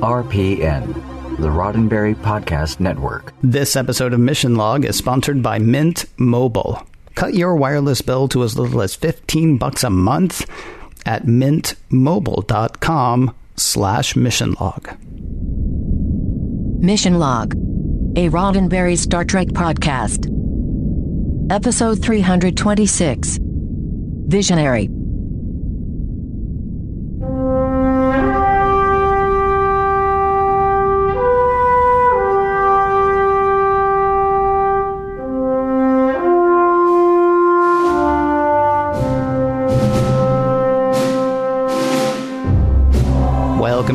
RPN, 0.00 0.94
the 1.36 1.48
Roddenberry 1.48 2.14
Podcast 2.14 2.80
Network. 2.80 3.34
This 3.42 3.76
episode 3.76 4.14
of 4.14 4.20
Mission 4.20 4.54
Log 4.54 4.86
is 4.86 4.96
sponsored 4.96 5.42
by 5.42 5.58
Mint 5.58 6.06
Mobile. 6.16 6.82
Cut 7.14 7.34
your 7.34 7.54
wireless 7.56 8.00
bill 8.00 8.26
to 8.28 8.42
as 8.42 8.58
little 8.58 8.80
as 8.80 8.94
15 8.94 9.58
bucks 9.58 9.84
a 9.84 9.90
month 9.90 10.48
at 11.04 11.24
mintmobile.com 11.24 13.34
slash 13.56 14.16
mission 14.16 14.56
log. 14.58 14.96
Mission 16.82 17.18
Log, 17.18 17.52
a 18.16 18.30
Roddenberry 18.30 18.96
Star 18.96 19.26
Trek 19.26 19.48
podcast. 19.48 20.24
Episode 21.52 22.02
326 22.02 23.38
Visionary. 24.28 24.88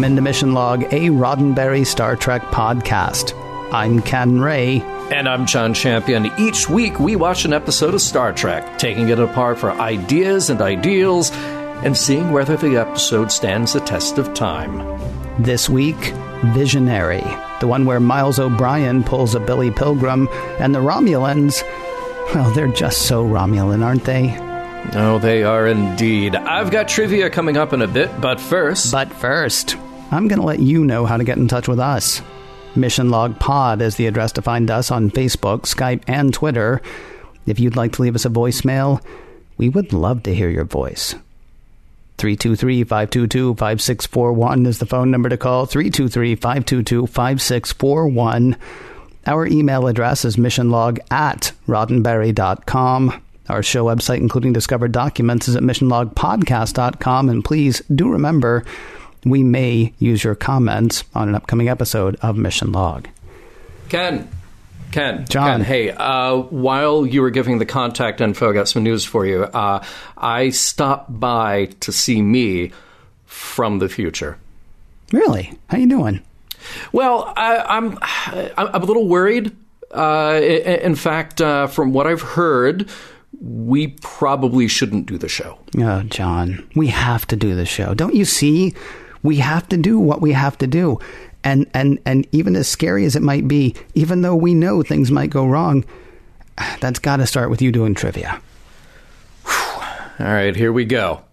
Welcome 0.05 0.19
into 0.19 0.29
Mission 0.29 0.53
Log, 0.53 0.83
a 0.83 1.09
Roddenberry 1.09 1.83
Star 1.83 2.15
Trek 2.15 2.43
podcast. 2.43 3.33
I'm 3.73 4.03
Ken 4.03 4.39
Ray. 4.39 4.81
And 5.11 5.27
I'm 5.27 5.47
John 5.47 5.73
Champion. 5.73 6.31
Each 6.37 6.69
week 6.69 6.99
we 6.99 7.15
watch 7.15 7.43
an 7.43 7.53
episode 7.53 7.95
of 7.95 8.01
Star 8.01 8.31
Trek, 8.31 8.77
taking 8.77 9.09
it 9.09 9.17
apart 9.17 9.57
for 9.57 9.71
ideas 9.71 10.51
and 10.51 10.61
ideals 10.61 11.31
and 11.31 11.97
seeing 11.97 12.31
whether 12.31 12.55
the 12.55 12.77
episode 12.77 13.31
stands 13.31 13.73
the 13.73 13.79
test 13.79 14.19
of 14.19 14.31
time. 14.35 14.77
This 15.39 15.67
week, 15.67 16.13
Visionary, 16.53 17.23
the 17.59 17.67
one 17.67 17.85
where 17.85 17.99
Miles 17.99 18.37
O'Brien 18.37 19.03
pulls 19.03 19.33
a 19.33 19.39
Billy 19.39 19.71
Pilgrim, 19.71 20.29
and 20.59 20.75
the 20.75 20.81
Romulans, 20.81 21.63
well, 22.35 22.51
they're 22.51 22.67
just 22.67 23.07
so 23.07 23.25
Romulan, 23.25 23.83
aren't 23.83 24.03
they? 24.03 24.37
Oh, 24.93 25.17
they 25.17 25.43
are 25.43 25.65
indeed. 25.65 26.35
I've 26.35 26.69
got 26.69 26.87
trivia 26.87 27.31
coming 27.31 27.57
up 27.57 27.73
in 27.73 27.81
a 27.81 27.87
bit, 27.87 28.21
but 28.21 28.39
first. 28.39 28.91
But 28.91 29.11
first, 29.11 29.77
I'm 30.15 30.27
going 30.27 30.39
to 30.39 30.45
let 30.45 30.59
you 30.59 30.85
know 30.85 31.05
how 31.05 31.17
to 31.17 31.23
get 31.23 31.37
in 31.37 31.47
touch 31.47 31.67
with 31.67 31.79
us. 31.79 32.21
Mission 32.75 33.09
Log 33.09 33.39
Pod 33.39 33.81
is 33.81 33.95
the 33.95 34.07
address 34.07 34.31
to 34.33 34.41
find 34.41 34.69
us 34.71 34.91
on 34.91 35.11
Facebook, 35.11 35.61
Skype, 35.61 36.03
and 36.07 36.33
Twitter. 36.33 36.81
If 37.45 37.59
you'd 37.59 37.75
like 37.75 37.93
to 37.93 38.01
leave 38.01 38.15
us 38.15 38.25
a 38.25 38.29
voicemail, 38.29 39.01
we 39.57 39.69
would 39.69 39.93
love 39.93 40.23
to 40.23 40.33
hear 40.35 40.49
your 40.49 40.65
voice. 40.65 41.15
323 42.17 42.83
522 42.83 43.55
5641 43.55 44.65
is 44.65 44.79
the 44.79 44.85
phone 44.85 45.11
number 45.11 45.29
to 45.29 45.37
call. 45.37 45.65
323 45.65 46.35
522 46.35 47.07
5641. 47.07 48.57
Our 49.27 49.47
email 49.47 49.87
address 49.87 50.23
is 50.23 50.37
missionlog 50.37 50.99
at 51.11 51.51
roddenberry.com. 51.67 53.21
Our 53.47 53.63
show 53.63 53.85
website, 53.85 54.17
including 54.17 54.53
discovered 54.53 54.91
documents, 54.91 55.47
is 55.47 55.55
at 55.55 55.63
missionlogpodcast.com. 55.63 57.29
And 57.29 57.43
please 57.43 57.81
do 57.93 58.09
remember, 58.09 58.65
we 59.25 59.43
may 59.43 59.91
use 59.97 60.23
your 60.23 60.35
comments 60.35 61.03
on 61.13 61.27
an 61.27 61.35
upcoming 61.35 61.67
episode 61.67 62.15
of 62.21 62.37
Mission 62.37 62.71
Log. 62.71 63.07
Ken. 63.89 64.29
Ken. 64.91 65.25
John. 65.27 65.47
Ken, 65.47 65.61
hey, 65.61 65.89
uh, 65.91 66.37
while 66.37 67.05
you 67.05 67.21
were 67.21 67.31
giving 67.31 67.57
the 67.57 67.65
contact 67.65 68.21
info, 68.21 68.51
I 68.51 68.53
got 68.53 68.69
some 68.69 68.83
news 68.83 69.03
for 69.03 69.25
you. 69.25 69.43
Uh, 69.43 69.83
I 70.15 70.51
stopped 70.51 71.19
by 71.19 71.65
to 71.81 71.91
see 71.91 72.21
me 72.21 72.71
from 73.25 73.79
the 73.79 73.89
future. 73.89 74.37
Really? 75.11 75.51
How 75.67 75.77
you 75.77 75.87
doing? 75.87 76.21
Well, 76.93 77.33
I, 77.35 77.57
I'm 77.57 77.97
I'm 78.57 78.81
a 78.81 78.85
little 78.85 79.07
worried. 79.07 79.55
Uh, 79.91 80.39
in 80.41 80.95
fact, 80.95 81.41
uh, 81.41 81.67
from 81.67 81.93
what 81.93 82.07
I've 82.07 82.21
heard, 82.21 82.89
we 83.41 83.87
probably 84.01 84.67
shouldn't 84.67 85.05
do 85.05 85.17
the 85.17 85.29
show. 85.29 85.59
Oh, 85.77 86.03
John, 86.03 86.67
we 86.75 86.87
have 86.87 87.27
to 87.27 87.35
do 87.35 87.55
the 87.55 87.65
show. 87.65 87.93
Don't 87.93 88.15
you 88.15 88.25
see? 88.25 88.73
We 89.25 89.37
have 89.37 89.67
to 89.69 89.77
do 89.77 89.99
what 89.99 90.21
we 90.21 90.31
have 90.31 90.57
to 90.59 90.67
do. 90.67 90.99
And 91.43 91.69
and 91.73 91.99
and 92.05 92.27
even 92.31 92.55
as 92.55 92.67
scary 92.67 93.05
as 93.05 93.15
it 93.15 93.21
might 93.21 93.47
be, 93.47 93.75
even 93.93 94.21
though 94.21 94.35
we 94.35 94.53
know 94.53 94.81
things 94.81 95.11
might 95.11 95.29
go 95.29 95.45
wrong, 95.45 95.83
that's 96.79 96.99
got 96.99 97.17
to 97.17 97.27
start 97.27 97.49
with 97.49 97.61
you 97.61 97.71
doing 97.71 97.93
trivia. 97.93 98.41
All 99.45 100.27
right, 100.27 100.55
here 100.55 100.71
we 100.71 100.85
go. 100.85 101.24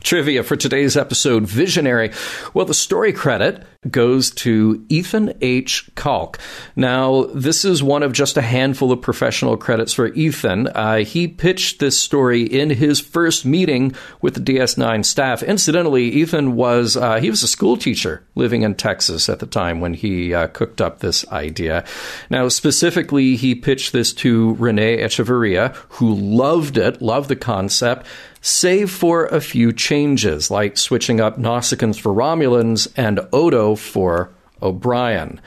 Trivia 0.00 0.42
for 0.42 0.56
today's 0.56 0.96
episode 0.96 1.44
Visionary. 1.44 2.12
Well, 2.54 2.66
the 2.66 2.74
story 2.74 3.12
credit 3.12 3.64
goes 3.90 4.30
to 4.32 4.84
Ethan 4.88 5.32
H. 5.40 5.88
Calk. 5.94 6.38
Now, 6.74 7.24
this 7.34 7.64
is 7.64 7.82
one 7.82 8.02
of 8.02 8.12
just 8.12 8.36
a 8.36 8.42
handful 8.42 8.92
of 8.92 9.00
professional 9.00 9.56
credits 9.56 9.92
for 9.92 10.08
Ethan. 10.08 10.68
Uh, 10.68 10.98
he 10.98 11.28
pitched 11.28 11.78
this 11.78 11.98
story 11.98 12.42
in 12.42 12.70
his 12.70 13.00
first 13.00 13.44
meeting 13.44 13.94
with 14.20 14.34
the 14.34 14.40
DS9 14.40 15.04
staff. 15.04 15.42
Incidentally, 15.42 16.04
Ethan 16.04 16.56
was 16.56 16.96
uh, 16.96 17.20
he 17.20 17.30
was 17.30 17.42
a 17.42 17.48
school 17.48 17.76
teacher 17.76 18.24
living 18.34 18.62
in 18.62 18.74
Texas 18.74 19.28
at 19.28 19.38
the 19.38 19.46
time 19.46 19.80
when 19.80 19.94
he 19.94 20.34
uh, 20.34 20.48
cooked 20.48 20.80
up 20.80 20.98
this 20.98 21.26
idea. 21.28 21.84
Now, 22.30 22.48
specifically, 22.48 23.36
he 23.36 23.54
pitched 23.54 23.92
this 23.92 24.12
to 24.14 24.54
Renee 24.54 24.98
Echevarria, 24.98 25.74
who 25.90 26.14
loved 26.14 26.76
it, 26.76 27.00
loved 27.00 27.28
the 27.28 27.36
concept 27.36 28.06
save 28.46 28.92
for 28.92 29.26
a 29.26 29.40
few 29.40 29.72
changes, 29.72 30.52
like 30.52 30.76
switching 30.76 31.20
up 31.20 31.36
Nausicaans 31.36 31.98
for 31.98 32.14
Romulans 32.14 32.86
and 32.96 33.18
Odo 33.32 33.74
for 33.74 34.30
O'Brien. 34.62 35.40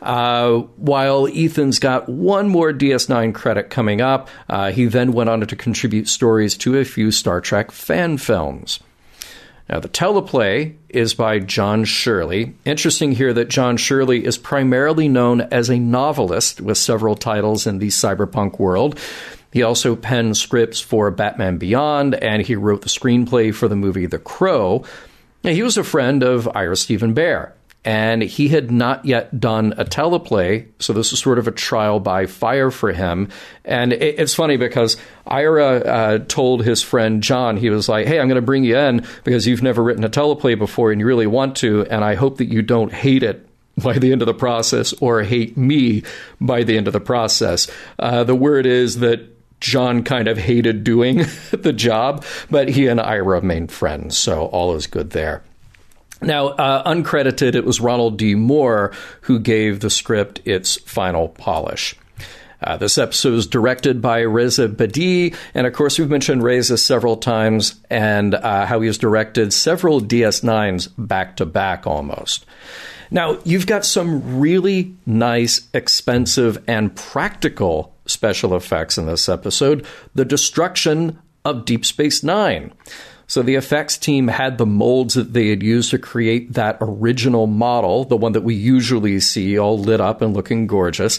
Uh, 0.00 0.60
while 0.76 1.28
Ethan's 1.28 1.78
got 1.78 2.08
one 2.08 2.48
more 2.48 2.72
DS9 2.72 3.34
credit 3.34 3.68
coming 3.68 4.00
up, 4.00 4.30
uh, 4.48 4.72
he 4.72 4.86
then 4.86 5.12
went 5.12 5.28
on 5.28 5.40
to 5.40 5.56
contribute 5.56 6.08
stories 6.08 6.56
to 6.56 6.78
a 6.78 6.84
few 6.84 7.10
Star 7.10 7.42
Trek 7.42 7.70
fan 7.70 8.16
films. 8.16 8.80
Now, 9.68 9.80
the 9.80 9.88
teleplay 9.88 10.76
is 10.88 11.12
by 11.12 11.40
John 11.40 11.84
Shirley. 11.84 12.54
Interesting 12.64 13.12
here 13.12 13.32
that 13.34 13.48
John 13.48 13.76
Shirley 13.76 14.24
is 14.24 14.38
primarily 14.38 15.08
known 15.08 15.40
as 15.40 15.68
a 15.68 15.78
novelist 15.78 16.60
with 16.60 16.78
several 16.78 17.16
titles 17.16 17.66
in 17.66 17.80
the 17.80 17.88
cyberpunk 17.88 18.60
world. 18.60 18.98
He 19.56 19.62
also 19.62 19.96
penned 19.96 20.36
scripts 20.36 20.80
for 20.80 21.10
Batman 21.10 21.56
Beyond, 21.56 22.14
and 22.16 22.42
he 22.42 22.56
wrote 22.56 22.82
the 22.82 22.90
screenplay 22.90 23.54
for 23.54 23.68
the 23.68 23.74
movie 23.74 24.04
The 24.04 24.18
Crow. 24.18 24.84
He 25.42 25.62
was 25.62 25.78
a 25.78 25.82
friend 25.82 26.22
of 26.22 26.46
Ira 26.54 26.76
Steven 26.76 27.14
Behr, 27.14 27.52
and 27.82 28.20
he 28.20 28.48
had 28.48 28.70
not 28.70 29.06
yet 29.06 29.40
done 29.40 29.72
a 29.78 29.86
teleplay, 29.86 30.66
so 30.78 30.92
this 30.92 31.10
was 31.10 31.20
sort 31.20 31.38
of 31.38 31.48
a 31.48 31.52
trial 31.52 32.00
by 32.00 32.26
fire 32.26 32.70
for 32.70 32.92
him. 32.92 33.30
And 33.64 33.94
it, 33.94 34.20
it's 34.20 34.34
funny 34.34 34.58
because 34.58 34.98
Ira 35.26 35.76
uh, 35.78 36.18
told 36.28 36.62
his 36.62 36.82
friend 36.82 37.22
John, 37.22 37.56
he 37.56 37.70
was 37.70 37.88
like, 37.88 38.06
"Hey, 38.06 38.20
I'm 38.20 38.28
going 38.28 38.34
to 38.34 38.42
bring 38.42 38.64
you 38.64 38.76
in 38.76 39.06
because 39.24 39.46
you've 39.46 39.62
never 39.62 39.82
written 39.82 40.04
a 40.04 40.10
teleplay 40.10 40.58
before, 40.58 40.92
and 40.92 41.00
you 41.00 41.06
really 41.06 41.26
want 41.26 41.56
to, 41.56 41.86
and 41.86 42.04
I 42.04 42.14
hope 42.14 42.36
that 42.36 42.52
you 42.52 42.60
don't 42.60 42.92
hate 42.92 43.22
it." 43.22 43.48
By 43.78 43.98
the 43.98 44.10
end 44.10 44.22
of 44.22 44.26
the 44.26 44.32
process, 44.32 44.94
or 45.02 45.22
hate 45.22 45.58
me 45.58 46.02
by 46.40 46.62
the 46.62 46.78
end 46.78 46.86
of 46.86 46.94
the 46.94 47.00
process. 47.00 47.70
Uh, 47.98 48.24
the 48.24 48.34
word 48.34 48.64
is 48.64 49.00
that 49.00 49.35
John 49.66 50.04
kind 50.04 50.28
of 50.28 50.38
hated 50.38 50.84
doing 50.84 51.24
the 51.50 51.72
job, 51.72 52.24
but 52.50 52.68
he 52.68 52.86
and 52.86 53.00
Ira 53.00 53.24
remained 53.24 53.72
friends, 53.72 54.16
so 54.16 54.46
all 54.46 54.74
is 54.76 54.86
good 54.86 55.10
there. 55.10 55.42
Now, 56.22 56.48
uh, 56.48 56.88
uncredited, 56.88 57.54
it 57.54 57.64
was 57.64 57.80
Ronald 57.80 58.16
D. 58.16 58.34
Moore 58.34 58.92
who 59.22 59.38
gave 59.38 59.80
the 59.80 59.90
script 59.90 60.40
its 60.44 60.76
final 60.76 61.28
polish. 61.28 61.94
Uh, 62.62 62.76
this 62.76 62.96
episode 62.96 63.34
was 63.34 63.46
directed 63.46 64.00
by 64.00 64.20
Reza 64.20 64.68
Badiyi, 64.68 65.36
and 65.52 65.66
of 65.66 65.74
course, 65.74 65.98
we've 65.98 66.08
mentioned 66.08 66.42
Reza 66.42 66.78
several 66.78 67.16
times 67.16 67.74
and 67.90 68.34
uh, 68.34 68.64
how 68.64 68.80
he 68.80 68.86
has 68.86 68.96
directed 68.96 69.52
several 69.52 70.00
DS9s 70.00 70.90
back 70.96 71.36
to 71.36 71.44
back 71.44 71.86
almost. 71.86 72.46
Now, 73.10 73.38
you've 73.44 73.66
got 73.66 73.84
some 73.84 74.38
really 74.38 74.94
nice, 75.04 75.68
expensive, 75.74 76.62
and 76.66 76.94
practical 76.94 77.95
special 78.06 78.54
effects 78.54 78.98
in 78.98 79.06
this 79.06 79.28
episode 79.28 79.86
the 80.14 80.24
destruction 80.24 81.18
of 81.44 81.64
Deep 81.64 81.84
Space 81.84 82.22
Nine. 82.22 82.72
So 83.28 83.42
the 83.42 83.56
effects 83.56 83.98
team 83.98 84.28
had 84.28 84.56
the 84.56 84.66
molds 84.66 85.14
that 85.14 85.32
they 85.32 85.48
had 85.48 85.62
used 85.62 85.90
to 85.90 85.98
create 85.98 86.52
that 86.52 86.78
original 86.80 87.46
model, 87.46 88.04
the 88.04 88.16
one 88.16 88.32
that 88.32 88.42
we 88.42 88.54
usually 88.54 89.18
see 89.18 89.58
all 89.58 89.78
lit 89.78 90.00
up 90.00 90.22
and 90.22 90.34
looking 90.34 90.66
gorgeous. 90.66 91.18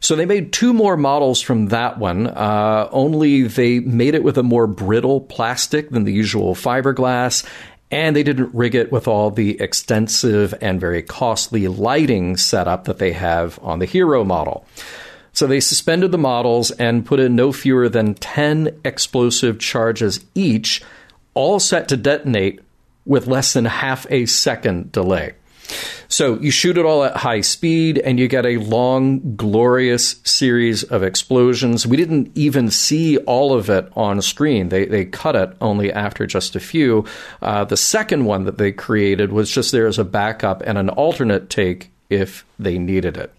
So 0.00 0.14
they 0.14 0.26
made 0.26 0.52
two 0.52 0.72
more 0.72 0.96
models 0.96 1.40
from 1.40 1.68
that 1.68 1.98
one, 1.98 2.28
uh, 2.28 2.88
only 2.92 3.42
they 3.42 3.80
made 3.80 4.14
it 4.14 4.22
with 4.22 4.38
a 4.38 4.44
more 4.44 4.68
brittle 4.68 5.20
plastic 5.20 5.90
than 5.90 6.04
the 6.04 6.12
usual 6.12 6.54
fiberglass, 6.54 7.44
and 7.90 8.14
they 8.14 8.22
didn't 8.22 8.54
rig 8.54 8.76
it 8.76 8.92
with 8.92 9.08
all 9.08 9.30
the 9.30 9.60
extensive 9.60 10.54
and 10.60 10.80
very 10.80 11.02
costly 11.02 11.66
lighting 11.66 12.36
setup 12.36 12.84
that 12.84 12.98
they 12.98 13.12
have 13.12 13.58
on 13.60 13.80
the 13.80 13.86
Hero 13.86 14.22
model. 14.22 14.64
So 15.38 15.46
they 15.46 15.60
suspended 15.60 16.10
the 16.10 16.18
models 16.18 16.72
and 16.72 17.06
put 17.06 17.20
in 17.20 17.36
no 17.36 17.52
fewer 17.52 17.88
than 17.88 18.14
10 18.14 18.80
explosive 18.84 19.60
charges 19.60 20.24
each, 20.34 20.82
all 21.32 21.60
set 21.60 21.86
to 21.90 21.96
detonate 21.96 22.58
with 23.06 23.28
less 23.28 23.52
than 23.52 23.64
half 23.64 24.04
a 24.10 24.26
second 24.26 24.90
delay. 24.90 25.34
So 26.08 26.40
you 26.40 26.50
shoot 26.50 26.76
it 26.76 26.84
all 26.84 27.04
at 27.04 27.18
high 27.18 27.42
speed 27.42 27.98
and 27.98 28.18
you 28.18 28.26
get 28.26 28.46
a 28.46 28.56
long, 28.56 29.36
glorious 29.36 30.16
series 30.24 30.82
of 30.82 31.04
explosions. 31.04 31.86
We 31.86 31.96
didn't 31.96 32.32
even 32.34 32.68
see 32.68 33.18
all 33.18 33.52
of 33.52 33.70
it 33.70 33.92
on 33.94 34.20
screen. 34.22 34.70
They, 34.70 34.86
they 34.86 35.04
cut 35.04 35.36
it 35.36 35.56
only 35.60 35.92
after 35.92 36.26
just 36.26 36.56
a 36.56 36.60
few. 36.60 37.04
Uh, 37.40 37.62
the 37.64 37.76
second 37.76 38.24
one 38.24 38.42
that 38.42 38.58
they 38.58 38.72
created 38.72 39.30
was 39.30 39.52
just 39.52 39.70
there 39.70 39.86
as 39.86 40.00
a 40.00 40.04
backup 40.04 40.62
and 40.62 40.76
an 40.78 40.88
alternate 40.88 41.48
take 41.48 41.92
if 42.10 42.44
they 42.58 42.76
needed 42.76 43.16
it. 43.16 43.32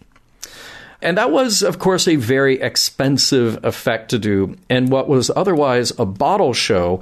And 1.02 1.18
that 1.18 1.32
was, 1.32 1.62
of 1.62 1.80
course, 1.80 2.08
a 2.08 2.16
very 2.16 2.60
expensive 2.60 3.64
effect 3.64 4.10
to 4.10 4.20
do. 4.20 4.56
And 4.70 4.90
what 4.90 5.08
was 5.08 5.32
otherwise 5.36 5.98
a 5.98 6.06
bottle 6.06 6.54
show 6.54 7.02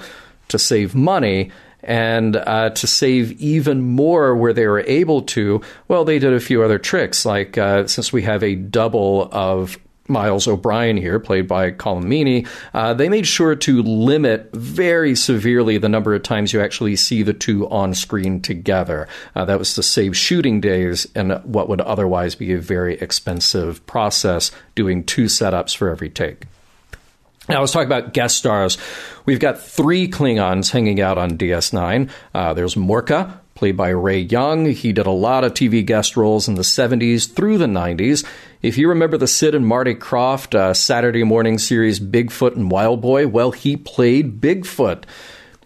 to 0.50 0.60
save 0.60 0.94
money 0.94 1.52
and 1.84 2.36
uh, 2.36 2.70
to 2.72 2.88
save 2.88 3.32
even 3.34 3.82
more 3.82 4.36
where 4.36 4.54
they 4.54 4.68
were 4.68 4.82
able 4.82 5.22
to, 5.22 5.62
well, 5.88 6.06
they 6.06 6.20
did 6.20 6.34
a 6.34 6.40
few 6.40 6.64
other 6.64 6.78
tricks. 6.78 7.26
Like 7.26 7.58
uh, 7.58 7.88
since 7.88 8.12
we 8.12 8.24
have 8.24 8.44
a 8.44 8.56
double 8.56 9.30
of 9.32 9.78
Miles 10.08 10.48
O'Brien 10.48 10.98
here, 10.98 11.20
played 11.20 11.48
by 11.48 11.72
Colm 11.72 12.04
Meaney, 12.04 12.48
uh, 12.74 12.94
they 12.94 13.10
made 13.10 13.28
sure 13.28 13.56
to 13.56 13.82
limit 13.84 14.50
very 14.54 15.16
severely 15.16 15.78
the 15.78 15.90
number 15.90 16.14
of 16.14 16.24
times 16.24 16.54
you 16.54 16.62
actually 16.62 16.96
see 16.96 17.24
the 17.24 17.34
two 17.34 17.70
on 17.70 17.94
screen 17.94 18.42
together. 18.42 19.08
Uh, 19.36 19.46
that 19.46 19.60
was 19.60 19.74
to 19.74 19.84
save 19.84 20.16
shooting 20.16 20.62
days 20.62 21.08
and 21.16 21.34
what 21.44 21.70
would 21.70 21.82
otherwise 21.82 22.36
be 22.36 22.54
a 22.54 22.60
very 22.60 22.96
expensive 23.00 23.86
process 23.86 24.52
doing 24.76 25.04
two 25.04 25.26
setups 25.26 25.76
for 25.76 25.90
every 25.90 26.10
take. 26.10 26.46
Now, 27.50 27.62
let's 27.62 27.72
talk 27.72 27.86
about 27.86 28.14
guest 28.14 28.36
stars. 28.38 28.78
We've 29.26 29.40
got 29.40 29.62
three 29.62 30.10
Klingons 30.10 30.72
hanging 30.72 31.00
out 31.00 31.18
on 31.18 31.38
DS9. 31.38 32.10
Uh, 32.34 32.54
there's 32.54 32.76
Morka, 32.76 33.40
played 33.58 33.76
by 33.76 33.90
Ray 33.90 34.20
Young. 34.20 34.68
He 34.68 34.94
did 34.94 35.08
a 35.08 35.12
lot 35.12 35.44
of 35.44 35.56
TV 35.56 35.84
guest 35.84 36.16
roles 36.16 36.48
in 36.48 36.54
the 36.54 36.62
70s 36.62 37.34
through 37.34 37.58
the 37.58 37.66
90s. 37.66 38.24
If 38.62 38.78
you 38.78 38.88
remember 38.88 39.18
the 39.18 39.26
Sid 39.26 39.56
and 39.56 39.66
Marty 39.66 39.96
Krofft 39.96 40.54
uh, 40.54 40.76
Saturday 40.76 41.24
morning 41.24 41.58
series 41.58 42.00
Bigfoot 42.00 42.56
and 42.56 42.70
Wild 42.70 43.02
Boy, 43.02 43.26
well, 43.26 43.50
he 43.52 43.76
played 43.76 44.40
Bigfoot. 44.40 45.06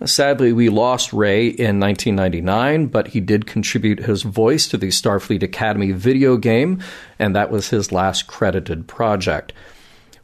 Sadly, 0.05 0.53
we 0.53 0.69
lost 0.69 1.11
Ray 1.11 1.47
in 1.47 1.81
1999, 1.81 2.88
but 2.88 3.09
he 3.09 3.19
did 3.19 3.45
contribute 3.45 3.99
his 3.99 4.23
voice 4.23 4.69
to 4.69 4.77
the 4.77 4.87
Starfleet 4.87 5.44
Academy 5.44 5.91
video 5.91 6.37
game, 6.37 6.79
and 7.19 7.35
that 7.35 7.51
was 7.51 7.71
his 7.71 7.91
last 7.91 8.25
credited 8.25 8.87
project. 8.87 9.51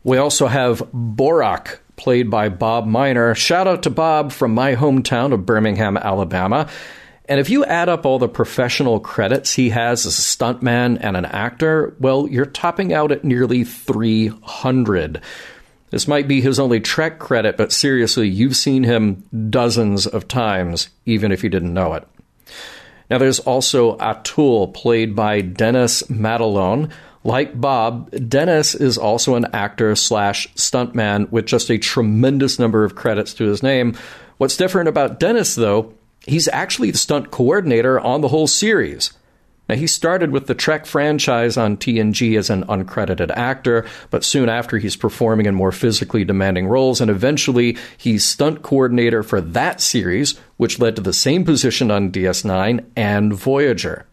We 0.05 0.17
also 0.17 0.47
have 0.47 0.79
Borak, 0.93 1.79
played 1.97 2.29
by 2.29 2.47
Bob 2.47 2.87
Minor. 2.87 3.35
Shout 3.35 3.67
out 3.67 3.83
to 3.83 3.89
Bob 3.89 4.31
from 4.31 4.53
my 4.53 4.75
hometown 4.75 5.33
of 5.33 5.45
Birmingham, 5.45 5.97
Alabama. 5.97 6.69
And 7.29 7.39
if 7.39 7.49
you 7.49 7.65
add 7.65 7.89
up 7.89 8.05
all 8.05 8.19
the 8.19 8.29
professional 8.29 8.99
credits 8.99 9.53
he 9.53 9.69
has 9.69 10.05
as 10.05 10.17
a 10.17 10.21
stuntman 10.21 10.97
and 11.01 11.17
an 11.17 11.25
actor, 11.25 11.95
well, 11.99 12.27
you're 12.27 12.45
topping 12.45 12.93
out 12.93 13.11
at 13.11 13.25
nearly 13.25 13.65
300. 13.65 15.21
This 15.89 16.07
might 16.07 16.27
be 16.27 16.41
his 16.41 16.59
only 16.59 16.79
Trek 16.79 17.19
credit, 17.19 17.57
but 17.57 17.71
seriously, 17.71 18.27
you've 18.27 18.55
seen 18.55 18.83
him 18.83 19.23
dozens 19.49 20.07
of 20.07 20.27
times, 20.27 20.89
even 21.05 21.31
if 21.31 21.43
you 21.43 21.49
didn't 21.49 21.73
know 21.73 21.93
it. 21.93 22.07
Now, 23.09 23.17
there's 23.17 23.39
also 23.39 23.97
Atul, 23.97 24.73
played 24.73 25.15
by 25.15 25.41
Dennis 25.41 26.03
Madalone. 26.03 26.91
Like 27.23 27.59
Bob, 27.59 28.11
Dennis 28.29 28.75
is 28.75 28.97
also 28.97 29.35
an 29.35 29.47
actor 29.53 29.95
slash 29.95 30.53
stuntman 30.55 31.29
with 31.31 31.45
just 31.45 31.69
a 31.69 31.77
tremendous 31.77 32.59
number 32.59 32.83
of 32.83 32.95
credits 32.95 33.33
to 33.35 33.45
his 33.45 33.63
name. 33.63 33.95
What's 34.37 34.57
different 34.57 34.87
about 34.87 35.19
Dennis, 35.19 35.55
though, 35.55 35.93
he's 36.27 36.47
actually 36.49 36.91
the 36.91 36.97
stunt 36.97 37.31
coordinator 37.31 37.99
on 37.99 38.21
the 38.21 38.27
whole 38.27 38.47
series. 38.47 39.11
Now, 39.69 39.75
he 39.75 39.87
started 39.87 40.31
with 40.31 40.47
the 40.47 40.55
Trek 40.55 40.85
franchise 40.85 41.57
on 41.57 41.75
TNG 41.75 42.37
as 42.37 42.49
an 42.49 42.63
uncredited 42.65 43.31
actor, 43.31 43.85
but 44.09 44.23
soon 44.23 44.47
after 44.47 44.77
he's 44.77 44.95
performing 44.95 45.45
in 45.45 45.55
more 45.55 45.73
physically 45.73 46.23
demanding 46.23 46.67
roles, 46.67 47.01
and 47.01 47.11
eventually 47.11 47.77
he's 47.97 48.23
stunt 48.23 48.61
coordinator 48.61 49.23
for 49.23 49.41
that 49.41 49.81
series, 49.81 50.39
which 50.55 50.79
led 50.79 50.95
to 50.95 51.01
the 51.01 51.11
same 51.11 51.43
position 51.43 51.91
on 51.91 52.11
DS9 52.11 52.85
and 52.95 53.33
Voyager. 53.33 54.05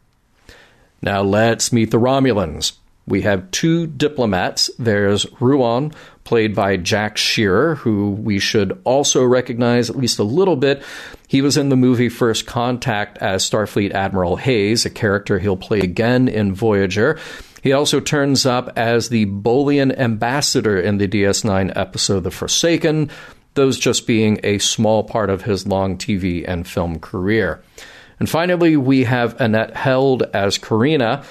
Now, 1.00 1.22
let's 1.22 1.72
meet 1.72 1.93
the 1.93 2.00
Romulans. 2.00 2.72
We 3.06 3.22
have 3.22 3.50
two 3.50 3.87
diplomats. 3.87 4.70
There's 4.78 5.26
Ruwon, 5.26 5.94
played 6.24 6.54
by 6.54 6.76
Jack 6.76 7.16
Shearer, 7.16 7.76
who 7.76 8.10
we 8.10 8.38
should 8.38 8.80
also 8.84 9.22
recognize 9.22 9.90
at 9.90 9.96
least 9.96 10.18
a 10.18 10.24
little 10.24 10.56
bit. 10.56 10.82
He 11.28 11.42
was 11.42 11.56
in 11.56 11.68
the 11.68 11.76
movie 11.76 12.08
First 12.08 12.46
Contact 12.46 13.18
as 13.18 13.48
Starfleet 13.48 13.92
Admiral 13.92 14.36
Hayes, 14.36 14.84
a 14.84 14.90
character 14.90 15.38
he'll 15.38 15.56
play 15.56 15.80
again 15.80 16.28
in 16.28 16.54
Voyager. 16.54 17.18
He 17.62 17.72
also 17.72 18.00
turns 18.00 18.44
up 18.44 18.72
as 18.76 19.08
the 19.08 19.26
Bolian 19.26 19.98
ambassador 19.98 20.78
in 20.78 20.98
the 20.98 21.08
DS9 21.08 21.72
episode 21.76 22.20
The 22.20 22.30
Forsaken, 22.30 23.10
those 23.54 23.78
just 23.78 24.06
being 24.06 24.40
a 24.42 24.58
small 24.58 25.04
part 25.04 25.30
of 25.30 25.42
his 25.42 25.66
long 25.66 25.96
TV 25.96 26.44
and 26.46 26.66
film 26.66 26.98
career. 26.98 27.62
And 28.20 28.28
finally, 28.28 28.76
we 28.76 29.04
have 29.04 29.40
Annette 29.40 29.76
Helde 29.76 30.24
as 30.34 30.58
Karina. 30.58 31.24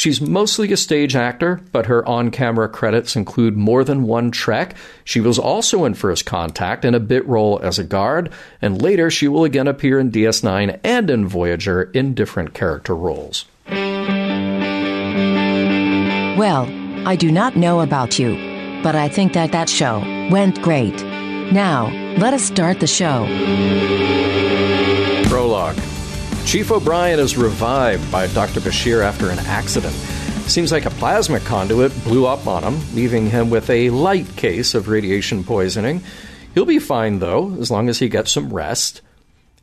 She's 0.00 0.18
mostly 0.18 0.72
a 0.72 0.78
stage 0.78 1.14
actor, 1.14 1.60
but 1.72 1.84
her 1.84 2.08
on 2.08 2.30
camera 2.30 2.70
credits 2.70 3.16
include 3.16 3.54
more 3.54 3.84
than 3.84 4.04
one 4.04 4.30
Trek. 4.30 4.74
She 5.04 5.20
was 5.20 5.38
also 5.38 5.84
in 5.84 5.92
First 5.92 6.24
Contact 6.24 6.86
in 6.86 6.94
a 6.94 6.98
bit 6.98 7.28
role 7.28 7.60
as 7.62 7.78
a 7.78 7.84
guard, 7.84 8.32
and 8.62 8.80
later 8.80 9.10
she 9.10 9.28
will 9.28 9.44
again 9.44 9.68
appear 9.68 10.00
in 10.00 10.10
DS9 10.10 10.80
and 10.82 11.10
in 11.10 11.28
Voyager 11.28 11.82
in 11.92 12.14
different 12.14 12.54
character 12.54 12.96
roles. 12.96 13.44
Well, 16.38 16.66
I 17.06 17.14
do 17.14 17.30
not 17.30 17.56
know 17.56 17.80
about 17.80 18.18
you, 18.18 18.36
but 18.82 18.94
I 18.94 19.10
think 19.10 19.34
that 19.34 19.52
that 19.52 19.68
show 19.68 19.98
went 20.30 20.62
great. 20.62 20.98
Now, 21.52 21.88
let 22.16 22.32
us 22.32 22.42
start 22.42 22.80
the 22.80 22.86
show. 22.86 23.26
Chief 26.50 26.72
O'Brien 26.72 27.20
is 27.20 27.36
revived 27.36 28.10
by 28.10 28.26
Dr. 28.26 28.58
Bashir 28.58 29.04
after 29.04 29.30
an 29.30 29.38
accident. 29.38 29.94
Seems 30.50 30.72
like 30.72 30.84
a 30.84 30.90
plasma 30.90 31.38
conduit 31.38 31.92
blew 32.02 32.26
up 32.26 32.48
on 32.48 32.64
him, 32.64 32.92
leaving 32.92 33.30
him 33.30 33.50
with 33.50 33.70
a 33.70 33.90
light 33.90 34.26
case 34.34 34.74
of 34.74 34.88
radiation 34.88 35.44
poisoning. 35.44 36.02
He'll 36.52 36.64
be 36.64 36.80
fine, 36.80 37.20
though, 37.20 37.56
as 37.60 37.70
long 37.70 37.88
as 37.88 38.00
he 38.00 38.08
gets 38.08 38.32
some 38.32 38.52
rest. 38.52 39.00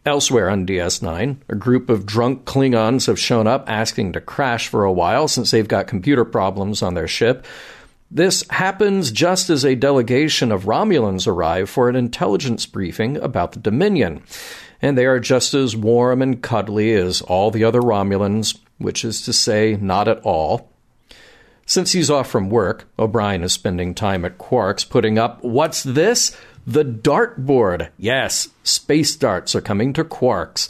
Elsewhere 0.05 0.49
on 0.49 0.65
DS9, 0.65 1.35
a 1.49 1.55
group 1.55 1.89
of 1.89 2.05
drunk 2.05 2.45
Klingons 2.45 3.07
have 3.07 3.19
shown 3.19 3.47
up 3.47 3.65
asking 3.67 4.13
to 4.13 4.21
crash 4.21 4.69
for 4.69 4.85
a 4.85 4.93
while 4.93 5.27
since 5.27 5.51
they've 5.51 5.67
got 5.67 5.87
computer 5.87 6.23
problems 6.23 6.81
on 6.81 6.93
their 6.93 7.05
ship. 7.05 7.45
This 8.09 8.45
happens 8.49 9.11
just 9.11 9.49
as 9.49 9.65
a 9.65 9.75
delegation 9.75 10.53
of 10.53 10.63
Romulans 10.63 11.27
arrive 11.27 11.69
for 11.69 11.89
an 11.89 11.97
intelligence 11.97 12.65
briefing 12.65 13.17
about 13.17 13.51
the 13.51 13.59
Dominion 13.59 14.23
and 14.81 14.97
they 14.97 15.05
are 15.05 15.19
just 15.19 15.53
as 15.53 15.75
warm 15.75 16.21
and 16.21 16.41
cuddly 16.41 16.93
as 16.93 17.21
all 17.21 17.51
the 17.51 17.63
other 17.63 17.81
Romulans, 17.81 18.57
which 18.77 19.03
is 19.03 19.21
to 19.23 19.33
say, 19.33 19.77
not 19.79 20.07
at 20.07 20.19
all. 20.21 20.71
Since 21.65 21.91
he's 21.91 22.09
off 22.09 22.29
from 22.29 22.49
work, 22.49 22.87
O'Brien 22.97 23.43
is 23.43 23.53
spending 23.53 23.93
time 23.93 24.23
at 24.23 24.37
Quark's 24.37 24.85
putting 24.85 25.17
up 25.17 25.43
what's 25.43 25.83
this? 25.83 26.35
The 26.65 26.85
dartboard. 26.85 27.89
Yes, 27.97 28.49
space 28.63 29.15
darts 29.15 29.55
are 29.55 29.61
coming 29.61 29.93
to 29.93 30.03
Quark's. 30.03 30.69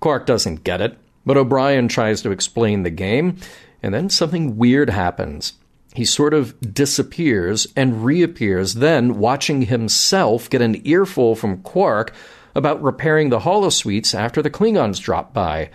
Quark 0.00 0.26
doesn't 0.26 0.64
get 0.64 0.80
it, 0.80 0.98
but 1.24 1.36
O'Brien 1.36 1.88
tries 1.88 2.22
to 2.22 2.30
explain 2.30 2.82
the 2.82 2.90
game, 2.90 3.36
and 3.82 3.94
then 3.94 4.10
something 4.10 4.56
weird 4.56 4.90
happens. 4.90 5.52
He 5.94 6.04
sort 6.04 6.32
of 6.32 6.74
disappears 6.74 7.66
and 7.76 8.04
reappears, 8.04 8.74
then 8.74 9.18
watching 9.18 9.62
himself 9.62 10.48
get 10.48 10.62
an 10.62 10.84
earful 10.86 11.36
from 11.36 11.62
Quark 11.62 12.12
about 12.54 12.82
repairing 12.82 13.30
the 13.30 13.40
holosuites 13.40 14.14
after 14.14 14.42
the 14.42 14.50
Klingons 14.50 15.00
drop 15.00 15.32
by. 15.32 15.70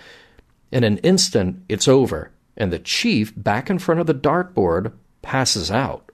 In 0.72 0.84
an 0.84 0.98
instant, 1.00 1.63
it's 1.69 1.88
over, 1.88 2.31
and 2.55 2.72
the 2.72 2.79
chief, 2.79 3.34
back 3.36 3.69
in 3.69 3.79
front 3.79 4.01
of 4.01 4.07
the 4.07 4.13
dartboard, 4.13 4.91
passes 5.22 5.72
out. 5.72 6.12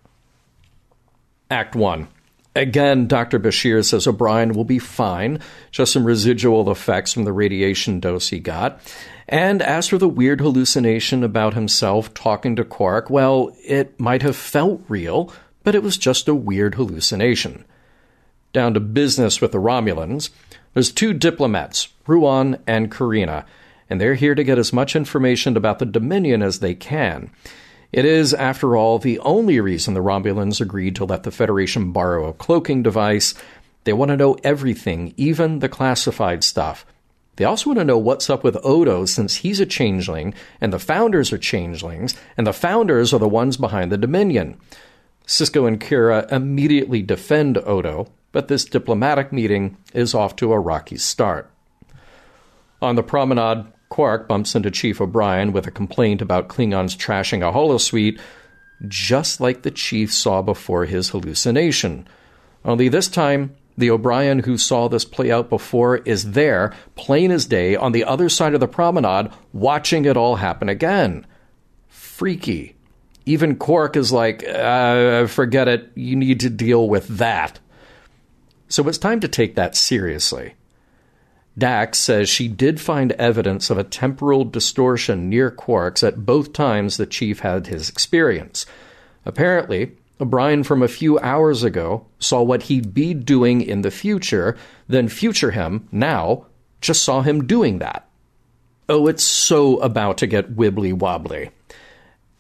Act 1.50 1.76
1. 1.76 2.08
Again, 2.56 3.08
Dr. 3.08 3.40
Bashir 3.40 3.84
says 3.84 4.06
O'Brien 4.06 4.54
will 4.54 4.64
be 4.64 4.78
fine, 4.78 5.40
just 5.72 5.92
some 5.92 6.04
residual 6.06 6.70
effects 6.70 7.12
from 7.12 7.24
the 7.24 7.34
radiation 7.34 8.00
dose 8.00 8.30
he 8.30 8.40
got. 8.40 8.80
And 9.28 9.62
as 9.62 9.88
for 9.88 9.98
the 9.98 10.08
weird 10.08 10.40
hallucination 10.40 11.24
about 11.24 11.56
himself 11.56 12.14
talking 12.14 12.56
to 12.58 12.64
Quark, 12.64 13.10
well, 13.10 13.56
it 13.66 14.00
might 14.00 14.22
have 14.22 14.36
felt 14.36 14.84
real, 14.88 15.34
but 15.64 15.74
it 15.74 15.82
was 15.82 15.98
just 15.98 16.28
a 16.28 16.36
weird 16.36 16.76
hallucination. 16.76 17.66
Down 18.52 18.76
to 18.76 18.80
business 18.80 19.42
with 19.42 19.52
the 19.52 19.58
Romulans. 19.58 20.30
There's 20.74 20.92
two 20.92 21.14
diplomats, 21.14 21.90
Ruwon 22.08 22.60
and 22.66 22.92
Karina, 22.92 23.46
and 23.90 24.02
they're 24.02 24.16
here 24.16 24.36
to 24.36 24.44
get 24.44 24.58
as 24.58 24.74
much 24.74 24.96
information 24.96 25.56
about 25.56 25.80
the 25.80 25.86
Dominion 25.86 26.42
as 26.42 26.60
they 26.60 26.74
can. 26.74 27.30
It 27.92 28.06
is, 28.06 28.34
after 28.34 28.76
all, 28.76 28.98
the 28.98 29.20
only 29.20 29.60
reason 29.60 29.94
the 29.94 30.00
Romulans 30.00 30.60
agreed 30.60 30.96
to 30.96 31.06
let 31.06 31.24
the 31.24 31.32
Federation 31.32 31.92
borrow 31.92 32.28
a 32.28 32.34
cloaking 32.34 32.82
device. 32.82 33.36
They 33.84 33.94
want 33.94 34.10
to 34.10 34.18
know 34.18 34.36
everything, 34.44 35.14
even 35.16 35.60
the 35.60 35.70
classified 35.70 36.44
stuff. 36.44 36.88
They 37.36 37.46
also 37.46 37.70
want 37.70 37.80
to 37.80 37.86
know 37.86 37.98
what's 37.98 38.30
up 38.30 38.44
with 38.44 38.58
Odo 38.64 39.06
since 39.06 39.38
he's 39.38 39.60
a 39.60 39.66
changeling 39.66 40.34
and 40.62 40.72
the 40.72 40.80
founders 40.80 41.32
are 41.34 41.38
changelings, 41.38 42.16
and 42.38 42.46
the 42.46 42.54
founders 42.54 43.14
are 43.14 43.20
the 43.20 43.28
ones 43.28 43.58
behind 43.58 43.92
the 43.92 43.98
Dominion. 43.98 44.58
Sisko 45.28 45.68
and 45.68 45.80
Kira 45.80 46.32
immediately 46.32 47.02
defend 47.02 47.58
Odo, 47.60 48.08
but 48.34 48.50
this 48.50 48.66
diplomatic 48.66 49.32
meeting 49.32 49.78
is 49.94 50.14
off 50.14 50.36
to 50.36 50.52
a 50.52 50.60
rocky 50.60 50.98
start. 50.98 51.50
On 52.82 52.98
the 52.98 53.04
promenade, 53.04 53.66
Quark 53.88 54.28
bumps 54.28 54.56
into 54.56 54.72
Chief 54.72 55.00
O'Brien 55.00 55.54
with 55.54 55.68
a 55.68 55.72
complaint 55.72 56.22
about 56.22 56.50
Klingons 56.50 56.98
trashing 56.98 57.48
a 57.48 57.54
holosuite, 57.54 58.20
just 58.88 59.40
like 59.40 59.62
the 59.62 59.72
Chief 59.72 60.12
saw 60.12 60.42
before 60.42 60.86
his 60.86 61.10
hallucination. 61.10 62.08
Only 62.66 62.90
this 62.90 63.08
time, 63.08 63.56
the 63.78 63.92
O'Brien 63.92 64.40
who 64.40 64.58
saw 64.58 64.88
this 64.88 65.06
play 65.06 65.32
out 65.32 65.50
before 65.50 65.98
is 65.98 66.32
there, 66.32 66.74
plain 66.96 67.32
as 67.32 67.46
day, 67.46 67.76
on 67.76 67.92
the 67.92 68.04
other 68.04 68.30
side 68.30 68.54
of 68.54 68.60
the 68.60 68.68
promenade, 68.68 69.32
watching 69.54 70.06
it 70.06 70.18
all 70.18 70.38
happen 70.38 70.70
again. 70.70 71.26
Freaky. 71.88 72.76
Even 73.26 73.56
Quark 73.56 73.96
is 73.96 74.12
like, 74.12 74.44
uh, 74.48 75.28
forget 75.28 75.68
it, 75.68 75.92
you 75.96 76.16
need 76.16 76.42
to 76.42 76.50
deal 76.50 76.90
with 76.90 77.08
that. 77.08 77.60
So 78.74 78.88
it's 78.88 78.98
time 78.98 79.20
to 79.20 79.28
take 79.28 79.54
that 79.54 79.76
seriously. 79.76 80.56
Dax 81.56 82.00
says 82.00 82.28
she 82.28 82.48
did 82.48 82.82
find 82.82 83.12
evidence 83.12 83.70
of 83.70 83.78
a 83.78 83.84
temporal 83.84 84.46
distortion 84.46 85.30
near 85.30 85.52
quarks 85.52 86.02
at 86.02 86.26
both 86.26 86.54
times 86.54 86.98
the 86.98 87.06
chief 87.06 87.42
had 87.42 87.68
his 87.68 87.88
experience. 87.88 88.66
Apparently, 89.28 89.92
O'Brien 90.20 90.64
from 90.64 90.82
a 90.82 90.88
few 90.88 91.20
hours 91.20 91.62
ago 91.62 92.08
saw 92.18 92.42
what 92.42 92.64
he'd 92.64 92.96
be 92.96 93.14
doing 93.14 93.62
in 93.62 93.84
the 93.84 93.92
future, 93.92 94.58
then 94.88 95.08
future 95.08 95.52
him, 95.52 95.88
now, 95.92 96.48
just 96.82 97.04
saw 97.04 97.22
him 97.22 97.46
doing 97.46 97.78
that. 97.78 98.08
Oh, 98.90 99.06
it's 99.06 99.24
so 99.24 99.78
about 99.82 100.18
to 100.18 100.26
get 100.26 100.56
wibbly 100.56 100.94
wobbly. 100.94 101.52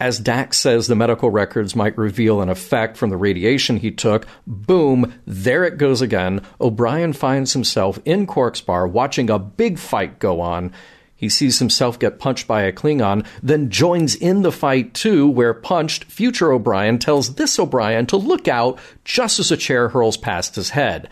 As 0.04 0.20
Dax 0.20 0.58
says 0.58 0.88
the 0.88 0.98
medical 0.98 1.30
records 1.30 1.78
might 1.78 1.98
reveal 1.98 2.42
an 2.42 2.50
effect 2.50 2.98
from 2.98 3.10
the 3.10 3.16
radiation 3.16 3.78
he 3.78 3.90
took, 3.90 4.28
boom, 4.46 5.14
there 5.26 5.64
it 5.64 5.78
goes 5.78 6.02
again. 6.02 6.42
O'Brien 6.60 7.14
finds 7.14 7.54
himself 7.54 7.98
in 8.04 8.28
Quark's 8.28 8.60
bar 8.60 8.86
watching 8.86 9.30
a 9.30 9.40
big 9.40 9.80
fight 9.80 10.20
go 10.20 10.42
on. 10.42 10.74
He 11.16 11.30
sees 11.30 11.60
himself 11.60 12.00
get 12.00 12.20
punched 12.20 12.50
by 12.50 12.64
a 12.64 12.74
Klingon, 12.74 13.26
then 13.42 13.70
joins 13.70 14.14
in 14.14 14.42
the 14.42 14.52
fight 14.52 14.94
too, 14.94 15.26
where 15.30 15.54
punched, 15.54 16.04
future 16.04 16.52
O'Brien 16.52 17.00
tells 17.00 17.36
this 17.36 17.58
O'Brien 17.58 18.06
to 18.08 18.18
look 18.18 18.50
out 18.50 18.80
just 19.06 19.40
as 19.40 19.52
a 19.52 19.56
chair 19.56 19.88
hurls 19.88 20.18
past 20.18 20.58
his 20.58 20.72
head. 20.72 21.08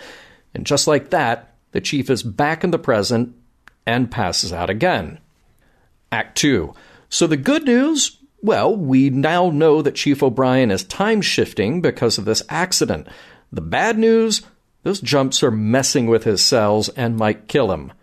And 0.54 0.66
just 0.66 0.86
like 0.86 1.12
that, 1.12 1.56
the 1.72 1.80
chief 1.80 2.10
is 2.10 2.24
back 2.24 2.62
in 2.66 2.72
the 2.72 2.78
present 2.78 3.38
and 3.86 4.12
passes 4.12 4.52
out 4.52 4.70
again. 4.70 5.20
Act 6.12 6.38
2. 6.38 6.74
So 7.08 7.26
the 7.26 7.38
good 7.38 7.64
news 7.64 8.18
well, 8.42 8.76
we 8.76 9.10
now 9.10 9.50
know 9.50 9.82
that 9.82 9.96
Chief 9.96 10.24
O'Brien 10.24 10.72
is 10.72 10.84
time 10.84 11.22
shifting 11.22 11.82
because 11.82 12.18
of 12.18 12.26
this 12.26 12.44
accident. 12.50 13.08
The 13.52 13.62
bad 13.62 13.98
news 13.98 14.42
those 14.84 15.02
jumps 15.02 15.44
are 15.44 15.52
messing 15.52 16.08
with 16.08 16.24
his 16.24 16.42
cells 16.42 16.90
and 16.90 17.18
might 17.18 17.48
kill 17.48 17.72
him. 17.72 17.94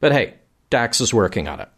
But 0.00 0.12
hey, 0.12 0.34
Dax 0.70 1.00
is 1.00 1.12
working 1.12 1.48
on 1.48 1.60
it. 1.60 1.68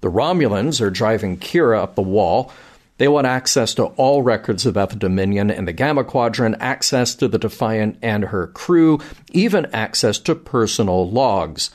The 0.00 0.10
Romulans 0.10 0.80
are 0.80 0.90
driving 0.90 1.38
Kira 1.38 1.82
up 1.82 1.94
the 1.94 2.02
wall. 2.02 2.52
They 2.98 3.08
want 3.08 3.26
access 3.26 3.74
to 3.74 3.86
all 3.86 4.22
records 4.22 4.66
about 4.66 4.90
the 4.90 4.96
Dominion 4.96 5.50
and 5.50 5.66
the 5.66 5.72
Gamma 5.72 6.04
Quadrant, 6.04 6.56
access 6.60 7.14
to 7.16 7.26
the 7.26 7.38
Defiant 7.38 7.98
and 8.02 8.26
her 8.26 8.46
crew, 8.48 9.00
even 9.32 9.66
access 9.72 10.18
to 10.20 10.36
personal 10.36 11.10
logs. 11.10 11.70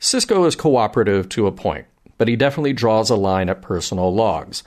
Sisko 0.00 0.46
is 0.46 0.56
cooperative 0.56 1.28
to 1.30 1.46
a 1.46 1.52
point 1.52 1.86
but 2.18 2.28
he 2.28 2.36
definitely 2.36 2.72
draws 2.72 3.08
a 3.08 3.16
line 3.16 3.48
at 3.48 3.62
personal 3.62 4.12
logs. 4.12 4.62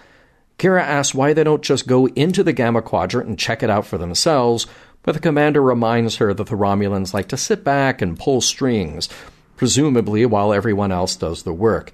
Kira 0.58 0.82
asks 0.82 1.14
why 1.14 1.34
they 1.34 1.44
don't 1.44 1.64
just 1.64 1.88
go 1.88 2.08
into 2.10 2.44
the 2.44 2.54
Gamma 2.54 2.82
Quadrant 2.82 3.28
and 3.28 3.38
check 3.38 3.62
it 3.62 3.70
out 3.70 3.86
for 3.86 3.98
themselves, 3.98 4.68
but 5.04 5.14
the 5.14 5.20
commander 5.20 5.62
reminds 5.62 6.18
her 6.18 6.34
that 6.34 6.48
the 6.48 6.56
Romulans 6.56 7.14
like 7.14 7.28
to 7.30 7.38
sit 7.38 7.64
back 7.64 8.02
and 8.02 8.20
pull 8.20 8.42
strings, 8.42 9.10
presumably 9.56 10.26
while 10.26 10.54
everyone 10.54 10.92
else 10.92 11.16
does 11.16 11.44
the 11.44 11.54
work. 11.54 11.92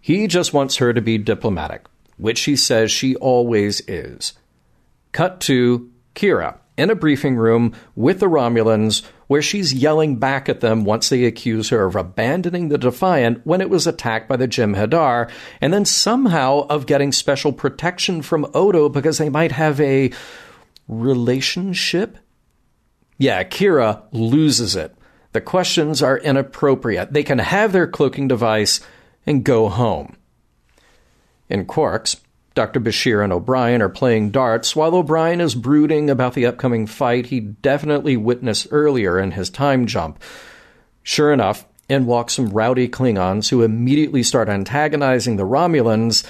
He 0.00 0.26
just 0.26 0.52
wants 0.52 0.76
her 0.76 0.92
to 0.92 1.00
be 1.00 1.18
diplomatic, 1.18 1.86
which 2.16 2.38
she 2.38 2.56
says 2.56 2.90
she 2.90 3.16
always 3.16 3.80
is. 3.88 4.34
Cut 5.12 5.40
to 5.42 5.90
Kira 6.14 6.58
in 6.76 6.90
a 6.90 6.94
briefing 6.94 7.36
room 7.36 7.74
with 7.94 8.20
the 8.20 8.28
Romulans 8.28 9.02
where 9.26 9.42
she's 9.42 9.74
yelling 9.74 10.16
back 10.16 10.48
at 10.48 10.60
them 10.60 10.84
once 10.84 11.08
they 11.08 11.24
accuse 11.24 11.70
her 11.70 11.84
of 11.84 11.96
abandoning 11.96 12.68
the 12.68 12.78
Defiant 12.78 13.40
when 13.44 13.60
it 13.60 13.70
was 13.70 13.86
attacked 13.86 14.28
by 14.28 14.36
the 14.36 14.48
Jem'Hadar, 14.48 15.30
and 15.60 15.72
then 15.72 15.84
somehow 15.84 16.66
of 16.68 16.86
getting 16.86 17.12
special 17.12 17.52
protection 17.52 18.22
from 18.22 18.46
Odo 18.54 18.88
because 18.88 19.18
they 19.18 19.28
might 19.28 19.52
have 19.52 19.80
a 19.80 20.12
relationship? 20.88 22.18
Yeah, 23.18 23.44
Kira 23.44 24.02
loses 24.12 24.76
it. 24.76 24.94
The 25.32 25.40
questions 25.40 26.02
are 26.02 26.18
inappropriate. 26.18 27.12
They 27.12 27.22
can 27.22 27.38
have 27.38 27.72
their 27.72 27.88
cloaking 27.88 28.28
device 28.28 28.80
and 29.26 29.44
go 29.44 29.68
home. 29.68 30.16
In 31.48 31.66
Quarks, 31.66 32.20
Dr. 32.54 32.80
Bashir 32.80 33.22
and 33.22 33.32
O'Brien 33.32 33.82
are 33.82 33.88
playing 33.88 34.30
darts 34.30 34.76
while 34.76 34.94
O'Brien 34.94 35.40
is 35.40 35.56
brooding 35.56 36.08
about 36.08 36.34
the 36.34 36.46
upcoming 36.46 36.86
fight 36.86 37.26
he 37.26 37.40
definitely 37.40 38.16
witnessed 38.16 38.68
earlier 38.70 39.18
in 39.18 39.32
his 39.32 39.50
time 39.50 39.86
jump. 39.86 40.22
Sure 41.02 41.32
enough, 41.32 41.66
in 41.88 42.06
walk 42.06 42.30
some 42.30 42.48
rowdy 42.48 42.88
Klingons 42.88 43.50
who 43.50 43.62
immediately 43.62 44.22
start 44.22 44.48
antagonizing 44.48 45.36
the 45.36 45.44
Romulans. 45.44 46.24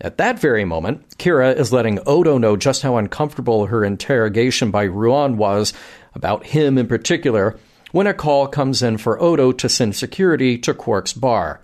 At 0.00 0.18
that 0.18 0.38
very 0.38 0.64
moment, 0.64 1.18
Kira 1.18 1.54
is 1.54 1.72
letting 1.72 2.00
Odo 2.06 2.38
know 2.38 2.56
just 2.56 2.82
how 2.82 2.96
uncomfortable 2.96 3.66
her 3.66 3.84
interrogation 3.84 4.70
by 4.70 4.88
Ruwon 4.88 5.36
was 5.36 5.72
about 6.14 6.46
him 6.46 6.78
in 6.78 6.88
particular 6.88 7.58
when 7.92 8.06
a 8.06 8.14
call 8.14 8.48
comes 8.48 8.82
in 8.82 8.96
for 8.96 9.20
Odo 9.20 9.52
to 9.52 9.68
send 9.68 9.94
security 9.94 10.58
to 10.58 10.74
Quark's 10.74 11.12
bar. 11.12 11.60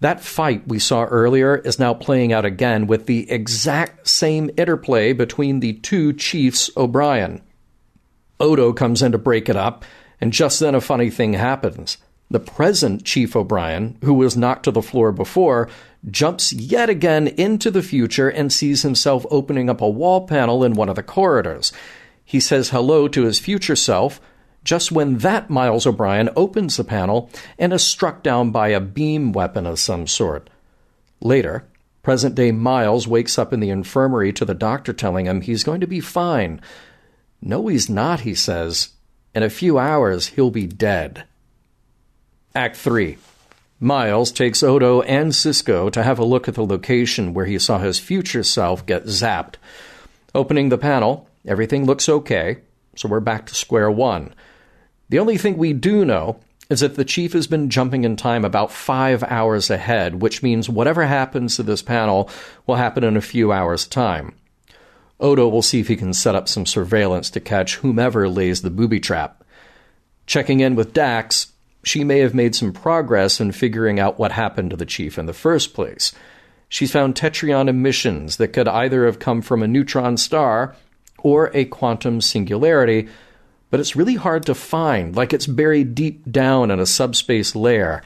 That 0.00 0.22
fight 0.22 0.66
we 0.66 0.78
saw 0.78 1.04
earlier 1.04 1.58
is 1.58 1.78
now 1.78 1.92
playing 1.92 2.32
out 2.32 2.46
again 2.46 2.86
with 2.86 3.06
the 3.06 3.30
exact 3.30 4.08
same 4.08 4.50
interplay 4.56 5.12
between 5.12 5.60
the 5.60 5.74
two 5.74 6.14
chiefs 6.14 6.70
O'Brien. 6.76 7.42
Odo 8.38 8.72
comes 8.72 9.02
in 9.02 9.12
to 9.12 9.18
break 9.18 9.50
it 9.50 9.56
up, 9.56 9.84
and 10.18 10.32
just 10.32 10.58
then 10.58 10.74
a 10.74 10.80
funny 10.80 11.10
thing 11.10 11.34
happens. 11.34 11.98
The 12.30 12.40
present 12.40 13.04
Chief 13.04 13.36
O'Brien, 13.36 13.98
who 14.02 14.14
was 14.14 14.36
knocked 14.36 14.64
to 14.64 14.70
the 14.70 14.80
floor 14.80 15.12
before, 15.12 15.68
jumps 16.10 16.52
yet 16.52 16.88
again 16.88 17.26
into 17.26 17.70
the 17.70 17.82
future 17.82 18.30
and 18.30 18.50
sees 18.50 18.82
himself 18.82 19.26
opening 19.30 19.68
up 19.68 19.82
a 19.82 19.88
wall 19.88 20.26
panel 20.26 20.64
in 20.64 20.72
one 20.74 20.88
of 20.88 20.96
the 20.96 21.02
corridors. 21.02 21.72
He 22.24 22.40
says 22.40 22.70
hello 22.70 23.08
to 23.08 23.24
his 23.24 23.38
future 23.38 23.76
self, 23.76 24.20
just 24.64 24.92
when 24.92 25.18
that 25.18 25.50
Miles 25.50 25.86
O'Brien 25.86 26.30
opens 26.36 26.76
the 26.76 26.84
panel 26.84 27.30
and 27.58 27.72
is 27.72 27.82
struck 27.82 28.22
down 28.22 28.50
by 28.50 28.68
a 28.68 28.80
beam 28.80 29.32
weapon 29.32 29.66
of 29.66 29.78
some 29.78 30.06
sort. 30.06 30.50
Later, 31.20 31.64
present 32.02 32.34
day 32.34 32.52
Miles 32.52 33.06
wakes 33.06 33.38
up 33.38 33.52
in 33.52 33.60
the 33.60 33.70
infirmary 33.70 34.32
to 34.34 34.44
the 34.44 34.54
doctor 34.54 34.92
telling 34.92 35.26
him 35.26 35.40
he's 35.40 35.64
going 35.64 35.80
to 35.80 35.86
be 35.86 36.00
fine. 36.00 36.60
No, 37.40 37.68
he's 37.68 37.88
not, 37.88 38.20
he 38.20 38.34
says. 38.34 38.90
In 39.34 39.42
a 39.42 39.50
few 39.50 39.78
hours, 39.78 40.28
he'll 40.28 40.50
be 40.50 40.66
dead. 40.66 41.24
Act 42.54 42.76
3 42.76 43.16
Miles 43.82 44.30
takes 44.30 44.62
Odo 44.62 45.00
and 45.02 45.32
Sisko 45.32 45.90
to 45.92 46.02
have 46.02 46.18
a 46.18 46.24
look 46.24 46.48
at 46.48 46.54
the 46.54 46.66
location 46.66 47.32
where 47.32 47.46
he 47.46 47.58
saw 47.58 47.78
his 47.78 47.98
future 47.98 48.42
self 48.42 48.84
get 48.84 49.04
zapped. 49.04 49.54
Opening 50.34 50.68
the 50.68 50.76
panel, 50.76 51.26
everything 51.46 51.86
looks 51.86 52.06
okay, 52.06 52.58
so 52.94 53.08
we're 53.08 53.20
back 53.20 53.46
to 53.46 53.54
square 53.54 53.90
one. 53.90 54.34
The 55.10 55.18
only 55.18 55.36
thing 55.36 55.58
we 55.58 55.72
do 55.72 56.04
know 56.04 56.38
is 56.70 56.80
that 56.80 56.94
the 56.94 57.04
chief 57.04 57.32
has 57.32 57.48
been 57.48 57.68
jumping 57.68 58.04
in 58.04 58.14
time 58.14 58.44
about 58.44 58.70
five 58.70 59.24
hours 59.24 59.68
ahead, 59.68 60.22
which 60.22 60.40
means 60.40 60.68
whatever 60.68 61.04
happens 61.04 61.56
to 61.56 61.64
this 61.64 61.82
panel 61.82 62.30
will 62.64 62.76
happen 62.76 63.02
in 63.02 63.16
a 63.16 63.20
few 63.20 63.50
hours' 63.50 63.88
time. 63.88 64.32
Odo 65.18 65.48
will 65.48 65.62
see 65.62 65.80
if 65.80 65.88
he 65.88 65.96
can 65.96 66.14
set 66.14 66.36
up 66.36 66.48
some 66.48 66.64
surveillance 66.64 67.28
to 67.30 67.40
catch 67.40 67.76
whomever 67.76 68.28
lays 68.28 68.62
the 68.62 68.70
booby 68.70 69.00
trap. 69.00 69.42
Checking 70.26 70.60
in 70.60 70.76
with 70.76 70.92
Dax, 70.92 71.52
she 71.82 72.04
may 72.04 72.20
have 72.20 72.34
made 72.34 72.54
some 72.54 72.72
progress 72.72 73.40
in 73.40 73.50
figuring 73.50 73.98
out 73.98 74.16
what 74.16 74.32
happened 74.32 74.70
to 74.70 74.76
the 74.76 74.86
chief 74.86 75.18
in 75.18 75.26
the 75.26 75.32
first 75.32 75.74
place. 75.74 76.12
She's 76.68 76.92
found 76.92 77.16
Tetryon 77.16 77.68
emissions 77.68 78.36
that 78.36 78.52
could 78.52 78.68
either 78.68 79.06
have 79.06 79.18
come 79.18 79.42
from 79.42 79.60
a 79.60 79.68
neutron 79.68 80.16
star 80.16 80.76
or 81.18 81.50
a 81.52 81.64
quantum 81.64 82.20
singularity 82.20 83.08
but 83.70 83.80
it's 83.80 83.96
really 83.96 84.16
hard 84.16 84.44
to 84.46 84.54
find, 84.54 85.16
like 85.16 85.32
it's 85.32 85.46
buried 85.46 85.94
deep 85.94 86.30
down 86.30 86.70
in 86.70 86.80
a 86.80 86.86
subspace 86.86 87.54
layer. 87.54 88.02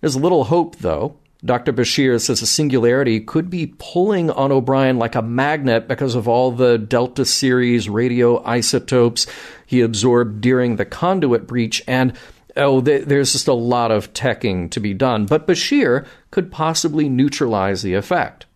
There's 0.00 0.16
little 0.16 0.44
hope, 0.44 0.76
though. 0.76 1.16
Dr. 1.44 1.72
Bashir 1.74 2.18
says 2.20 2.40
a 2.40 2.46
singularity 2.46 3.20
could 3.20 3.50
be 3.50 3.74
pulling 3.78 4.30
on 4.30 4.50
O'Brien 4.50 4.98
like 4.98 5.14
a 5.14 5.20
magnet 5.20 5.86
because 5.86 6.14
of 6.14 6.26
all 6.26 6.50
the 6.50 6.78
Delta 6.78 7.24
series 7.26 7.86
radioisotopes 7.86 9.28
he 9.66 9.82
absorbed 9.82 10.40
during 10.40 10.76
the 10.76 10.86
conduit 10.86 11.46
breach, 11.46 11.82
and 11.86 12.14
Oh, 12.56 12.80
there's 12.80 13.32
just 13.32 13.48
a 13.48 13.52
lot 13.52 13.90
of 13.90 14.12
teching 14.12 14.70
to 14.70 14.80
be 14.80 14.94
done, 14.94 15.26
but 15.26 15.46
Bashir 15.46 16.06
could 16.30 16.52
possibly 16.52 17.08
neutralize 17.08 17.82
the 17.82 17.94
effect. 17.94 18.46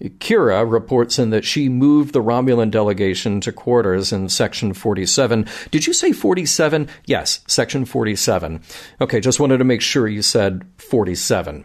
Kira 0.00 0.70
reports 0.70 1.18
in 1.18 1.30
that 1.30 1.44
she 1.44 1.68
moved 1.68 2.12
the 2.12 2.22
Romulan 2.22 2.70
delegation 2.70 3.40
to 3.40 3.52
quarters 3.52 4.12
in 4.12 4.28
Section 4.28 4.74
47. 4.74 5.46
Did 5.70 5.86
you 5.86 5.92
say 5.92 6.12
47? 6.12 6.88
Yes, 7.06 7.40
Section 7.46 7.84
47. 7.84 8.60
Okay, 9.00 9.20
just 9.20 9.40
wanted 9.40 9.58
to 9.58 9.64
make 9.64 9.80
sure 9.80 10.06
you 10.06 10.22
said 10.22 10.66
47. 10.76 11.64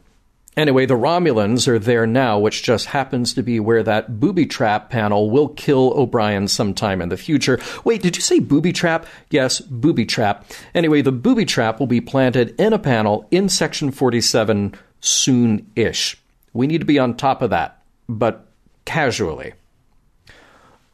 Anyway, 0.58 0.86
the 0.86 0.96
Romulans 0.96 1.68
are 1.70 1.80
there 1.80 2.06
now, 2.06 2.38
which 2.38 2.62
just 2.62 2.88
happens 2.88 3.34
to 3.34 3.42
be 3.42 3.60
where 3.60 3.84
that 3.84 4.20
booby 4.20 4.46
trap 4.46 4.90
panel 4.90 5.30
will 5.30 5.48
kill 5.48 5.94
O'Brien 5.96 6.48
sometime 6.50 7.02
in 7.02 7.08
the 7.08 7.16
future. 7.16 7.58
Wait, 7.86 8.02
did 8.02 8.18
you 8.18 8.22
say 8.22 8.40
booby 8.40 8.74
trap? 8.74 9.06
Yes, 9.30 9.62
booby 9.62 10.06
trap. 10.06 10.46
Anyway, 10.76 11.02
the 11.02 11.12
booby 11.12 11.46
trap 11.46 11.80
will 11.80 11.88
be 11.88 12.02
planted 12.02 12.54
in 12.60 12.74
a 12.74 12.80
panel 12.80 13.28
in 13.32 13.48
Section 13.48 13.92
47 13.92 14.76
soon 15.00 15.72
ish. 15.78 16.18
We 16.52 16.68
need 16.68 16.80
to 16.80 16.86
be 16.86 17.00
on 17.00 17.16
top 17.16 17.42
of 17.42 17.50
that 17.52 17.81
but 18.08 18.48
casually. 18.86 19.54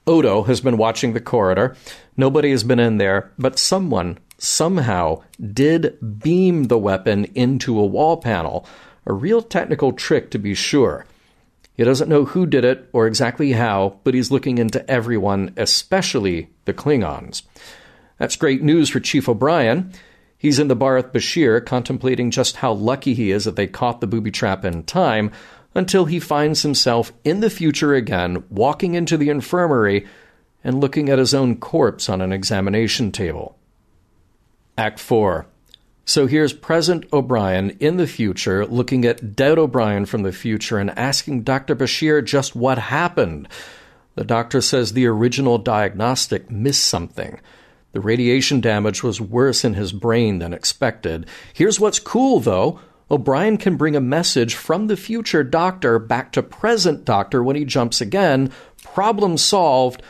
Odo 0.06 0.44
has 0.44 0.62
been 0.62 0.78
watching 0.78 1.14
the 1.14 1.20
corridor. 1.20 1.76
Nobody 2.16 2.52
has 2.52 2.64
been 2.64 2.80
in 2.80 2.98
there, 2.98 3.32
but 3.38 3.60
someone 3.60 4.18
somehow 4.38 5.24
did 5.54 5.98
beam 6.20 6.66
the 6.66 6.78
weapon 6.78 7.26
into 7.36 7.78
a 7.78 7.86
wall 7.86 8.18
panel. 8.18 8.66
A 9.06 9.14
real 9.14 9.42
technical 9.42 9.92
trick, 9.94 10.32
to 10.32 10.38
be 10.38 10.54
sure. 10.54 11.06
He 11.76 11.84
doesn't 11.84 12.10
know 12.10 12.26
who 12.26 12.46
did 12.46 12.66
it 12.66 12.90
or 12.92 13.06
exactly 13.06 13.52
how, 13.52 14.00
but 14.04 14.14
he's 14.14 14.32
looking 14.32 14.58
into 14.58 14.90
everyone, 14.90 15.54
especially 15.58 16.50
the 16.66 16.74
Klingons. 16.74 17.44
That's 18.18 18.36
great 18.36 18.64
news 18.64 18.90
for 18.90 19.00
Chief 19.00 19.30
O'Brien. 19.30 19.94
He's 20.40 20.60
in 20.60 20.68
the 20.68 20.76
bar 20.76 20.96
with 20.96 21.14
Bashir, 21.14 21.66
contemplating 21.66 22.32
just 22.32 22.58
how 22.58 22.74
lucky 22.74 23.14
he 23.14 23.32
is 23.32 23.46
that 23.46 23.56
they 23.56 23.68
caught 23.68 24.02
the 24.02 24.08
booby 24.08 24.32
trap 24.32 24.66
in 24.66 24.84
time, 24.84 25.32
until 25.78 26.06
he 26.06 26.20
finds 26.20 26.64
himself 26.64 27.14
in 27.24 27.40
the 27.40 27.52
future 27.52 27.94
again, 27.94 28.44
walking 28.50 28.96
into 28.96 29.16
the 29.16 29.30
infirmary 29.30 30.08
and 30.64 30.82
looking 30.82 31.08
at 31.08 31.20
his 31.20 31.36
own 31.36 31.56
corpse 31.56 32.10
on 32.10 32.20
an 32.20 32.34
examination 32.34 33.12
table. 33.12 33.56
Act 34.76 35.00
4. 35.00 35.46
So 36.04 36.26
here's 36.26 36.52
present 36.52 37.06
O'Brien 37.14 37.78
in 37.80 37.98
the 37.98 38.08
future 38.08 38.66
looking 38.66 39.06
at 39.06 39.36
dead 39.36 39.60
O'Brien 39.60 40.08
from 40.08 40.24
the 40.24 40.32
future 40.32 40.80
and 40.80 40.98
asking 40.98 41.44
Dr. 41.44 41.76
Bashir 41.76 42.26
just 42.26 42.56
what 42.56 42.80
happened. 42.80 43.48
The 44.16 44.24
doctor 44.24 44.62
says 44.62 44.94
the 44.94 45.06
original 45.06 45.60
diagnostic 45.60 46.50
missed 46.50 46.86
something. 46.86 47.40
The 47.92 48.02
radiation 48.02 48.62
damage 48.62 49.04
was 49.04 49.22
worse 49.22 49.64
in 49.64 49.76
his 49.76 49.94
brain 49.94 50.40
than 50.40 50.54
expected. 50.54 51.28
Here's 51.54 51.80
what's 51.80 52.00
cool, 52.00 52.40
though 52.40 52.80
O'Brien 53.10 53.58
can 53.58 53.78
bring 53.78 53.96
a 53.96 54.02
message 54.02 54.56
from 54.56 54.88
the 54.88 54.98
future 54.98 55.44
doctor 55.44 55.98
back 55.98 56.32
to 56.34 56.44
present 56.44 57.06
doctor 57.06 57.42
when 57.42 57.56
he 57.56 57.64
jumps 57.64 58.02
again. 58.02 58.52
Problem 58.84 59.38
solved. 59.38 60.02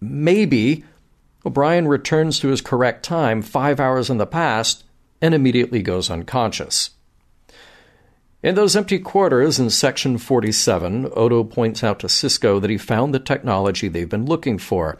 Maybe. 0.00 0.84
O'Brien 1.46 1.88
returns 1.88 2.38
to 2.40 2.48
his 2.48 2.60
correct 2.60 3.04
time, 3.04 3.42
five 3.42 3.80
hours 3.80 4.10
in 4.10 4.18
the 4.18 4.26
past, 4.26 4.84
and 5.20 5.34
immediately 5.34 5.82
goes 5.82 6.10
unconscious. 6.10 6.90
In 8.42 8.56
those 8.56 8.76
empty 8.76 8.98
quarters 8.98 9.58
in 9.58 9.70
Section 9.70 10.18
47, 10.18 11.08
Odo 11.16 11.44
points 11.44 11.82
out 11.82 11.98
to 12.00 12.08
Sisko 12.08 12.60
that 12.60 12.68
he 12.68 12.76
found 12.76 13.14
the 13.14 13.18
technology 13.18 13.88
they've 13.88 14.06
been 14.06 14.26
looking 14.26 14.58
for. 14.58 14.98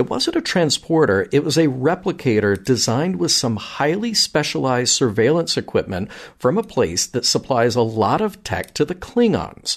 It 0.00 0.08
wasn't 0.08 0.36
a 0.36 0.40
transporter, 0.40 1.28
it 1.30 1.44
was 1.44 1.58
a 1.58 1.66
replicator 1.66 2.56
designed 2.64 3.16
with 3.16 3.32
some 3.32 3.56
highly 3.56 4.14
specialized 4.14 4.92
surveillance 4.92 5.58
equipment 5.58 6.10
from 6.38 6.56
a 6.56 6.62
place 6.62 7.06
that 7.08 7.26
supplies 7.26 7.76
a 7.76 7.82
lot 7.82 8.22
of 8.22 8.42
tech 8.42 8.72
to 8.76 8.86
the 8.86 8.94
Klingons. 8.94 9.76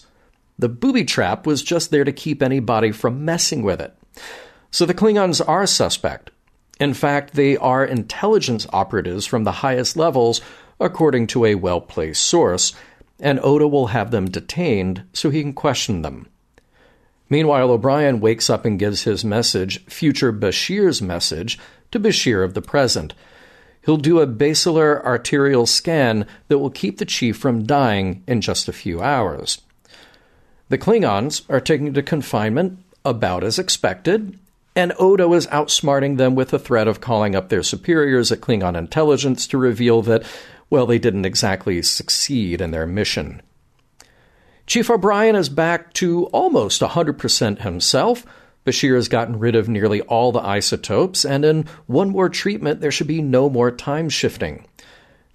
The 0.57 0.69
booby 0.69 1.03
trap 1.03 1.45
was 1.45 1.61
just 1.61 1.91
there 1.91 2.05
to 2.05 2.13
keep 2.13 2.41
anybody 2.41 2.93
from 2.93 3.25
messing 3.25 3.63
with 3.63 3.81
it. 3.81 3.97
So 4.71 4.85
the 4.85 4.93
Klingons 4.93 5.45
are 5.45 5.67
suspect. 5.67 6.31
In 6.79 6.93
fact, 6.93 7.33
they 7.33 7.57
are 7.57 7.83
intelligence 7.83 8.65
operatives 8.71 9.25
from 9.25 9.43
the 9.43 9.51
highest 9.51 9.97
levels, 9.97 10.39
according 10.79 11.27
to 11.27 11.43
a 11.43 11.55
well 11.55 11.81
placed 11.81 12.23
source, 12.23 12.71
and 13.19 13.41
Odo 13.41 13.67
will 13.67 13.87
have 13.87 14.11
them 14.11 14.29
detained 14.29 15.03
so 15.11 15.29
he 15.29 15.41
can 15.41 15.51
question 15.51 16.01
them. 16.01 16.29
Meanwhile, 17.33 17.71
O'Brien 17.71 18.19
wakes 18.19 18.47
up 18.47 18.63
and 18.63 18.77
gives 18.77 19.05
his 19.05 19.25
message, 19.25 19.83
future 19.85 20.31
Bashir's 20.31 21.01
message, 21.01 21.57
to 21.89 21.99
Bashir 21.99 22.43
of 22.43 22.53
the 22.53 22.61
present. 22.61 23.15
He'll 23.83 23.97
do 23.97 24.19
a 24.19 24.27
basilar 24.27 25.03
arterial 25.03 25.65
scan 25.65 26.27
that 26.47 26.59
will 26.59 26.69
keep 26.69 26.99
the 26.99 27.05
chief 27.05 27.35
from 27.35 27.65
dying 27.65 28.21
in 28.27 28.39
just 28.39 28.67
a 28.67 28.71
few 28.71 29.01
hours. 29.01 29.59
The 30.69 30.77
Klingons 30.77 31.41
are 31.49 31.59
taken 31.59 31.91
to 31.95 32.03
confinement 32.03 32.77
about 33.03 33.43
as 33.43 33.57
expected, 33.57 34.37
and 34.75 34.93
Odo 34.99 35.33
is 35.33 35.47
outsmarting 35.47 36.17
them 36.17 36.35
with 36.35 36.49
the 36.49 36.59
threat 36.59 36.87
of 36.87 37.01
calling 37.01 37.35
up 37.35 37.49
their 37.49 37.63
superiors 37.63 38.31
at 38.31 38.41
Klingon 38.41 38.77
intelligence 38.77 39.47
to 39.47 39.57
reveal 39.57 40.03
that, 40.03 40.21
well, 40.69 40.85
they 40.85 40.99
didn't 40.99 41.25
exactly 41.25 41.81
succeed 41.81 42.61
in 42.61 42.69
their 42.69 42.85
mission. 42.85 43.41
Chief 44.65 44.89
O'Brien 44.89 45.35
is 45.35 45.49
back 45.49 45.91
to 45.93 46.25
almost 46.27 46.81
100% 46.81 47.61
himself. 47.61 48.25
Bashir 48.65 48.95
has 48.95 49.09
gotten 49.09 49.37
rid 49.37 49.55
of 49.55 49.67
nearly 49.67 49.99
all 50.01 50.31
the 50.31 50.39
isotopes, 50.39 51.25
and 51.25 51.43
in 51.43 51.65
one 51.85 52.09
more 52.09 52.29
treatment, 52.29 52.79
there 52.79 52.91
should 52.91 53.07
be 53.07 53.21
no 53.21 53.49
more 53.49 53.71
time 53.71 54.07
shifting. 54.07 54.65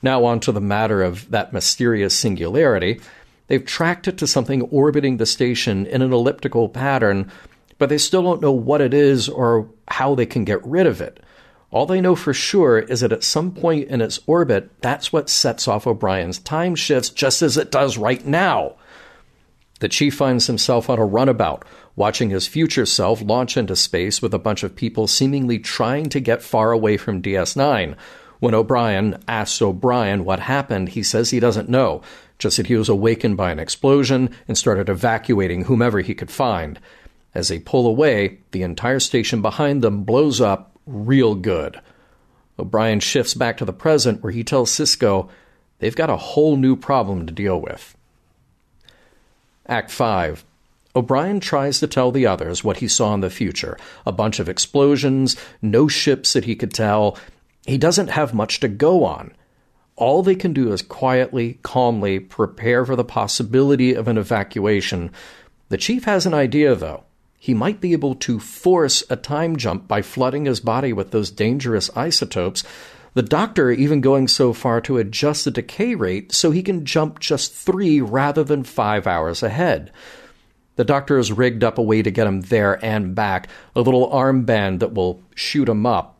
Now, 0.02 0.24
on 0.24 0.40
to 0.40 0.52
the 0.52 0.62
matter 0.62 1.02
of 1.02 1.30
that 1.30 1.52
mysterious 1.52 2.16
singularity. 2.16 3.00
They've 3.48 3.64
tracked 3.64 4.08
it 4.08 4.16
to 4.18 4.26
something 4.26 4.62
orbiting 4.62 5.18
the 5.18 5.26
station 5.26 5.84
in 5.86 6.00
an 6.00 6.12
elliptical 6.12 6.70
pattern, 6.70 7.30
but 7.76 7.90
they 7.90 7.98
still 7.98 8.22
don't 8.22 8.40
know 8.40 8.52
what 8.52 8.80
it 8.80 8.94
is 8.94 9.28
or 9.28 9.68
how 9.88 10.14
they 10.14 10.26
can 10.26 10.44
get 10.44 10.64
rid 10.64 10.86
of 10.86 11.02
it. 11.02 11.20
All 11.70 11.84
they 11.84 12.00
know 12.00 12.14
for 12.14 12.32
sure 12.32 12.78
is 12.78 13.00
that 13.00 13.12
at 13.12 13.22
some 13.22 13.52
point 13.52 13.88
in 13.88 14.00
its 14.00 14.20
orbit, 14.26 14.70
that's 14.80 15.12
what 15.12 15.28
sets 15.28 15.68
off 15.68 15.86
O'Brien's 15.86 16.38
time 16.38 16.74
shifts, 16.74 17.10
just 17.10 17.42
as 17.42 17.58
it 17.58 17.70
does 17.70 17.98
right 17.98 18.24
now. 18.24 18.76
The 19.80 19.88
chief 19.88 20.14
finds 20.14 20.46
himself 20.46 20.90
on 20.90 20.98
a 20.98 21.04
runabout, 21.04 21.64
watching 21.94 22.30
his 22.30 22.48
future 22.48 22.86
self 22.86 23.22
launch 23.22 23.56
into 23.56 23.76
space 23.76 24.20
with 24.20 24.34
a 24.34 24.38
bunch 24.38 24.62
of 24.62 24.74
people 24.74 25.06
seemingly 25.06 25.58
trying 25.58 26.08
to 26.10 26.20
get 26.20 26.42
far 26.42 26.72
away 26.72 26.96
from 26.96 27.22
DS9. 27.22 27.96
When 28.40 28.54
O'Brien 28.54 29.22
asks 29.26 29.60
O'Brien 29.60 30.24
what 30.24 30.40
happened, 30.40 30.90
he 30.90 31.02
says 31.02 31.30
he 31.30 31.40
doesn't 31.40 31.68
know, 31.68 32.02
just 32.38 32.56
that 32.56 32.68
he 32.68 32.76
was 32.76 32.88
awakened 32.88 33.36
by 33.36 33.50
an 33.50 33.58
explosion 33.58 34.30
and 34.46 34.56
started 34.56 34.88
evacuating 34.88 35.64
whomever 35.64 36.00
he 36.00 36.14
could 36.14 36.30
find. 36.30 36.78
As 37.34 37.48
they 37.48 37.58
pull 37.58 37.86
away, 37.86 38.38
the 38.52 38.62
entire 38.62 39.00
station 39.00 39.42
behind 39.42 39.82
them 39.82 40.04
blows 40.04 40.40
up 40.40 40.72
real 40.86 41.34
good. 41.34 41.80
O'Brien 42.58 43.00
shifts 43.00 43.34
back 43.34 43.56
to 43.58 43.64
the 43.64 43.72
present 43.72 44.22
where 44.22 44.32
he 44.32 44.42
tells 44.42 44.70
Sisko 44.70 45.28
they've 45.78 45.94
got 45.94 46.10
a 46.10 46.16
whole 46.16 46.56
new 46.56 46.74
problem 46.74 47.26
to 47.26 47.32
deal 47.32 47.60
with. 47.60 47.96
Act 49.68 49.90
5. 49.90 50.44
O'Brien 50.96 51.40
tries 51.40 51.78
to 51.80 51.86
tell 51.86 52.10
the 52.10 52.26
others 52.26 52.64
what 52.64 52.78
he 52.78 52.88
saw 52.88 53.12
in 53.12 53.20
the 53.20 53.28
future 53.28 53.76
a 54.06 54.12
bunch 54.12 54.40
of 54.40 54.48
explosions, 54.48 55.36
no 55.60 55.86
ships 55.86 56.32
that 56.32 56.46
he 56.46 56.56
could 56.56 56.72
tell. 56.72 57.18
He 57.66 57.76
doesn't 57.76 58.08
have 58.08 58.32
much 58.32 58.60
to 58.60 58.68
go 58.68 59.04
on. 59.04 59.32
All 59.96 60.22
they 60.22 60.34
can 60.34 60.52
do 60.52 60.72
is 60.72 60.80
quietly, 60.80 61.58
calmly 61.62 62.18
prepare 62.18 62.86
for 62.86 62.96
the 62.96 63.04
possibility 63.04 63.92
of 63.92 64.08
an 64.08 64.16
evacuation. 64.16 65.10
The 65.68 65.76
chief 65.76 66.04
has 66.04 66.24
an 66.24 66.34
idea, 66.34 66.74
though. 66.74 67.04
He 67.38 67.52
might 67.52 67.80
be 67.80 67.92
able 67.92 68.14
to 68.16 68.40
force 68.40 69.04
a 69.10 69.16
time 69.16 69.56
jump 69.56 69.86
by 69.86 70.02
flooding 70.02 70.46
his 70.46 70.60
body 70.60 70.92
with 70.92 71.10
those 71.10 71.30
dangerous 71.30 71.90
isotopes 71.94 72.64
the 73.18 73.22
doctor 73.22 73.72
even 73.72 74.00
going 74.00 74.28
so 74.28 74.52
far 74.52 74.80
to 74.80 74.96
adjust 74.96 75.44
the 75.44 75.50
decay 75.50 75.96
rate 75.96 76.30
so 76.30 76.52
he 76.52 76.62
can 76.62 76.84
jump 76.84 77.18
just 77.18 77.52
three 77.52 78.00
rather 78.00 78.44
than 78.44 78.62
five 78.62 79.08
hours 79.08 79.42
ahead. 79.42 79.90
The 80.76 80.84
doctor 80.84 81.16
has 81.16 81.32
rigged 81.32 81.64
up 81.64 81.78
a 81.78 81.82
way 81.82 82.00
to 82.00 82.12
get 82.12 82.28
him 82.28 82.42
there 82.42 82.78
and 82.84 83.16
back, 83.16 83.48
a 83.74 83.80
little 83.80 84.08
armband 84.12 84.78
that 84.78 84.94
will 84.94 85.20
shoot 85.34 85.68
him 85.68 85.84
up. 85.84 86.16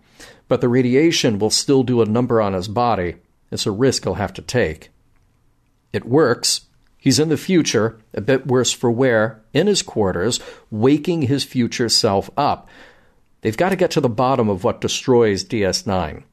But 0.49 0.61
the 0.61 0.69
radiation 0.69 1.39
will 1.39 1.51
still 1.51 1.85
do 1.85 2.03
a 2.03 2.05
number 2.05 2.43
on 2.43 2.53
his 2.53 2.67
body. 2.67 3.15
It's 3.53 3.65
a 3.65 3.71
risk 3.71 4.03
he'll 4.03 4.15
have 4.15 4.33
to 4.33 4.43
take. 4.43 4.91
It 5.93 6.05
works. 6.05 6.63
He's 6.97 7.21
in 7.21 7.29
the 7.29 7.37
future, 7.37 8.01
a 8.13 8.21
bit 8.21 8.49
worse 8.49 8.73
for 8.73 8.91
wear, 8.91 9.41
in 9.53 9.69
his 9.69 9.83
quarters, 9.83 10.41
waking 10.69 11.23
his 11.23 11.45
future 11.45 11.89
self 11.89 12.29
up. 12.37 12.69
They've 13.43 13.57
got 13.57 13.69
to 13.69 13.77
get 13.77 13.93
to 13.93 14.01
the 14.01 14.09
bottom 14.09 14.49
of 14.49 14.65
what 14.65 14.81
destroys 14.81 15.45
DS9. 15.45 16.25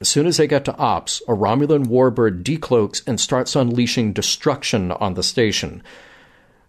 As 0.00 0.08
soon 0.08 0.26
as 0.26 0.36
they 0.36 0.46
get 0.46 0.64
to 0.66 0.76
Ops, 0.76 1.22
a 1.28 1.32
Romulan 1.32 1.86
warbird 1.86 2.42
decloaks 2.42 3.02
and 3.06 3.20
starts 3.20 3.56
unleashing 3.56 4.12
destruction 4.12 4.92
on 4.92 5.14
the 5.14 5.22
station. 5.22 5.82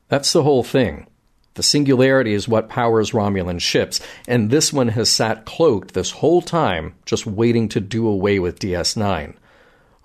That's 0.08 0.32
the 0.32 0.44
whole 0.44 0.64
thing. 0.64 1.08
The 1.56 1.64
singularity 1.64 2.34
is 2.34 2.48
what 2.48 2.70
powers 2.70 3.12
Romulan 3.12 3.62
ships, 3.62 4.02
and 4.28 4.50
this 4.50 4.74
one 4.74 4.90
has 4.90 5.10
sat 5.10 5.46
cloaked 5.46 5.94
this 5.94 6.12
whole 6.12 6.42
time, 6.42 6.96
just 7.06 7.26
waiting 7.26 7.70
to 7.70 7.80
do 7.80 8.08
away 8.08 8.40
with 8.40 8.60
DS9. 8.60 9.36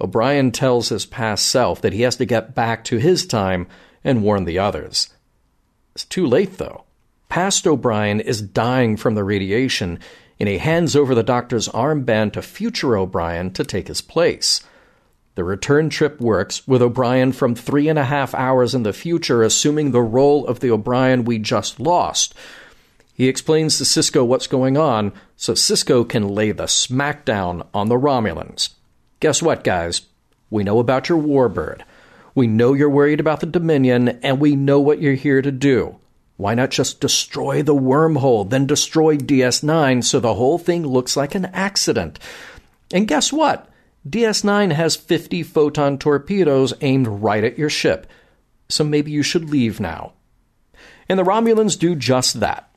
O'Brien 0.00 0.52
tells 0.52 0.88
his 0.88 1.04
past 1.04 1.46
self 1.46 1.82
that 1.82 1.92
he 1.92 2.02
has 2.02 2.16
to 2.16 2.24
get 2.24 2.54
back 2.54 2.84
to 2.84 2.96
his 2.98 3.26
time 3.26 3.66
and 4.02 4.22
warn 4.22 4.44
the 4.44 4.58
others. 4.58 5.10
It's 5.94 6.04
too 6.04 6.26
late, 6.26 6.58
though. 6.58 6.84
Past 7.28 7.66
O'Brien 7.66 8.20
is 8.20 8.40
dying 8.40 8.96
from 8.96 9.14
the 9.14 9.24
radiation, 9.24 9.98
and 10.40 10.48
he 10.48 10.58
hands 10.58 10.96
over 10.96 11.14
the 11.14 11.22
doctor's 11.22 11.68
armband 11.68 12.32
to 12.32 12.42
future 12.42 12.96
O'Brien 12.96 13.52
to 13.52 13.62
take 13.62 13.88
his 13.88 14.00
place. 14.00 14.62
The 15.34 15.44
return 15.44 15.90
trip 15.90 16.20
works, 16.20 16.66
with 16.66 16.82
O'Brien 16.82 17.32
from 17.32 17.54
three 17.54 17.88
and 17.88 17.98
a 17.98 18.04
half 18.04 18.34
hours 18.34 18.74
in 18.74 18.82
the 18.82 18.94
future 18.94 19.42
assuming 19.42 19.90
the 19.90 20.00
role 20.00 20.46
of 20.46 20.60
the 20.60 20.70
O'Brien 20.70 21.24
we 21.24 21.38
just 21.38 21.78
lost. 21.78 22.34
He 23.14 23.28
explains 23.28 23.76
to 23.76 23.84
Sisko 23.84 24.26
what's 24.26 24.46
going 24.46 24.78
on 24.78 25.12
so 25.36 25.52
Sisko 25.52 26.08
can 26.08 26.28
lay 26.28 26.52
the 26.52 26.64
smackdown 26.64 27.66
on 27.74 27.88
the 27.88 27.96
Romulans. 27.96 28.70
Guess 29.20 29.42
what, 29.42 29.62
guys? 29.62 30.02
We 30.48 30.64
know 30.64 30.78
about 30.78 31.08
your 31.10 31.22
warbird. 31.22 31.82
We 32.34 32.46
know 32.46 32.72
you're 32.72 32.88
worried 32.88 33.20
about 33.20 33.40
the 33.40 33.46
Dominion, 33.46 34.08
and 34.22 34.40
we 34.40 34.56
know 34.56 34.80
what 34.80 35.02
you're 35.02 35.14
here 35.14 35.42
to 35.42 35.52
do. 35.52 35.99
Why 36.40 36.54
not 36.54 36.70
just 36.70 37.02
destroy 37.02 37.62
the 37.62 37.74
wormhole, 37.74 38.48
then 38.48 38.64
destroy 38.64 39.18
DS9 39.18 40.02
so 40.02 40.18
the 40.20 40.32
whole 40.32 40.56
thing 40.56 40.86
looks 40.86 41.14
like 41.14 41.34
an 41.34 41.44
accident? 41.44 42.18
And 42.90 43.06
guess 43.06 43.30
what? 43.30 43.68
DS9 44.08 44.72
has 44.72 44.96
50 44.96 45.42
photon 45.42 45.98
torpedoes 45.98 46.72
aimed 46.80 47.06
right 47.06 47.44
at 47.44 47.58
your 47.58 47.68
ship, 47.68 48.06
so 48.70 48.82
maybe 48.82 49.10
you 49.10 49.22
should 49.22 49.50
leave 49.50 49.80
now. 49.80 50.14
And 51.10 51.18
the 51.18 51.24
Romulans 51.24 51.78
do 51.78 51.94
just 51.94 52.40
that. 52.40 52.74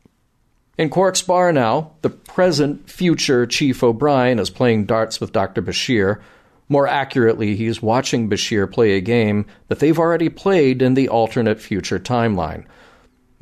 In 0.78 0.89
Quark's 0.89 1.21
bar 1.21 1.54
now, 1.54 1.93
the 2.02 2.10
present 2.10 2.89
future 2.89 3.45
Chief 3.45 3.82
O'Brien 3.82 4.39
is 4.39 4.49
playing 4.49 4.88
darts 4.88 5.21
with 5.21 5.32
Dr. 5.32 5.62
Bashir. 5.62 6.19
More 6.67 6.86
accurately, 6.86 7.56
he's 7.56 7.82
watching 7.82 8.30
Bashir 8.30 8.69
play 8.69 8.97
a 8.97 9.02
game 9.02 9.45
that 9.69 9.80
they've 9.80 9.99
already 9.99 10.28
played 10.28 10.82
in 10.82 10.95
the 10.95 11.08
alternate 11.08 11.62
future 11.62 11.97
timeline. 11.97 12.65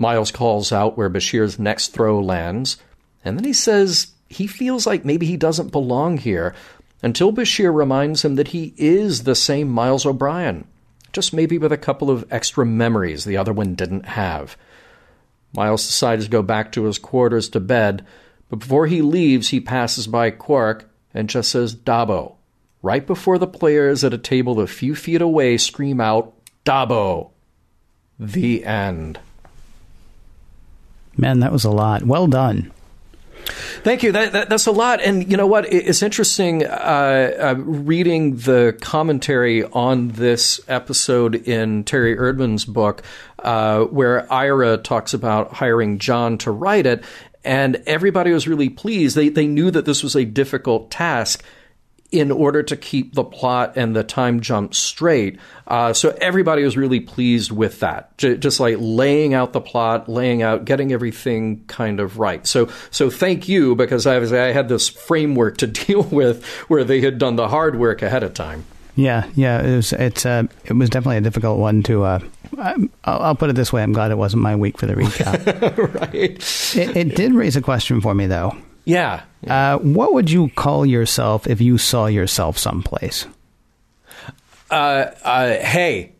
Miles 0.01 0.31
calls 0.31 0.71
out 0.71 0.97
where 0.97 1.09
Bashir's 1.09 1.59
next 1.59 1.89
throw 1.89 2.19
lands, 2.19 2.77
and 3.23 3.37
then 3.37 3.45
he 3.45 3.53
says 3.53 4.07
he 4.27 4.47
feels 4.47 4.87
like 4.87 5.05
maybe 5.05 5.27
he 5.27 5.37
doesn't 5.37 5.71
belong 5.71 6.17
here, 6.17 6.55
until 7.03 7.31
Bashir 7.31 7.73
reminds 7.73 8.25
him 8.25 8.35
that 8.35 8.49
he 8.49 8.73
is 8.77 9.23
the 9.23 9.35
same 9.35 9.69
Miles 9.69 10.05
O'Brien, 10.05 10.65
just 11.13 11.33
maybe 11.33 11.57
with 11.57 11.71
a 11.71 11.77
couple 11.77 12.09
of 12.09 12.25
extra 12.31 12.65
memories 12.65 13.23
the 13.23 13.37
other 13.37 13.53
one 13.53 13.75
didn't 13.75 14.07
have. 14.07 14.57
Miles 15.53 15.85
decides 15.85 16.25
to 16.25 16.31
go 16.31 16.41
back 16.41 16.71
to 16.71 16.85
his 16.85 16.97
quarters 16.97 17.47
to 17.49 17.59
bed, 17.59 18.05
but 18.49 18.59
before 18.59 18.87
he 18.87 19.01
leaves, 19.01 19.49
he 19.49 19.59
passes 19.59 20.07
by 20.07 20.31
Quark 20.31 20.89
and 21.13 21.29
just 21.29 21.51
says 21.51 21.75
Dabo. 21.75 22.35
Right 22.81 23.05
before 23.05 23.37
the 23.37 23.47
players 23.47 24.03
at 24.03 24.13
a 24.13 24.17
table 24.17 24.59
a 24.59 24.65
few 24.65 24.95
feet 24.95 25.21
away 25.21 25.57
scream 25.57 26.01
out, 26.01 26.33
Dabo. 26.65 27.31
The 28.17 28.65
end. 28.65 29.19
Man, 31.17 31.39
that 31.39 31.52
was 31.52 31.63
a 31.63 31.71
lot. 31.71 32.04
Well 32.04 32.28
done. 32.28 32.71
Thank 33.84 34.04
you. 34.04 34.12
That, 34.12 34.34
that, 34.34 34.50
that's 34.50 34.67
a 34.67 34.71
lot. 34.71 35.02
And 35.02 35.30
you 35.30 35.36
know 35.36 35.47
what? 35.47 35.71
It's 35.71 36.04
interesting 36.04 36.65
uh, 36.65 37.32
uh, 37.39 37.56
reading 37.58 38.36
the 38.38 38.78
commentary 38.82 39.63
on 39.63 40.10
this 40.10 40.62
episode 40.67 41.36
in 41.36 41.84
Terry 41.84 42.15
Erdmann's 42.15 42.65
book, 42.65 43.04
uh, 43.39 43.86
where 43.86 44.32
Ira 44.32 44.78
talks 44.78 45.13
about 45.13 45.54
hiring 45.54 45.97
John 45.97 46.38
to 46.39 46.52
write 46.52 46.86
it. 46.86 47.04
And 47.43 47.82
everybody 47.88 48.32
was 48.32 48.47
really 48.47 48.69
pleased. 48.69 49.15
They, 49.15 49.30
they 49.30 49.47
knew 49.47 49.71
that 49.71 49.86
this 49.86 50.04
was 50.04 50.15
a 50.15 50.26
difficult 50.26 50.91
task 50.91 51.43
in 52.12 52.30
order 52.30 52.62
to 52.62 52.76
keep 52.76 53.13
the 53.13 53.24
plot 53.24 53.74
and 53.76 53.95
the 53.95 54.04
time 54.04 54.41
jump 54.41 54.74
straight. 54.76 55.39
Uh, 55.65 55.93
so 55.93 56.15
everybody 56.19 56.63
was 56.63 56.76
really 56.76 57.00
pleased 57.00 57.52
with 57.52 57.80
that, 57.80 58.17
J- 58.17 58.38
just 58.38 58.60
like 58.60 58.76
laying 58.80 59.34
out 59.34 59.54
the 59.54 59.62
plot, 59.62 60.10
laying 60.10 60.41
out, 60.41 60.65
getting 60.65 60.91
everything 60.91 61.63
kind 61.67 62.00
of 62.02 62.19
right. 62.19 62.45
So, 62.45 62.69
so 62.89 63.10
thank 63.10 63.47
you 63.47 63.76
because 63.76 64.06
I 64.06 64.19
was 64.19 64.34
I 64.34 64.47
had 64.47 64.67
this 64.67 64.89
framework 64.89 65.58
to 65.58 65.67
deal 65.67 66.04
with 66.04 66.45
where 66.67 66.84
they 66.84 67.02
had 67.02 67.17
done 67.17 67.38
the 67.38 67.47
hard 67.47 67.80
work 67.80 68.02
ahead 68.02 68.24
of 68.24 68.34
time. 68.34 68.65
Yeah, 68.95 69.30
yeah, 69.36 69.62
it 69.62 69.76
was 69.76 69.93
it's 69.93 70.26
uh, 70.26 70.43
it 70.65 70.74
was 70.74 70.89
definitely 70.89 71.17
a 71.17 71.21
difficult 71.21 71.60
one 71.60 71.82
to. 71.84 72.04
Uh, 72.04 72.19
I'll, 72.58 72.89
I'll 73.06 73.36
put 73.36 73.50
it 73.50 73.56
this 73.56 73.71
way: 73.71 73.82
I'm 73.84 73.93
glad 73.93 74.12
it 74.12 74.17
wasn't 74.17 74.43
my 74.43 74.58
week 74.58 74.78
for 74.78 74.86
the 74.86 74.95
recap. 74.95 76.02
right. 76.02 76.76
It, 76.76 76.97
it 76.97 77.15
did 77.15 77.34
raise 77.34 77.56
a 77.56 77.62
question 77.62 78.02
for 78.02 78.13
me, 78.13 78.28
though. 78.28 78.56
Yeah. 78.84 79.21
Uh, 79.47 79.77
what 79.80 80.13
would 80.13 80.30
you 80.30 80.49
call 80.56 80.86
yourself 80.86 81.47
if 81.47 81.62
you 81.62 81.77
saw 81.77 82.06
yourself 82.06 82.58
someplace? 82.58 83.25
Uh, 84.69 85.08
uh, 85.23 85.56
hey. 85.58 86.13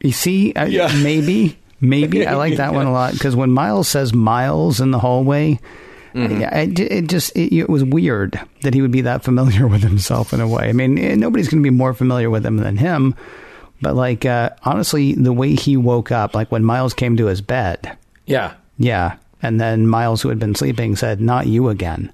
You 0.00 0.12
see, 0.12 0.52
uh, 0.54 0.66
Yeah. 0.66 0.92
maybe, 1.02 1.58
maybe 1.80 2.26
I 2.26 2.34
like 2.34 2.56
that 2.56 2.74
one 2.74 2.86
a 2.86 2.92
lot 2.92 3.12
because 3.12 3.34
when 3.36 3.50
Miles 3.52 3.88
says 3.88 4.12
Miles 4.12 4.80
in 4.80 4.90
the 4.90 4.98
hallway, 4.98 5.58
Mm-hmm. 6.14 6.42
I- 6.44 6.60
I- 6.60 6.94
it 6.94 7.08
just 7.08 7.34
it, 7.34 7.52
it 7.52 7.68
was 7.68 7.82
weird 7.82 8.38
that 8.62 8.72
he 8.72 8.80
would 8.82 8.92
be 8.92 9.00
that 9.00 9.24
familiar 9.24 9.66
with 9.74 9.82
himself 9.82 10.32
in 10.32 10.40
a 10.40 10.46
way. 10.46 10.68
I 10.68 10.72
mean, 10.72 10.96
eh, 10.96 11.16
nobody's 11.16 11.48
going 11.48 11.60
to 11.60 11.66
be 11.68 11.74
more 11.74 11.92
familiar 11.92 12.30
with 12.30 12.46
him 12.46 12.58
than 12.58 12.76
him, 12.76 13.16
but 13.82 13.96
like 13.96 14.24
uh, 14.24 14.50
honestly, 14.62 15.14
the 15.14 15.32
way 15.32 15.56
he 15.56 15.76
woke 15.76 16.12
up, 16.12 16.32
like 16.36 16.52
when 16.52 16.62
Miles 16.62 16.94
came 16.94 17.16
to 17.16 17.26
his 17.26 17.40
bed, 17.40 17.98
Yeah. 18.26 18.52
yeah, 18.78 19.16
and 19.42 19.60
then 19.60 19.88
Miles, 19.88 20.22
who 20.22 20.28
had 20.28 20.38
been 20.38 20.54
sleeping, 20.54 20.94
said, 20.94 21.20
"Not 21.20 21.48
you 21.48 21.68
again." 21.68 22.12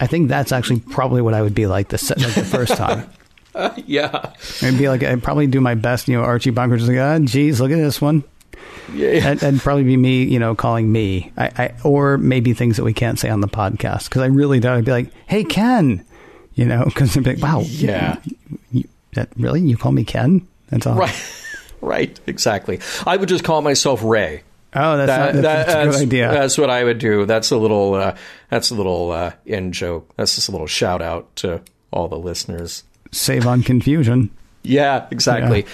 I 0.00 0.06
think 0.06 0.28
that's 0.28 0.52
actually 0.52 0.80
probably 0.80 1.22
what 1.22 1.34
I 1.34 1.42
would 1.42 1.54
be 1.54 1.66
like 1.66 1.88
the 1.88 2.14
like 2.18 2.34
the 2.34 2.44
first 2.44 2.76
time. 2.76 3.08
Yeah. 3.86 4.32
I'd 4.62 4.76
be 4.78 4.88
like, 4.88 5.02
I'd 5.02 5.22
probably 5.22 5.46
do 5.46 5.60
my 5.60 5.74
best, 5.74 6.08
you 6.08 6.16
know, 6.16 6.22
Archie 6.22 6.50
Bunker, 6.50 6.76
just 6.76 6.88
like, 6.88 6.98
ah, 6.98 7.18
geez, 7.20 7.60
look 7.60 7.70
at 7.70 7.76
this 7.76 8.00
one. 8.00 8.22
Yeah. 8.92 9.20
That'd, 9.20 9.38
that'd 9.40 9.60
probably 9.60 9.84
be 9.84 9.96
me, 9.96 10.24
you 10.24 10.38
know, 10.38 10.54
calling 10.54 10.92
me, 10.92 11.32
I, 11.36 11.46
I 11.56 11.74
or 11.82 12.18
maybe 12.18 12.52
things 12.52 12.76
that 12.76 12.84
we 12.84 12.92
can't 12.92 13.18
say 13.18 13.28
on 13.30 13.40
the 13.40 13.48
podcast 13.48 14.08
because 14.08 14.22
I 14.22 14.26
really 14.26 14.60
don't. 14.60 14.78
I'd 14.78 14.84
be 14.84 14.90
like, 14.92 15.10
"Hey, 15.26 15.42
Ken," 15.42 16.04
you 16.54 16.64
know, 16.66 16.84
because 16.84 17.16
I'd 17.16 17.24
be 17.24 17.34
like, 17.34 17.42
"Wow, 17.42 17.60
Yeah. 17.66 18.18
you, 18.70 18.84
that 19.14 19.28
really 19.36 19.60
you 19.62 19.76
call 19.76 19.92
me 19.92 20.04
Ken?" 20.04 20.46
That's 20.68 20.86
all. 20.86 20.96
Right. 20.96 21.32
Right. 21.82 22.18
Exactly. 22.26 22.80
I 23.06 23.16
would 23.16 23.28
just 23.28 23.44
call 23.44 23.60
myself 23.62 24.02
Ray. 24.02 24.42
Oh, 24.74 24.96
that's, 24.96 25.08
That- 25.08 25.34
not, 25.34 25.42
that's, 25.42 25.72
that- 25.72 25.84
that's 25.84 25.96
a 25.96 26.00
good 26.00 26.06
idea. 26.08 26.30
That's 26.32 26.58
what 26.58 26.70
I 26.70 26.84
would 26.84 26.98
do. 26.98 27.24
That's 27.26 27.50
a 27.50 27.56
little. 27.56 27.94
Uh, 27.94 28.16
that's 28.50 28.70
a 28.70 28.74
little 28.74 29.10
uh, 29.10 29.32
in 29.46 29.72
joke. 29.72 30.12
That's 30.16 30.34
just 30.34 30.48
a 30.48 30.52
little 30.52 30.66
shout 30.66 31.00
out 31.02 31.34
to 31.36 31.62
all 31.92 32.08
the 32.08 32.18
listeners. 32.18 32.84
Save 33.12 33.46
on 33.46 33.62
confusion. 33.62 34.30
Yeah, 34.62 35.06
exactly. 35.12 35.64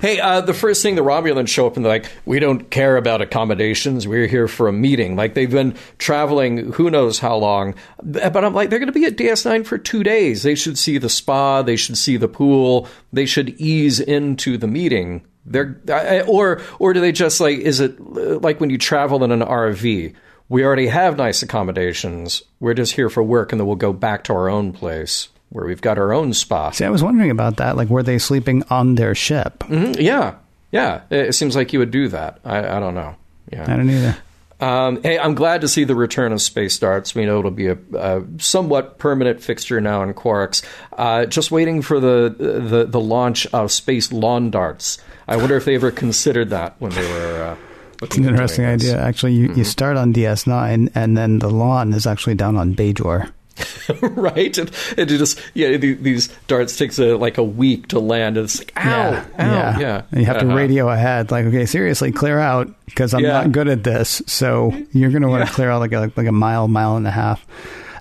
Hey, 0.00 0.18
uh, 0.18 0.40
the 0.40 0.52
first 0.52 0.82
thing 0.82 0.96
the 0.96 1.02
Romulans 1.02 1.46
show 1.46 1.68
up 1.68 1.76
and 1.76 1.84
they're 1.84 1.92
like, 1.92 2.10
"We 2.26 2.40
don't 2.40 2.68
care 2.68 2.96
about 2.96 3.22
accommodations. 3.22 4.08
We're 4.08 4.26
here 4.26 4.48
for 4.48 4.66
a 4.66 4.72
meeting." 4.72 5.14
Like 5.14 5.34
they've 5.34 5.48
been 5.50 5.76
traveling, 5.98 6.72
who 6.72 6.90
knows 6.90 7.20
how 7.20 7.36
long. 7.36 7.76
But 8.02 8.36
I'm 8.44 8.52
like, 8.52 8.68
they're 8.68 8.80
going 8.80 8.92
to 8.92 8.98
be 8.98 9.04
at 9.04 9.16
DS9 9.16 9.64
for 9.64 9.78
two 9.78 10.02
days. 10.02 10.42
They 10.42 10.56
should 10.56 10.76
see 10.78 10.98
the 10.98 11.08
spa. 11.08 11.62
They 11.62 11.76
should 11.76 11.96
see 11.96 12.16
the 12.16 12.26
pool. 12.26 12.88
They 13.12 13.24
should 13.24 13.50
ease 13.60 14.00
into 14.00 14.58
the 14.58 14.66
meeting. 14.66 15.22
They're 15.50 15.78
or 16.26 16.60
or 16.78 16.92
do 16.92 17.00
they 17.00 17.12
just 17.12 17.40
like? 17.40 17.58
Is 17.58 17.80
it 17.80 18.00
like 18.00 18.60
when 18.60 18.70
you 18.70 18.78
travel 18.78 19.22
in 19.24 19.32
an 19.32 19.40
RV? 19.40 20.14
We 20.48 20.64
already 20.64 20.86
have 20.88 21.16
nice 21.16 21.42
accommodations. 21.42 22.42
We're 22.58 22.74
just 22.74 22.92
here 22.94 23.08
for 23.10 23.22
work, 23.22 23.52
and 23.52 23.60
then 23.60 23.66
we'll 23.66 23.76
go 23.76 23.92
back 23.92 24.24
to 24.24 24.32
our 24.32 24.48
own 24.48 24.72
place 24.72 25.28
where 25.50 25.64
we've 25.66 25.80
got 25.80 25.98
our 25.98 26.12
own 26.12 26.32
spa. 26.32 26.70
See, 26.70 26.84
I 26.84 26.90
was 26.90 27.02
wondering 27.02 27.30
about 27.30 27.56
that. 27.58 27.76
Like, 27.76 27.88
were 27.88 28.02
they 28.02 28.18
sleeping 28.18 28.62
on 28.70 28.94
their 28.94 29.14
ship? 29.14 29.60
Mhm, 29.60 29.96
Yeah, 30.00 30.34
yeah. 30.72 31.02
It, 31.10 31.28
it 31.28 31.32
seems 31.34 31.54
like 31.56 31.72
you 31.72 31.78
would 31.80 31.90
do 31.90 32.08
that. 32.08 32.38
I, 32.44 32.58
I 32.76 32.80
don't 32.80 32.94
know. 32.94 33.14
Yeah, 33.52 33.64
I 33.72 33.76
don't 33.76 33.90
either. 33.90 34.16
Um, 34.60 35.02
hey, 35.02 35.18
I'm 35.18 35.34
glad 35.34 35.62
to 35.62 35.68
see 35.68 35.84
the 35.84 35.94
return 35.94 36.32
of 36.32 36.42
space 36.42 36.78
darts. 36.78 37.14
We 37.14 37.24
know 37.24 37.38
it'll 37.38 37.50
be 37.50 37.68
a, 37.68 37.78
a 37.96 38.22
somewhat 38.38 38.98
permanent 38.98 39.42
fixture 39.42 39.80
now 39.80 40.02
in 40.02 40.12
Quarks. 40.14 40.62
Uh, 40.92 41.24
just 41.26 41.50
waiting 41.50 41.80
for 41.80 41.98
the, 41.98 42.34
the 42.68 42.84
the 42.86 43.00
launch 43.00 43.46
of 43.54 43.72
space 43.72 44.12
lawn 44.12 44.50
darts. 44.50 44.98
I 45.30 45.36
wonder 45.36 45.56
if 45.56 45.64
they 45.64 45.76
ever 45.76 45.90
considered 45.90 46.50
that 46.50 46.74
when 46.78 46.92
they 46.92 47.06
were. 47.08 47.42
Uh, 47.42 47.56
It's 48.02 48.16
an 48.16 48.24
interesting 48.24 48.64
idea. 48.66 49.00
Actually, 49.00 49.32
you, 49.34 49.48
Mm-hmm. 49.48 49.58
you 49.58 49.64
start 49.64 49.96
on 49.96 50.12
DS9, 50.12 50.90
and 50.94 51.16
then 51.16 51.38
the 51.38 51.48
lawn 51.50 51.92
is 51.94 52.06
actually 52.06 52.34
down 52.34 52.56
on 52.56 52.74
Bajor. 52.74 53.30
right? 54.16 54.56
And, 54.56 54.70
and 54.96 55.10
it 55.10 55.18
just 55.18 55.38
yeah, 55.54 55.76
these 55.76 56.28
darts 56.48 56.76
takes 56.78 56.98
a, 56.98 57.14
like 57.16 57.36
a 57.36 57.42
week 57.44 57.88
to 57.88 58.00
land. 58.00 58.38
And 58.38 58.44
it's 58.46 58.58
like 58.58 58.72
ow, 58.76 59.12
yeah, 59.12 59.24
ow, 59.38 59.78
yeah. 59.80 60.02
And 60.10 60.20
you 60.20 60.26
have 60.26 60.38
to 60.40 60.46
Uh-huh. 60.46 60.56
radio 60.56 60.88
ahead, 60.88 61.30
like, 61.30 61.44
okay, 61.44 61.66
seriously, 61.66 62.10
clear 62.10 62.38
out 62.38 62.72
because 62.86 63.12
I'm 63.12 63.20
Yeah. 63.20 63.32
not 63.32 63.52
good 63.52 63.68
at 63.68 63.84
this. 63.84 64.22
So 64.26 64.72
you're 64.92 65.10
going 65.10 65.22
to 65.22 65.28
want 65.28 65.44
to 65.44 65.50
Yeah. 65.50 65.54
clear 65.54 65.70
out 65.70 65.80
like 65.80 65.92
a, 65.92 66.10
like 66.16 66.26
a 66.26 66.32
mile, 66.32 66.68
mile 66.68 66.96
and 66.96 67.06
a 67.06 67.10
half. 67.10 67.44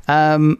Um, 0.07 0.59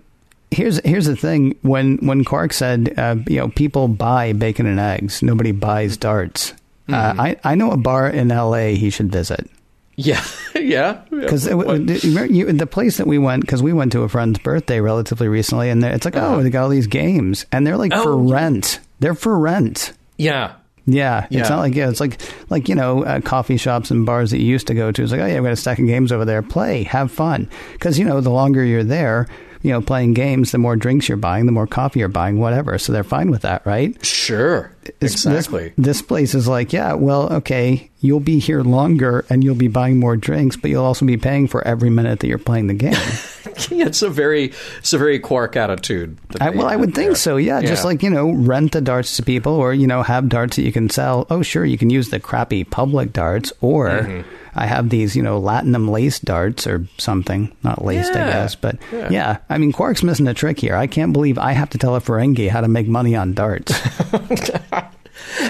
here's 0.52 0.82
here's 0.84 1.06
the 1.06 1.16
thing: 1.16 1.56
when 1.62 1.98
when 2.06 2.26
Quark 2.26 2.52
said, 2.52 2.94
uh, 2.98 3.16
you 3.28 3.38
know, 3.38 3.48
people 3.50 3.88
buy 3.88 4.34
bacon 4.34 4.66
and 4.66 4.80
eggs, 4.82 5.24
nobody 5.24 5.54
buys 5.54 5.96
darts. 5.96 6.54
Uh, 6.93 7.12
Mm-hmm. 7.13 7.21
I 7.21 7.38
I 7.43 7.56
know 7.56 7.71
a 7.71 7.78
bar 7.78 8.08
in 8.10 8.32
L.A. 8.32 8.75
he 8.75 8.89
should 8.89 9.12
visit. 9.12 9.49
Yeah, 9.95 10.23
yeah. 10.56 11.02
Because 11.10 11.43
the 11.43 12.67
place 12.69 12.97
that 12.97 13.08
we 13.08 13.17
went, 13.17 13.41
because 13.41 13.62
we 13.62 13.73
went 13.73 13.91
to 13.93 14.04
a 14.04 14.10
friend's 14.10 14.39
birthday 14.39 14.80
relatively 14.80 15.28
recently, 15.28 15.69
and 15.69 15.84
it's 15.84 16.06
like, 16.06 16.15
oh, 16.15 16.19
Uh-huh. 16.19 16.41
they 16.43 16.49
got 16.49 16.63
all 16.63 16.69
these 16.69 16.88
games, 16.88 17.45
and 17.52 17.67
they're 17.67 17.78
like 17.78 17.91
for 17.93 18.13
Oh, 18.13 18.28
yeah. 18.28 18.34
rent. 18.36 18.80
They're 18.99 19.13
for 19.15 19.38
rent. 19.38 19.91
yeah, 20.17 20.54
Yeah, 20.86 21.25
it's 21.25 21.36
Yeah. 21.36 21.49
not 21.49 21.60
like 21.60 21.75
yeah, 21.75 21.89
it's 21.89 21.99
like 21.99 22.19
like 22.49 22.69
you 22.69 22.75
know 22.75 23.04
uh, 23.04 23.19
coffee 23.21 23.58
shops 23.58 23.91
and 23.91 24.06
bars 24.06 24.32
that 24.32 24.39
you 24.39 24.45
used 24.47 24.67
to 24.67 24.73
go 24.73 24.91
to. 24.91 25.04
It's 25.04 25.12
like 25.12 25.21
oh 25.21 25.25
yeah, 25.25 25.38
I've 25.38 25.43
got 25.43 25.52
a 25.52 25.56
stack 25.58 25.80
of 25.80 25.86
games 25.86 26.12
over 26.12 26.23
there. 26.25 26.41
Play, 26.41 26.84
have 26.84 27.12
fun. 27.12 27.49
Because 27.73 27.99
you 27.99 28.06
know 28.06 28.21
the 28.21 28.32
longer 28.32 28.63
you're 28.63 28.84
there, 28.86 29.28
you 29.62 29.71
know 29.71 29.82
playing 29.82 30.13
games, 30.13 30.52
the 30.52 30.58
more 30.58 30.75
drinks 30.78 31.08
you're 31.10 31.17
buying, 31.17 31.45
the 31.45 31.52
more 31.52 31.67
coffee 31.67 31.99
you're 31.99 32.08
buying, 32.10 32.39
whatever. 32.39 32.78
So 32.78 32.93
they're 32.93 33.04
fine 33.04 33.30
with 33.32 33.41
that, 33.43 33.65
right? 33.65 33.93
sure, 34.06 34.71
exactly. 35.02 35.73
This, 35.78 35.86
this 35.99 36.02
place 36.02 36.36
is 36.36 36.47
like 36.47 36.73
yeah, 36.73 36.93
well 36.93 37.32
okay, 37.34 37.89
you'll 37.99 38.19
be 38.19 38.39
here 38.39 38.62
longer 38.62 39.25
and 39.30 39.43
you'll 39.43 39.56
be 39.56 39.67
buying 39.67 39.99
more 39.99 40.15
drinks, 40.17 40.56
but 40.56 40.69
you'll 40.69 40.86
also 40.86 41.06
be 41.06 41.17
paying 41.17 41.47
for 41.47 41.65
every 41.67 41.89
minute 41.89 42.19
that 42.19 42.28
you're 42.28 42.38
playing 42.38 42.67
the 42.67 42.73
game. 42.73 42.93
it's 43.71 44.02
a 44.02 44.10
very, 44.10 44.54
it's 44.80 44.93
a 44.93 44.97
very 44.97 45.19
quark 45.19 45.56
attitude. 45.56 46.17
I, 46.39 46.49
well, 46.52 46.67
I 46.67 46.75
would 46.75 46.93
think 46.95 47.17
so. 47.17 47.38
Yeah, 47.38 47.62
just 47.62 47.86
like 47.86 48.04
you 48.04 48.10
know, 48.10 48.32
rent 48.32 48.71
the 48.71 48.82
darts 48.82 49.15
to 49.17 49.23
people, 49.23 49.54
or 49.54 49.73
you 49.73 49.88
know, 49.88 50.04
have 50.04 50.30
darts 50.30 50.56
that 50.56 50.63
you 50.63 50.71
can 50.71 50.89
sell. 50.89 51.28
Oh, 51.30 51.41
sure, 51.41 51.65
you 51.65 51.78
can 51.78 51.89
use 51.89 52.10
the 52.10 52.19
crappy 52.19 52.63
public 52.63 53.13
darts, 53.13 53.52
or 53.62 53.89
Mm-hmm. 53.89 54.30
I 54.56 54.65
have 54.65 54.89
these, 54.89 55.15
you 55.15 55.21
know, 55.21 55.39
latinum 55.39 55.89
lace 55.89 56.19
darts 56.19 56.65
or 56.65 56.86
something. 56.97 57.56
Not 57.63 57.86
laced, 57.86 58.12
I 58.12 58.25
guess, 58.25 58.56
but 58.56 58.78
Yeah. 58.91 59.10
yeah. 59.10 59.38
I 59.47 59.58
mean, 59.60 59.71
Quark's 59.71 60.02
missing 60.04 60.28
a 60.28 60.34
trick 60.34 60.60
here. 60.60 60.75
I 60.75 60.88
can't 60.88 61.13
believe 61.13 61.38
I 61.38 61.52
have 61.54 61.69
to 61.69 61.78
tell 61.78 61.95
a 61.95 62.02
Ferengi 62.02 62.49
how 62.49 62.60
to 62.62 62.67
make 62.67 62.88
money 62.88 63.15
on 63.15 63.34
darts. 63.34 63.71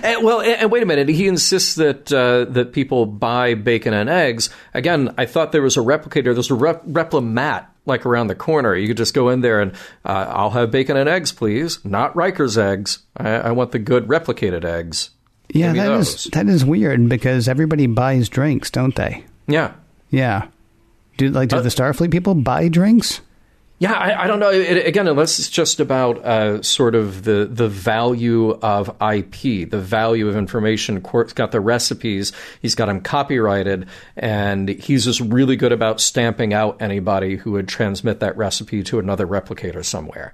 And, 0.03 0.23
well, 0.23 0.39
and, 0.41 0.61
and 0.61 0.71
wait 0.71 0.83
a 0.83 0.85
minute. 0.85 1.09
He 1.09 1.27
insists 1.27 1.75
that 1.75 2.11
uh, 2.11 2.45
that 2.51 2.73
people 2.73 3.05
buy 3.05 3.53
bacon 3.55 3.93
and 3.93 4.09
eggs. 4.09 4.49
Again, 4.73 5.13
I 5.17 5.25
thought 5.25 5.51
there 5.51 5.61
was 5.61 5.77
a 5.77 5.81
replicator. 5.81 6.33
There's 6.33 6.51
a 6.51 6.55
rep- 6.55 6.85
replimat 6.85 7.65
like 7.85 8.05
around 8.05 8.27
the 8.27 8.35
corner. 8.35 8.75
You 8.75 8.87
could 8.87 8.97
just 8.97 9.13
go 9.13 9.29
in 9.29 9.41
there 9.41 9.61
and 9.61 9.71
uh, 10.05 10.25
I'll 10.29 10.51
have 10.51 10.69
bacon 10.71 10.95
and 10.97 11.09
eggs, 11.09 11.31
please. 11.31 11.83
Not 11.83 12.15
Riker's 12.15 12.57
eggs. 12.57 12.99
I, 13.17 13.29
I 13.29 13.51
want 13.51 13.71
the 13.71 13.79
good 13.79 14.07
replicated 14.07 14.63
eggs. 14.63 15.09
yeah, 15.49 15.73
that 15.73 15.91
is 15.99 16.25
that 16.25 16.47
is 16.47 16.63
weird 16.63 17.09
because 17.09 17.47
everybody 17.47 17.87
buys 17.87 18.29
drinks, 18.29 18.69
don't 18.69 18.95
they? 18.95 19.23
Yeah. 19.47 19.73
Yeah. 20.11 20.47
Do 21.17 21.29
like 21.29 21.49
do 21.49 21.57
Uh, 21.57 21.61
the 21.61 21.69
Starfleet 21.69 22.11
people 22.11 22.35
buy 22.35 22.67
drinks? 22.67 23.21
Yeah, 23.79 23.93
I, 23.93 24.23
I 24.23 24.27
don't 24.27 24.39
know. 24.41 24.51
It, 24.51 24.85
again, 24.85 25.07
unless 25.07 25.39
it's 25.39 25.49
just 25.49 25.79
about 25.79 26.17
uh, 26.25 26.61
sort 26.61 26.95
of 26.95 27.23
the 27.23 27.45
the 27.49 27.69
value 27.69 28.51
of 28.61 28.89
IP, 29.01 29.69
the 29.69 29.79
value 29.79 30.27
of 30.27 30.35
information. 30.35 30.99
Quark's 30.99 31.31
got 31.31 31.51
the 31.53 31.61
recipes. 31.61 32.33
He's 32.61 32.75
got 32.75 32.87
them 32.87 32.99
copyrighted, 32.99 33.87
and 34.17 34.67
he's 34.67 35.05
just 35.05 35.21
really 35.21 35.55
good 35.55 35.71
about 35.71 36.01
stamping 36.01 36.53
out 36.53 36.81
anybody 36.81 37.37
who 37.37 37.51
would 37.53 37.69
transmit 37.69 38.19
that 38.19 38.35
recipe 38.35 38.83
to 38.83 38.99
another 38.99 39.25
replicator 39.25 39.83
somewhere. 39.85 40.33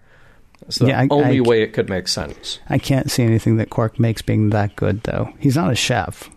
It's 0.67 0.79
the 0.79 0.87
Yeah, 0.87 1.01
I- 1.01 1.07
only 1.11 1.37
I- 1.37 1.41
way 1.41 1.61
it 1.61 1.73
could 1.73 1.87
make 1.87 2.07
sense. 2.07 2.59
I 2.67 2.79
can't 2.79 3.11
see 3.11 3.21
anything 3.21 3.57
that 3.57 3.69
Quark 3.69 3.99
makes 3.99 4.23
being 4.23 4.49
that 4.49 4.75
good, 4.75 5.03
though. 5.03 5.29
He's 5.37 5.55
not 5.55 5.71
a 5.71 5.75
chef. 5.75 6.31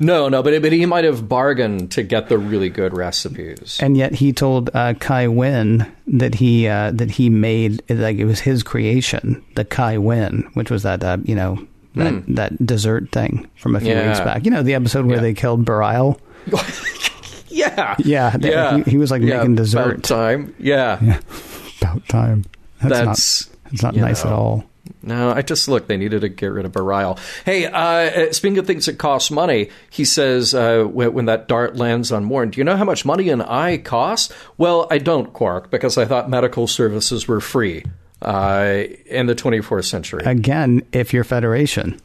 No, 0.00 0.28
no, 0.28 0.42
but 0.42 0.60
but 0.62 0.72
he 0.72 0.84
might 0.86 1.04
have 1.04 1.28
bargained 1.28 1.92
to 1.92 2.02
get 2.02 2.28
the 2.28 2.38
really 2.38 2.68
good 2.68 2.96
recipes. 2.96 3.78
and 3.80 3.96
yet 3.96 4.12
he 4.14 4.32
told 4.32 4.70
uh, 4.74 4.94
Kai 4.94 5.28
Wynn 5.28 5.90
that 6.08 6.34
he 6.34 6.66
uh, 6.68 6.90
that 6.92 7.10
he 7.10 7.28
made 7.30 7.82
like 7.88 8.16
it 8.18 8.24
was 8.24 8.40
his 8.40 8.62
creation, 8.62 9.42
the 9.54 9.64
Kai 9.64 9.98
Wynn, 9.98 10.48
which 10.54 10.70
was 10.70 10.82
that 10.82 11.04
uh, 11.04 11.18
you 11.24 11.34
know 11.34 11.64
that 11.94 12.22
that 12.28 12.66
dessert 12.66 13.10
thing 13.12 13.48
from 13.56 13.76
a 13.76 13.80
few. 13.80 13.90
Yeah. 13.90 14.08
weeks 14.08 14.20
back. 14.20 14.44
You 14.44 14.50
know 14.50 14.62
the 14.62 14.74
episode 14.74 15.06
where 15.06 15.16
Yeah. 15.16 15.22
they 15.22 15.34
killed 15.34 15.64
Bareil. 15.64 16.18
yeah, 17.48 17.96
Yeah, 17.98 18.36
yeah. 18.40 18.76
he- 18.78 18.92
he 18.92 18.96
was, 18.96 19.10
like, 19.10 19.22
Yeah, 19.22 19.38
making 19.38 19.52
about 19.52 19.56
dessert. 19.62 20.02
time. 20.02 20.54
Yeah, 20.58 20.98
About 21.82 22.06
time. 22.08 22.44
That's, 22.82 22.98
That's, 22.98 23.46
not 23.48 23.70
that's 23.70 23.82
not 23.82 23.96
nice 23.96 24.24
at 24.24 24.32
all. 24.32 24.64
No, 25.02 25.30
I 25.30 25.42
just 25.42 25.68
look. 25.68 25.86
They 25.86 25.96
needed 25.96 26.20
to 26.22 26.28
get 26.28 26.46
rid 26.46 26.64
of 26.64 26.72
Bareil. 26.72 27.18
Hey, 27.44 27.66
uh, 27.66 27.78
uh, 27.78 28.32
speaking 28.32 28.58
of 28.58 28.66
things 28.66 28.86
that 28.86 28.98
cost 28.98 29.30
money, 29.30 29.70
he 29.90 30.04
says 30.04 30.54
uh, 30.54 30.84
when, 30.84 31.12
when 31.12 31.24
that 31.26 31.48
dart 31.48 31.76
lands 31.76 32.12
on 32.12 32.24
Morn, 32.24 32.50
do 32.50 32.58
you 32.58 32.64
know 32.64 32.76
how 32.76 32.84
much 32.84 33.04
money 33.04 33.28
an 33.30 33.42
eye 33.42 33.78
costs? 33.78 34.32
Well, 34.58 34.86
I 34.90 34.98
don't, 34.98 35.32
Quark, 35.32 35.70
because 35.70 35.98
I 35.98 36.04
thought 36.04 36.28
medical 36.28 36.66
services 36.66 37.26
were 37.28 37.40
free 37.40 37.84
uh, 38.22 38.84
in 39.06 39.26
the 39.26 39.34
24th 39.34 39.84
century. 39.84 40.22
Again, 40.24 40.82
if 40.92 41.12
you're 41.12 41.24
Federation. 41.24 42.00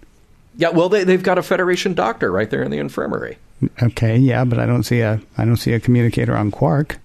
yeah, 0.56 0.70
well, 0.70 0.90
they, 0.90 1.04
they've 1.04 1.24
got 1.24 1.38
a 1.38 1.44
Federation 1.44 1.94
doctor 1.94 2.32
right 2.32 2.50
there 2.50 2.64
in 2.64 2.72
the 2.72 2.78
infirmary. 2.78 3.38
Okay, 3.82 4.18
yeah, 4.18 4.44
but 4.44 4.60
I 4.60 4.66
don't 4.66 4.84
see 4.84 5.00
a 5.00 5.22
I 5.38 5.46
don't 5.46 5.56
see 5.58 5.74
a 5.74 5.80
communicator 5.80 6.36
on 6.36 6.52
Quark. 6.52 7.00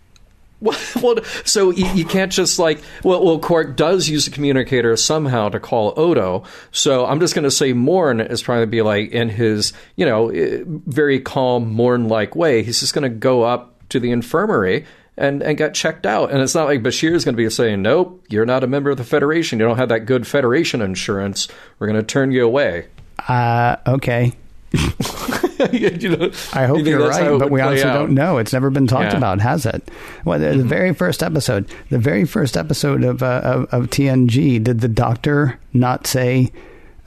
Well, 1.03 1.17
so 1.45 1.71
you, 1.71 1.87
you 1.95 2.05
can't 2.05 2.31
just 2.31 2.59
like 2.59 2.83
well, 3.03 3.25
well, 3.25 3.39
Quark 3.39 3.77
does 3.77 4.09
use 4.09 4.27
a 4.27 4.31
communicator 4.31 4.95
somehow 4.97 5.49
to 5.49 5.59
call 5.59 5.95
Odo. 5.97 6.45
So 6.73 7.07
I'm 7.07 7.21
just 7.21 7.35
going 7.35 7.45
to 7.45 7.51
say 7.51 7.73
Morn 7.73 8.21
is 8.21 8.43
trying 8.43 8.63
to 8.63 8.67
be 8.67 8.83
like 8.83 9.11
in 9.13 9.31
his 9.31 9.73
you 9.97 10.05
know 10.05 10.29
eh, 10.29 10.63
very 10.67 11.21
calm 11.21 11.73
Morn 11.73 12.09
like 12.09 12.37
way. 12.37 12.63
He's 12.63 12.81
just 12.81 12.93
going 12.93 13.11
to 13.11 13.17
go 13.17 13.43
up 13.43 13.89
to 13.89 14.01
the 14.01 14.11
infirmary 14.11 14.85
and 15.17 15.43
and 15.43 15.57
get 15.57 15.75
checked 15.75 16.07
out. 16.07 16.31
And 16.31 16.43
it's 16.43 16.55
not 16.55 16.67
like 16.67 16.83
Bashir 16.83 17.13
is 17.13 17.25
going 17.25 17.35
to 17.35 17.43
be 17.43 17.49
saying, 17.49 17.83
"Nope, 17.83 18.25
you're 18.29 18.47
not 18.47 18.65
a 18.65 18.67
member 18.67 18.91
of 18.91 18.99
the 18.99 19.05
Federation. 19.05 19.59
You 19.59 19.67
don't 19.67 19.79
have 19.79 19.91
that 19.91 20.01
good 20.01 20.27
Federation 20.27 20.83
insurance. 20.83 21.49
We're 21.79 21.87
going 21.87 22.01
to 22.01 22.07
turn 22.07 22.33
you 22.33 22.45
away." 22.45 22.89
Uh, 23.29 23.77
okay. 23.87 24.33
you 25.73 26.09
know, 26.17 26.31
I 26.53 26.67
hope 26.67 26.79
you 26.79 26.85
you're 26.87 27.09
right, 27.09 27.39
but 27.39 27.51
we 27.51 27.61
honestly 27.61 27.89
out? 27.89 27.95
don't 27.95 28.15
know. 28.15 28.39
It's 28.39 28.53
never 28.53 28.71
been 28.71 28.87
talked 28.87 29.03
Yeah. 29.05 29.09
Mm-hmm. 29.11 29.17
about, 29.19 29.41
has 29.41 29.67
it? 29.67 29.89
Well, 30.25 30.39
the, 30.39 30.57
the 30.57 30.65
very 30.65 30.95
first 30.95 31.23
episode, 31.23 31.69
the 31.91 31.99
very 31.99 32.25
first 32.25 32.57
episode 32.57 33.05
of 33.05 33.23
uh, 33.23 33.41
of, 33.45 33.65
of 33.73 33.91
TNG, 33.91 34.63
did 34.63 34.81
the 34.81 34.89
doctor 34.89 35.59
not 35.73 36.07
say 36.07 36.53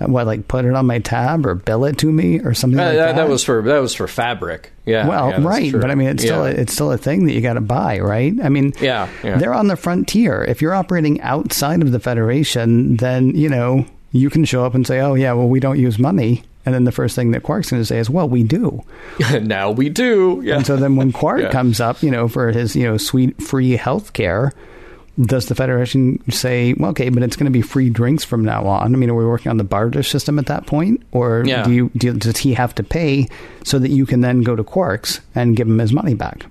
uh, 0.01 0.07
what, 0.07 0.25
like 0.27 0.47
put 0.47 0.65
it 0.65 0.73
on 0.73 0.85
my 0.85 0.99
tab 0.99 1.45
or 1.45 1.55
bill 1.55 1.85
it 1.85 1.97
to 1.99 2.11
me 2.11 2.39
or 2.41 2.53
something 2.53 2.79
Uh, 2.79 2.85
like 2.85 2.95
that, 2.95 3.05
that? 3.07 3.15
that 3.15 3.29
was 3.29 3.43
for 3.43 3.61
that 3.61 3.79
was 3.79 3.93
for 3.95 4.07
fabric. 4.07 4.71
Yeah. 4.85 5.07
well, 5.07 5.29
yeah, 5.29 5.41
right, 5.41 5.71
true. 5.71 5.79
but 5.79 5.89
I 5.89 5.95
mean, 5.95 6.09
it's 6.09 6.23
still 6.23 6.45
Yeah. 6.45 6.53
a, 6.55 6.61
it's 6.61 6.73
still 6.73 6.91
a 6.91 6.97
thing 6.97 7.25
that 7.25 7.33
you 7.33 7.39
got 7.41 7.53
to 7.53 7.61
buy, 7.61 7.99
right? 7.99 8.33
I 8.43 8.49
mean, 8.49 8.73
Yeah, 8.81 9.07
yeah. 9.23 9.37
they're 9.37 9.53
on 9.53 9.67
the 9.67 9.77
frontier. 9.77 10.43
If 10.43 10.61
you're 10.61 10.73
operating 10.75 11.21
outside 11.21 11.81
of 11.81 11.91
the 11.93 11.99
Federation, 11.99 12.97
then 12.97 13.29
you 13.35 13.47
know 13.49 13.85
you 14.11 14.29
can 14.29 14.43
show 14.45 14.65
up 14.65 14.75
and 14.75 14.85
say, 14.85 14.99
"Oh 14.99 15.13
yeah, 15.15 15.31
well 15.33 15.47
we 15.47 15.59
don't 15.59 15.79
use 15.79 15.97
money," 15.97 16.43
and 16.65 16.73
then 16.73 16.83
the 16.85 16.91
first 16.91 17.15
thing 17.15 17.31
that 17.31 17.43
Quark's 17.43 17.69
going 17.71 17.81
to 17.81 17.85
say 17.85 17.99
is, 17.99 18.09
"Well, 18.09 18.27
we 18.29 18.43
do." 18.43 18.83
now 19.41 19.71
we 19.71 19.89
do. 19.89 20.41
Yeah. 20.43 20.55
And 20.57 20.65
so 20.65 20.75
then 20.77 20.95
when 20.95 21.11
Quark 21.11 21.41
Yeah. 21.41 21.51
comes 21.51 21.79
up, 21.79 22.01
you 22.03 22.11
know, 22.11 22.27
for 22.27 22.51
his, 22.51 22.75
you 22.75 22.83
know, 22.83 22.97
sweet 22.97 23.41
free 23.41 23.71
health 23.71 24.13
care, 24.13 24.53
does 25.21 25.45
the 25.45 25.53
Federation 25.55 26.19
say, 26.31 26.73
well, 26.73 26.89
okay, 26.89 27.09
but 27.09 27.21
it's 27.21 27.35
going 27.35 27.45
to 27.45 27.51
be 27.51 27.61
free 27.61 27.89
drinks 27.89 28.23
from 28.23 28.43
now 28.43 28.65
on? 28.65 28.95
I 28.95 28.97
mean, 28.97 29.09
are 29.11 29.15
we 29.15 29.25
working 29.25 29.49
on 29.51 29.57
the 29.57 29.63
barter 29.63 30.01
system 30.01 30.39
at 30.39 30.47
that 30.47 30.65
point? 30.65 31.03
Or 31.11 31.43
Yeah. 31.45 31.61
do 31.63 31.71
you, 31.71 31.91
do, 31.95 32.13
does 32.13 32.37
he 32.37 32.55
have 32.55 32.73
to 32.75 32.83
pay 32.83 33.27
so 33.63 33.77
that 33.77 33.89
you 33.91 34.07
can 34.07 34.21
then 34.21 34.41
go 34.41 34.55
to 34.55 34.63
Quark's 34.63 35.21
and 35.35 35.55
give 35.55 35.67
him 35.67 35.77
his 35.77 35.93
money 35.93 36.15
back? 36.15 36.45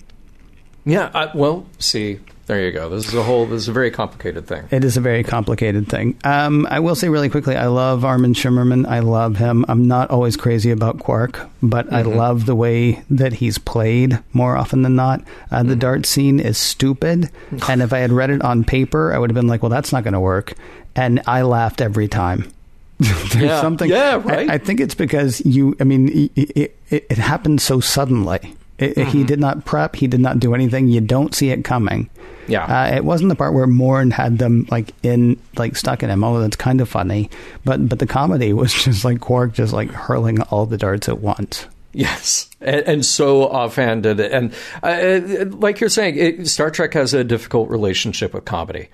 Yeah, 0.84 1.10
I, 1.12 1.30
well, 1.34 1.66
see, 1.80 2.20
there 2.46 2.64
you 2.64 2.72
go. 2.72 2.88
This 2.88 3.06
is 3.08 3.14
a 3.14 3.22
whole. 3.22 3.46
This 3.46 3.62
is 3.62 3.68
a 3.68 3.72
very 3.72 3.90
complicated 3.90 4.46
thing. 4.46 4.64
It 4.70 4.84
is 4.84 4.96
a 4.96 5.00
very 5.00 5.22
complicated 5.22 5.88
thing. 5.88 6.18
Um, 6.24 6.66
I 6.70 6.80
will 6.80 6.94
say 6.94 7.08
really 7.08 7.28
quickly, 7.28 7.56
I 7.56 7.66
love 7.66 8.04
Armin 8.04 8.34
Shimerman. 8.34 8.86
I 8.86 8.98
love 9.00 9.36
him. 9.36 9.64
I'm 9.68 9.86
not 9.86 10.10
always 10.10 10.36
crazy 10.36 10.70
about 10.70 10.98
Quark, 10.98 11.48
but 11.62 11.92
I 11.92 12.02
love 12.02 12.46
the 12.46 12.54
way 12.56 13.02
that 13.10 13.34
he's 13.34 13.58
played 13.58 14.18
more 14.32 14.56
often 14.56 14.82
than 14.82 14.96
not. 14.96 15.22
Uh, 15.50 15.62
the 15.62 15.76
dart 15.76 16.04
scene 16.06 16.40
is 16.40 16.58
stupid, 16.58 17.30
and 17.68 17.80
if 17.82 17.92
I 17.92 17.98
had 17.98 18.12
read 18.12 18.30
it 18.30 18.42
on 18.42 18.64
paper, 18.64 19.12
I 19.14 19.18
would 19.18 19.30
have 19.30 19.34
been 19.36 19.46
like, 19.48 19.62
"Well, 19.62 19.70
that's 19.70 19.92
not 19.92 20.02
going 20.04 20.14
to 20.14 20.20
work," 20.20 20.54
and 20.96 21.22
I 21.26 21.42
laughed 21.42 21.80
every 21.80 22.08
time. 22.08 22.50
There's 22.98 23.34
Yeah. 23.36 23.60
something. 23.60 23.88
Yeah, 23.90 24.20
right. 24.22 24.48
I, 24.50 24.54
I 24.54 24.58
think 24.58 24.80
it's 24.80 24.94
because 24.94 25.40
you. 25.46 25.76
I 25.80 25.84
mean, 25.84 26.30
it, 26.36 26.76
it, 26.90 27.06
it 27.10 27.18
happened 27.18 27.60
so 27.60 27.80
suddenly. 27.80 28.54
It, 28.78 28.96
Mm-hmm. 28.96 29.10
He 29.10 29.24
did 29.24 29.38
not 29.38 29.64
prep. 29.64 29.96
He 29.96 30.06
did 30.06 30.20
not 30.20 30.40
do 30.40 30.54
anything. 30.54 30.88
You 30.88 31.00
don't 31.00 31.34
see 31.34 31.50
it 31.50 31.62
coming. 31.64 32.10
Yeah. 32.48 32.64
Uh, 32.64 32.96
it 32.96 33.04
wasn't 33.04 33.28
the 33.28 33.36
part 33.36 33.54
where 33.54 33.66
Morn 33.66 34.10
had 34.10 34.38
them 34.38 34.66
like 34.70 34.92
in 35.02 35.38
like 35.56 35.76
stuck 35.76 36.02
in 36.02 36.10
him. 36.10 36.24
Oh, 36.24 36.40
that's 36.40 36.56
kind 36.56 36.80
of 36.80 36.88
funny. 36.88 37.30
But 37.64 37.88
but 37.88 37.98
the 37.98 38.06
comedy 38.06 38.52
was 38.52 38.72
just 38.74 39.04
like 39.04 39.20
Quark 39.20 39.52
just 39.52 39.72
like 39.72 39.90
hurling 39.90 40.40
all 40.42 40.66
the 40.66 40.78
darts 40.78 41.08
at 41.08 41.20
once. 41.20 41.66
Yes, 41.94 42.48
and, 42.62 42.80
and 42.86 43.04
so 43.04 43.42
offhanded, 43.42 44.18
and 44.18 44.54
uh, 44.82 45.44
like 45.58 45.78
you're 45.78 45.90
saying, 45.90 46.16
it, 46.16 46.48
Star 46.48 46.70
Trek 46.70 46.94
has 46.94 47.12
a 47.12 47.22
difficult 47.22 47.68
relationship 47.68 48.32
with 48.32 48.46
comedy. 48.46 48.88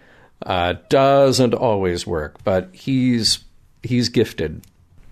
Uh, 0.45 0.75
doesn't 0.89 1.55
always 1.55 2.09
work, 2.09 2.43
but 2.43 2.71
he's 2.73 3.39
he's 3.85 4.09
gifted. 4.09 4.63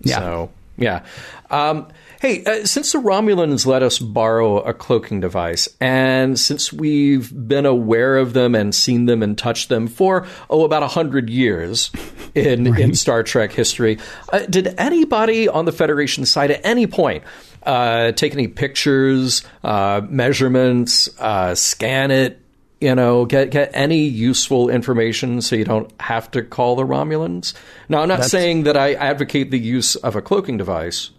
Yeah. 0.01 0.19
So 0.19 0.49
Yeah. 0.75 1.05
Um, 1.49 1.87
hey, 2.19 2.43
uh, 2.43 2.65
since 2.65 2.91
the 2.91 2.99
Romulans 2.99 3.65
let 3.65 3.83
us 3.83 3.99
borrow 3.99 4.59
a 4.59 4.73
cloaking 4.73 5.19
device, 5.19 5.67
and 5.79 6.39
since 6.39 6.71
we've 6.73 7.31
been 7.47 7.65
aware 7.65 8.17
of 8.17 8.33
them 8.33 8.55
and 8.55 8.73
seen 8.73 9.05
them 9.05 9.23
and 9.23 9.37
touched 9.37 9.69
them 9.69 9.87
for, 9.87 10.25
oh, 10.49 10.63
about 10.63 10.83
a 10.83 10.87
hundred 10.87 11.29
years 11.29 11.91
in, 12.35 12.71
right. 12.71 12.81
in 12.81 12.95
Star 12.95 13.23
Trek 13.23 13.51
history, 13.51 13.99
uh, 14.31 14.39
did 14.39 14.73
anybody 14.77 15.47
on 15.47 15.65
the 15.65 15.71
Federation 15.71 16.25
side 16.25 16.51
at 16.51 16.65
any 16.65 16.87
point 16.87 17.23
uh, 17.63 18.13
take 18.13 18.33
any 18.33 18.47
pictures, 18.47 19.43
uh, 19.63 20.01
measurements, 20.07 21.09
uh, 21.19 21.53
scan 21.53 22.11
it, 22.11 22.41
you 22.79 22.95
know, 22.95 23.25
get 23.25 23.49
get 23.49 23.71
any 23.73 24.03
useful 24.03 24.69
information 24.69 25.41
so 25.41 25.55
you 25.55 25.65
don't 25.65 25.91
have 25.99 26.29
to 26.31 26.43
call 26.43 26.75
the 26.75 26.85
Romulans. 26.85 27.53
Now, 27.89 28.01
I'm 28.01 28.07
not 28.07 28.19
That's... 28.19 28.31
saying 28.31 28.63
that 28.63 28.77
I 28.77 28.93
advocate 28.93 29.51
the 29.51 29.59
use 29.59 29.95
of 29.97 30.15
a 30.15 30.21
cloaking 30.21 30.57
device, 30.57 31.09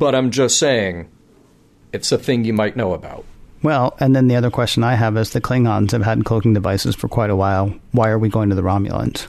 but 0.00 0.16
I'm 0.16 0.32
just 0.32 0.58
saying 0.58 1.08
it's 1.92 2.10
a 2.10 2.18
thing 2.18 2.44
you 2.44 2.52
might 2.52 2.74
know 2.74 2.92
about. 2.92 3.24
Well, 3.62 3.94
and 4.00 4.16
then 4.16 4.26
the 4.26 4.34
other 4.34 4.50
question 4.50 4.82
I 4.82 4.94
have 4.94 5.16
is 5.16 5.30
the 5.30 5.40
Klingons 5.40 5.92
have 5.92 6.02
had 6.02 6.24
cloaking 6.24 6.54
devices 6.54 6.96
for 6.96 7.06
quite 7.06 7.30
a 7.30 7.36
while. 7.36 7.72
Why 7.92 8.08
are 8.08 8.18
we 8.18 8.28
going 8.28 8.48
to 8.48 8.56
the 8.56 8.62
Romulans? 8.62 9.28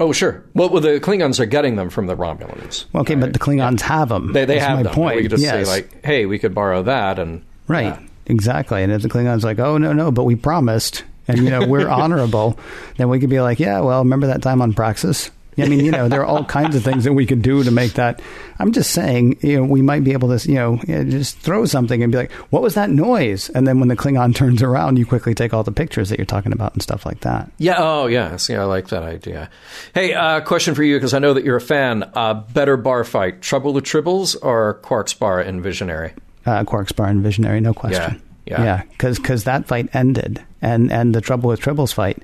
Oh, 0.00 0.12
sure. 0.12 0.44
Well, 0.54 0.70
well, 0.70 0.80
the 0.80 1.00
Klingons 1.00 1.40
are 1.40 1.46
getting 1.46 1.76
them 1.76 1.90
from 1.90 2.06
the 2.06 2.16
Romulans. 2.16 2.86
Well, 2.92 3.02
okay, 3.02 3.16
right? 3.16 3.20
but 3.20 3.32
the 3.34 3.40
Klingons 3.40 3.80
yeah. 3.80 3.86
have 3.88 4.08
them. 4.08 4.32
They, 4.32 4.46
they 4.46 4.54
That's 4.54 4.66
have 4.66 4.78
my 4.78 4.82
them. 4.84 4.94
Point. 4.94 5.16
We 5.16 5.22
could 5.22 5.32
just 5.32 5.42
yes. 5.42 5.66
say 5.66 5.70
like, 5.70 6.04
"Hey, 6.04 6.24
we 6.24 6.38
could 6.38 6.54
borrow 6.54 6.84
that," 6.84 7.18
and 7.18 7.44
right. 7.66 7.98
Exactly. 8.28 8.82
And 8.82 8.92
if 8.92 9.02
the 9.02 9.08
Klingon's 9.08 9.42
like, 9.42 9.58
oh, 9.58 9.78
no, 9.78 9.92
no, 9.92 10.10
but 10.10 10.24
we 10.24 10.36
promised, 10.36 11.04
and, 11.26 11.38
you 11.38 11.50
know, 11.50 11.66
we're 11.66 11.88
honorable, 11.88 12.58
then 12.96 13.08
we 13.08 13.18
could 13.18 13.30
be 13.30 13.40
like, 13.40 13.58
yeah, 13.58 13.80
well, 13.80 14.00
remember 14.00 14.26
that 14.26 14.42
time 14.42 14.62
on 14.62 14.74
Praxis? 14.74 15.30
I 15.58 15.68
mean, 15.68 15.84
you 15.84 15.90
know, 15.90 16.08
there 16.08 16.20
are 16.20 16.26
all 16.26 16.44
kinds 16.58 16.76
of 16.76 16.82
things 16.82 17.04
that 17.04 17.12
we 17.12 17.26
could 17.26 17.42
do 17.42 17.62
to 17.64 17.70
make 17.70 17.94
that. 17.94 18.20
I'm 18.58 18.72
just 18.72 18.90
saying, 18.92 19.38
you 19.42 19.56
know, 19.58 19.64
we 19.64 19.82
might 19.82 20.04
be 20.04 20.12
able 20.12 20.36
to, 20.36 20.48
you 20.48 20.56
know, 20.56 20.80
just 20.86 21.38
throw 21.38 21.64
something 21.64 22.02
and 22.02 22.10
be 22.12 22.18
like, 22.18 22.32
what 22.50 22.62
was 22.62 22.74
that 22.74 22.90
noise? 22.90 23.48
And 23.50 23.66
then 23.66 23.78
when 23.80 23.88
the 23.88 23.96
Klingon 23.96 24.34
turns 24.34 24.62
around, 24.62 24.98
you 24.98 25.06
quickly 25.06 25.34
take 25.34 25.52
all 25.54 25.62
the 25.62 25.72
pictures 25.72 26.08
that 26.10 26.18
you're 26.18 26.26
talking 26.26 26.52
about 26.52 26.72
and 26.72 26.82
stuff 26.82 27.04
like 27.06 27.20
that. 27.20 27.50
Yeah. 27.58 27.76
Oh, 27.78 28.06
yes. 28.06 28.48
Yeah, 28.48 28.62
I 28.62 28.64
like 28.64 28.88
that 28.88 29.02
idea. 29.02 29.50
Hey, 29.94 30.14
uh, 30.14 30.40
question 30.40 30.74
for 30.74 30.82
you, 30.82 30.96
because 30.96 31.14
I 31.14 31.18
know 31.18 31.34
that 31.34 31.44
you're 31.44 31.56
a 31.56 31.60
fan. 31.60 32.10
Uh, 32.14 32.34
better 32.34 32.76
bar 32.76 33.04
fight, 33.04 33.42
Trouble 33.42 33.72
with 33.72 33.84
Tribbles 33.84 34.36
or 34.42 34.74
Quark's 34.82 35.14
Bar 35.14 35.40
and 35.40 35.62
Visionary? 35.62 36.12
uh, 36.46 36.64
Quark's 36.64 36.92
Bar 36.92 37.08
and 37.08 37.22
Visionary, 37.22 37.60
no 37.60 37.74
question. 37.74 38.22
Yeah, 38.46 38.62
yeah, 38.62 38.82
because 38.90 39.18
because 39.18 39.44
that 39.44 39.66
fight 39.66 39.90
ended, 39.94 40.42
and 40.62 40.90
and 40.90 41.14
the 41.14 41.20
Trouble 41.20 41.50
with 41.50 41.60
Tribbles 41.60 41.92
fight, 41.92 42.22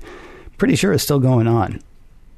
pretty 0.57 0.75
sure 0.75 0.91
is 0.91 1.03
still 1.03 1.19
going 1.19 1.47
on. 1.47 1.81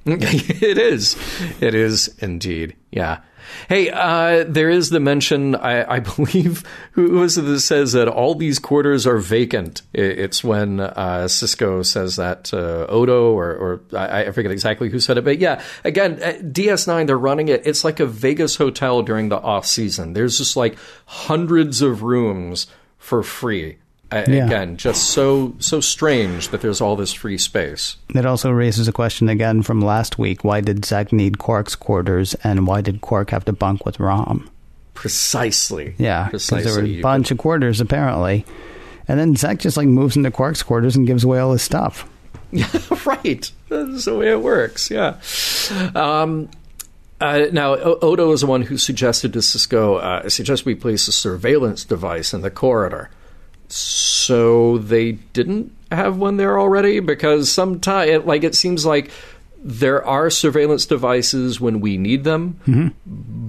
it 0.61 0.77
is, 0.77 1.17
it 1.61 1.75
is 1.75 2.15
indeed. 2.19 2.75
Yeah. 2.91 3.19
Hey, 3.67 3.89
uh, 3.89 4.45
there 4.47 4.69
is 4.69 4.89
the 4.89 4.99
mention, 4.99 5.55
I, 5.55 5.95
I 5.95 5.99
believe, 6.15 6.63
who 6.91 7.11
was 7.19 7.37
it 7.37 7.41
that 7.41 7.59
says 7.59 7.91
that 7.93 8.07
all 8.07 8.33
these 8.35 8.59
quarters 8.59 9.05
are 9.05 9.17
vacant? 9.17 9.81
It's 9.93 10.43
when 10.43 10.79
uh, 10.79 11.25
Sisko 11.27 11.85
says 11.85 12.15
that 12.15 12.45
to 12.45 12.87
Odo, 12.87 13.33
or, 13.33 13.51
or 13.51 13.81
I, 13.97 14.25
I, 14.25 14.31
forget 14.31 14.51
exactly 14.51 14.89
who 14.89 14.99
said 14.99 15.17
it, 15.17 15.25
but 15.25 15.39
yeah, 15.39 15.61
again, 15.83 16.17
DS9, 16.17 17.07
they're 17.07 17.17
running 17.17 17.49
it. 17.49 17.63
It's 17.65 17.83
like 17.83 17.99
a 17.99 18.05
Vegas 18.05 18.55
hotel 18.55 19.01
during 19.01 19.29
the 19.29 19.39
off 19.39 19.65
season. 19.65 20.13
There's 20.13 20.37
just 20.37 20.55
like 20.55 20.77
hundreds 21.05 21.81
of 21.81 22.03
rooms 22.03 22.67
for 22.97 23.23
free 23.23 23.77
yeah. 24.11 24.45
again 24.45 24.77
just 24.77 25.09
so 25.09 25.53
so 25.59 25.79
strange 25.81 26.49
that 26.49 26.61
there's 26.61 26.81
all 26.81 26.95
this 26.95 27.13
free 27.13 27.37
space. 27.37 27.97
It 28.13 28.25
also 28.25 28.51
raises 28.51 28.87
a 28.87 28.93
question 28.93 29.29
again 29.29 29.61
from 29.61 29.81
last 29.81 30.17
week. 30.17 30.43
Why 30.43 30.61
did 30.61 30.85
Zek 30.85 31.11
need 31.11 31.37
quark's 31.37 31.75
quarters 31.75 32.35
and 32.43 32.67
why 32.67 32.81
did 32.81 33.01
quark 33.01 33.31
have 33.31 33.45
to 33.45 33.53
bunk 33.53 33.85
with 33.85 33.99
rom? 33.99 34.49
Precisely. 34.93 35.95
Yeah 35.97 36.25
because 36.25 36.47
there 36.47 36.73
were 36.73 36.87
a 36.87 37.01
bunch 37.01 37.31
of 37.31 37.37
quarters 37.37 37.81
apparently. 37.81 38.45
And 39.07 39.19
then 39.19 39.35
Zek 39.35 39.59
just 39.59 39.77
like 39.77 39.87
moves 39.87 40.17
into 40.17 40.31
quark's 40.31 40.63
quarters 40.63 40.95
and 40.95 41.07
gives 41.07 41.23
away 41.23 41.39
all 41.39 41.53
his 41.53 41.61
stuff. 41.61 42.09
Right. 43.05 43.51
That's 43.69 44.05
the 44.05 44.15
way 44.17 44.31
it 44.31 44.41
works. 44.41 44.91
Yeah. 44.91 45.15
Um, 45.95 46.49
uh, 47.19 47.47
now, 47.51 47.75
Odo 47.75 48.31
is 48.31 48.41
the 48.41 48.47
one 48.47 48.63
who 48.63 48.77
suggested 48.77 49.33
to 49.33 49.39
Sisko, 49.39 50.01
uh, 50.01 50.29
suggest 50.29 50.65
we 50.65 50.75
place 50.75 51.07
a 51.07 51.11
surveillance 51.11 51.83
device 51.83 52.33
in 52.33 52.41
the 52.41 52.51
corridor. 52.51 53.09
So 53.69 54.77
they 54.77 55.13
didn't 55.13 55.73
have 55.91 56.17
one 56.17 56.38
there 56.38 56.60
already 56.60 56.99
because 56.99 57.51
sometimes, 57.51 58.25
like, 58.25 58.43
it 58.43 58.56
seems 58.56 58.86
like 58.86 59.12
there 59.60 60.06
are 60.06 60.30
surveillance 60.30 60.86
devices 60.86 61.60
when 61.60 61.82
we 61.82 61.97
need 61.97 62.23
them, 62.23 62.60
mm-hmm. 62.65 62.88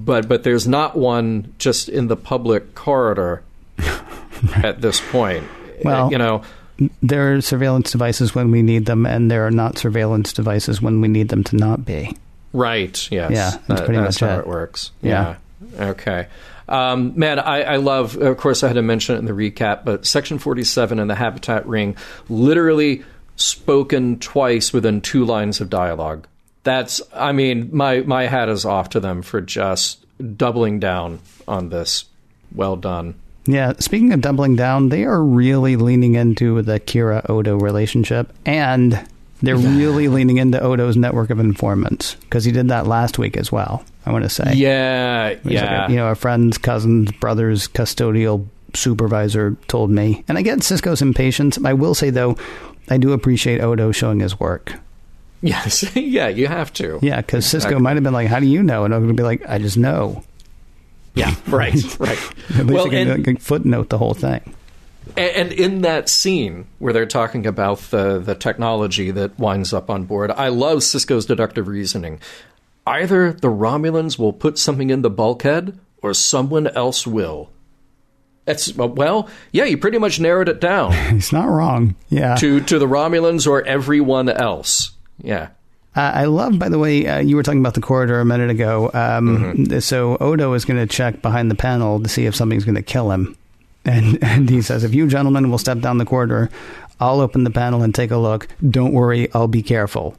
but 0.05 0.29
but 0.29 0.43
there's 0.43 0.67
not 0.67 0.97
one 0.97 1.55
just 1.59 1.89
in 1.89 2.09
the 2.09 2.17
public 2.17 2.75
corridor 2.75 3.43
at 4.57 4.81
this 4.81 5.01
point. 5.11 5.45
Well, 5.85 6.11
you 6.11 6.19
know, 6.19 6.43
there 7.03 7.35
are 7.35 7.41
surveillance 7.41 7.93
devices 7.93 8.35
when 8.35 8.51
we 8.51 8.63
need 8.63 8.87
them, 8.87 9.07
and 9.07 9.31
there 9.31 9.47
are 9.47 9.51
not 9.51 9.79
surveillance 9.79 10.33
devices 10.33 10.81
when 10.81 11.01
we 11.01 11.09
need 11.09 11.29
them 11.29 11.45
to 11.45 11.57
not 11.57 11.85
be. 11.85 12.17
Right. 12.53 13.11
Yes. 13.11 13.31
Yeah. 13.31 13.51
That's 13.51 13.67
that, 13.67 13.85
pretty 13.85 14.01
that's 14.01 14.21
much 14.21 14.29
how 14.31 14.39
it. 14.39 14.41
it 14.41 14.47
works. 14.47 14.91
Yeah. 15.03 15.37
yeah. 15.77 15.89
Okay. 15.91 16.27
Um, 16.69 17.19
man, 17.19 17.39
I, 17.39 17.63
I, 17.63 17.77
love, 17.77 18.17
of 18.17 18.37
course, 18.37 18.63
I 18.63 18.69
had 18.69 18.75
to 18.75 18.83
mention 18.83 19.17
it 19.17 19.19
in 19.21 19.25
the 19.25 19.33
recap, 19.33 19.85
but 19.85 20.05
Section 20.05 20.39
47 20.39 20.99
and 20.99 21.09
the 21.09 21.15
Habitat 21.15 21.67
Ring 21.67 21.97
literally 22.29 23.05
spoken 23.37 24.19
twice 24.19 24.73
within 24.73 25.01
two 25.01 25.25
lines 25.25 25.61
of 25.61 25.71
dialogue. 25.71 26.27
That's, 26.65 27.01
I 27.15 27.33
mean, 27.33 27.71
my, 27.73 28.01
my 28.01 28.27
hat 28.27 28.49
is 28.49 28.65
off 28.65 28.91
to 28.91 29.01
them 29.01 29.23
for 29.23 29.41
just 29.41 30.05
doubling 30.37 30.81
down 30.81 31.21
on 31.47 31.71
this. 31.71 32.05
Well 32.55 32.77
done. 32.77 33.15
Yeah, 33.47 33.73
speaking 33.79 34.13
of 34.13 34.21
doubling 34.21 34.57
down, 34.57 34.91
they 34.91 35.05
are 35.05 35.23
really 35.23 35.77
leaning 35.77 36.17
into 36.17 36.61
the 36.61 36.79
Kira 36.81 37.29
Odo 37.31 37.57
relationship 37.57 38.31
and 38.45 39.09
they're 39.41 39.57
really 39.57 40.09
leaning 40.09 40.39
into 40.39 40.61
Odo's 40.61 40.97
network 40.97 41.31
of 41.31 41.39
informants 41.39 42.15
because 42.17 42.45
he 42.45 42.53
did 42.53 42.69
that 42.69 42.87
last 42.87 43.19
week 43.19 43.37
as 43.37 43.53
well. 43.53 43.85
I 44.09 44.13
want 44.13 44.25
to 44.25 44.31
say, 44.31 44.55
yeah, 44.55 45.35
yeah, 45.45 45.81
like 45.81 45.91
a, 45.91 45.93
you 45.93 45.99
know, 45.99 46.09
a 46.09 46.15
friend's 46.15 46.57
cousin's 46.57 47.13
brother's 47.13 47.69
custodial 47.69 48.47
supervisor 48.73 49.55
told 49.69 49.91
me, 49.91 50.25
and 50.29 50.39
I 50.39 50.43
get 50.43 50.61
Sisko's 50.61 51.03
impatience. 51.03 51.59
I 51.63 51.75
will 51.75 51.95
say 51.95 52.09
though, 52.09 52.39
I 52.89 52.97
do 52.97 53.13
appreciate 53.13 53.61
Odo 53.61 53.93
showing 53.93 54.21
his 54.21 54.41
work. 54.41 54.73
Yes, 55.43 55.85
yeah, 55.95 56.29
you 56.29 56.47
have 56.47 56.73
to. 56.75 56.99
Yeah, 57.03 57.21
because 57.21 57.45
Sisko 57.45 57.79
might 57.79 57.97
have 57.97 58.03
been 58.03 58.15
like, 58.15 58.29
"How 58.29 58.41
do 58.41 58.47
you 58.47 58.63
know?" 58.63 58.87
And 58.87 58.95
I'm 58.95 59.03
going 59.03 59.15
to 59.15 59.21
be 59.21 59.25
like, 59.25 59.47
"I 59.47 59.59
just 59.59 59.77
know." 59.77 60.25
Yeah, 61.15 61.35
right, 61.49 61.75
right. 62.01 62.19
At 62.57 62.65
least 62.65 62.71
well, 62.71 62.87
I 62.87 62.89
can 62.89 63.11
and, 63.11 63.27
like, 63.27 63.41
footnote 63.41 63.91
the 63.91 63.99
whole 63.99 64.15
thing. 64.15 64.55
And 65.19 65.53
in 65.53 65.83
that 65.83 66.09
scene 66.09 66.67
where 66.79 66.95
they're 66.95 67.07
talking 67.07 67.47
about 67.47 67.79
the, 67.91 68.19
the 68.19 68.35
technology 68.35 69.11
that 69.11 69.39
winds 69.39 69.75
up 69.75 69.91
on 69.91 70.05
board, 70.05 70.31
I 70.31 70.49
love 70.49 70.79
Sisko's 70.79 71.27
deductive 71.27 71.69
reasoning. 71.69 72.21
Either 72.89 73.33
the 73.35 73.49
Romulans 73.49 74.19
will 74.19 74.33
put 74.33 74.59
something 74.59 74.89
in 74.89 75.03
the 75.03 75.11
bulkhead, 75.11 75.79
or 76.03 76.15
someone 76.15 76.67
else 76.69 77.07
will. 77.07 77.51
It's 78.47 78.75
well, 78.75 79.29
yeah, 79.53 79.65
you 79.65 79.77
pretty 79.77 79.99
much 79.99 80.19
narrowed 80.19 80.49
it 80.49 80.59
down. 80.59 80.93
He's 81.15 81.33
not 81.33 81.45
wrong. 81.45 81.97
Yeah, 82.09 82.35
to 82.37 82.61
to 82.61 82.79
the 82.79 82.87
Romulans 82.87 83.47
or 83.47 83.63
everyone 83.67 84.31
else. 84.31 84.93
Yeah. 85.23 85.49
Uh, 85.95 86.13
I 86.15 86.25
love, 86.27 86.59
by 86.59 86.69
the 86.69 86.79
way, 86.79 87.07
uh, 87.07 87.19
you 87.19 87.35
were 87.35 87.43
talking 87.43 87.61
about 87.61 87.75
the 87.75 87.81
corridor 87.81 88.21
a 88.21 88.25
minute 88.25 88.51
ago. 88.51 88.87
Um, 88.95 89.39
mm-hmm. 89.39 89.79
So 89.81 90.17
Odo 90.19 90.53
is 90.53 90.65
going 90.65 90.79
to 90.79 90.87
check 90.87 91.23
behind 91.23 91.51
the 91.51 91.57
panel 91.57 92.01
to 92.01 92.09
see 92.09 92.27
if 92.27 92.37
something's 92.37 92.65
going 92.65 92.77
to 92.77 92.83
kill 92.83 93.11
him. 93.11 93.37
And, 93.85 94.23
and 94.23 94.49
he 94.49 94.63
says, 94.63 94.85
if 94.85 94.95
you 94.95 95.09
gentlemen 95.09 95.51
will 95.51 95.59
step 95.59 95.81
down 95.81 95.99
the 95.99 96.05
corridor, 96.05 96.51
I'll 97.01 97.21
open 97.21 97.43
the 97.43 97.51
panel 97.51 97.83
and 97.83 97.93
take 97.93 98.13
a 98.13 98.17
look. 98.17 98.47
Don't 98.71 98.93
worry, 98.93 99.33
I'll 99.35 99.49
be 99.49 99.63
careful. 99.63 100.15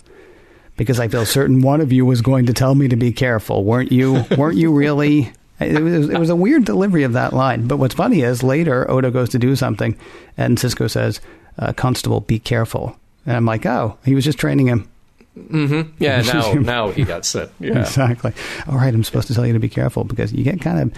Because 0.79 0.97
I 0.97 1.09
feel 1.09 1.25
certain 1.25 1.61
one 1.61 1.81
of 1.81 1.91
you 1.91 2.05
was 2.05 2.21
going 2.21 2.45
to 2.45 2.53
tell 2.53 2.73
me 2.73 2.87
to 2.87 2.95
be 2.95 3.11
careful, 3.11 3.65
weren't 3.65 3.91
you? 3.91 4.23
weren't 4.37 4.55
you 4.55 4.71
really? 4.71 5.33
It 5.59 5.83
was, 5.83 6.09
it 6.09 6.17
was 6.17 6.29
a 6.29 6.37
weird 6.37 6.63
delivery 6.63 7.03
of 7.03 7.11
that 7.13 7.33
line. 7.33 7.67
But 7.67 7.77
what's 7.79 7.93
funny 7.95 8.21
is 8.21 8.43
later 8.43 8.89
Odo 8.89 9.11
goes 9.11 9.27
to 9.31 9.39
do 9.39 9.57
something, 9.57 9.97
and 10.37 10.57
Sisko 10.57 10.89
says, 10.89 11.19
uh, 11.57 11.73
"Constable, 11.73 12.21
be 12.21 12.39
careful." 12.39 12.97
And 13.25 13.35
I'm 13.35 13.43
like, 13.45 13.65
"Oh, 13.65 13.97
he 14.05 14.15
was 14.15 14.23
just 14.23 14.39
training 14.39 14.67
him." 14.67 14.89
Mm-hmm. 15.37 15.91
Yeah. 15.99 16.21
Now, 16.33 16.53
now 16.53 16.91
he 16.91 17.03
got 17.03 17.25
set. 17.25 17.49
Yeah. 17.59 17.79
Exactly. 17.79 18.31
All 18.69 18.77
right, 18.77 18.93
I'm 18.93 19.03
supposed 19.03 19.27
to 19.27 19.33
tell 19.33 19.45
you 19.45 19.51
to 19.51 19.59
be 19.59 19.67
careful 19.67 20.05
because 20.05 20.31
you 20.31 20.45
get 20.45 20.61
kind 20.61 20.79
of 20.79 20.97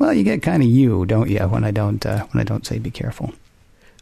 well, 0.00 0.12
you 0.12 0.24
get 0.24 0.42
kind 0.42 0.62
of 0.62 0.68
you, 0.68 1.06
don't 1.06 1.30
you? 1.30 1.38
When 1.40 1.62
I 1.62 1.70
don't 1.70 2.04
uh, 2.04 2.24
when 2.32 2.40
I 2.40 2.44
don't 2.44 2.66
say 2.66 2.80
be 2.80 2.90
careful. 2.90 3.32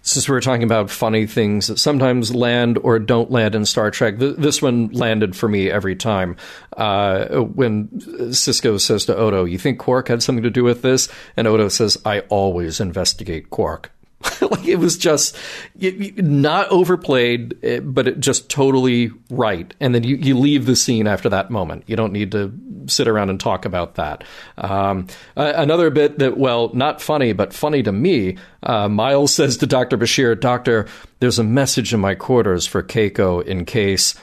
Since 0.09 0.27
we 0.27 0.35
are 0.35 0.41
talking 0.41 0.63
about 0.63 0.89
funny 0.89 1.27
things 1.27 1.67
that 1.67 1.79
sometimes 1.79 2.35
land 2.35 2.79
or 2.83 2.99
don't 2.99 3.31
land 3.31 3.55
in 3.55 3.67
Star 3.67 3.91
Trek, 3.91 4.19
th- 4.19 4.37
this 4.37 4.63
one 4.63 4.89
landed 4.89 5.37
for 5.37 5.51
me 5.51 5.71
every 5.71 5.97
time. 5.97 6.37
Uh, 6.75 7.41
when 7.41 7.89
Sisko 7.89 8.81
says 8.81 9.05
to 9.05 9.15
Odo, 9.15 9.45
"You 9.45 9.59
think 9.59 9.79
Quark 9.79 10.09
had 10.09 10.23
something 10.23 10.45
to 10.45 10.51
do 10.51 10.65
with 10.65 10.81
this?" 10.81 11.11
and 11.37 11.47
Odo 11.47 11.69
says, 11.69 11.99
"I 12.07 12.21
always 12.31 12.81
investigate 12.81 13.51
Quark." 13.51 13.91
like 14.41 14.67
it 14.67 14.77
was 14.77 14.99
just 14.99 15.37
not 15.77 16.69
overplayed, 16.69 17.57
eh, 17.63 17.81
but 17.81 18.09
it 18.09 18.19
just 18.19 18.51
totally 18.51 19.11
right. 19.31 19.73
And 19.79 19.95
then 19.95 20.03
you, 20.03 20.17
you 20.17 20.37
leave 20.37 20.67
the 20.67 20.75
scene 20.75 21.07
after 21.07 21.29
that 21.29 21.51
moment. 21.51 21.85
You 21.87 21.95
don't 21.95 22.13
need 22.13 22.33
to 22.33 22.53
sit 22.87 23.07
around 23.07 23.31
and 23.31 23.39
talk 23.39 23.65
about 23.65 23.95
that. 23.95 24.25
Um, 24.57 25.07
another 25.37 25.91
bit 25.91 26.19
that, 26.19 26.37
well, 26.37 26.71
not 26.75 27.01
funny, 27.01 27.33
but 27.33 27.53
funny 27.53 27.83
to 27.83 27.93
me. 27.93 28.39
Uh, 28.63 28.89
Miles 28.89 29.33
says 29.33 29.57
to 29.59 29.67
Dr. 29.67 29.97
Bashir, 29.97 30.39
Doctor, 30.39 30.89
there's 31.21 31.39
a 31.39 31.45
message 31.45 31.95
in 31.95 32.01
my 32.01 32.15
quarters 32.15 32.67
for 32.67 32.83
Keiko 32.83 33.45
in 33.45 33.65
case. 33.65 34.15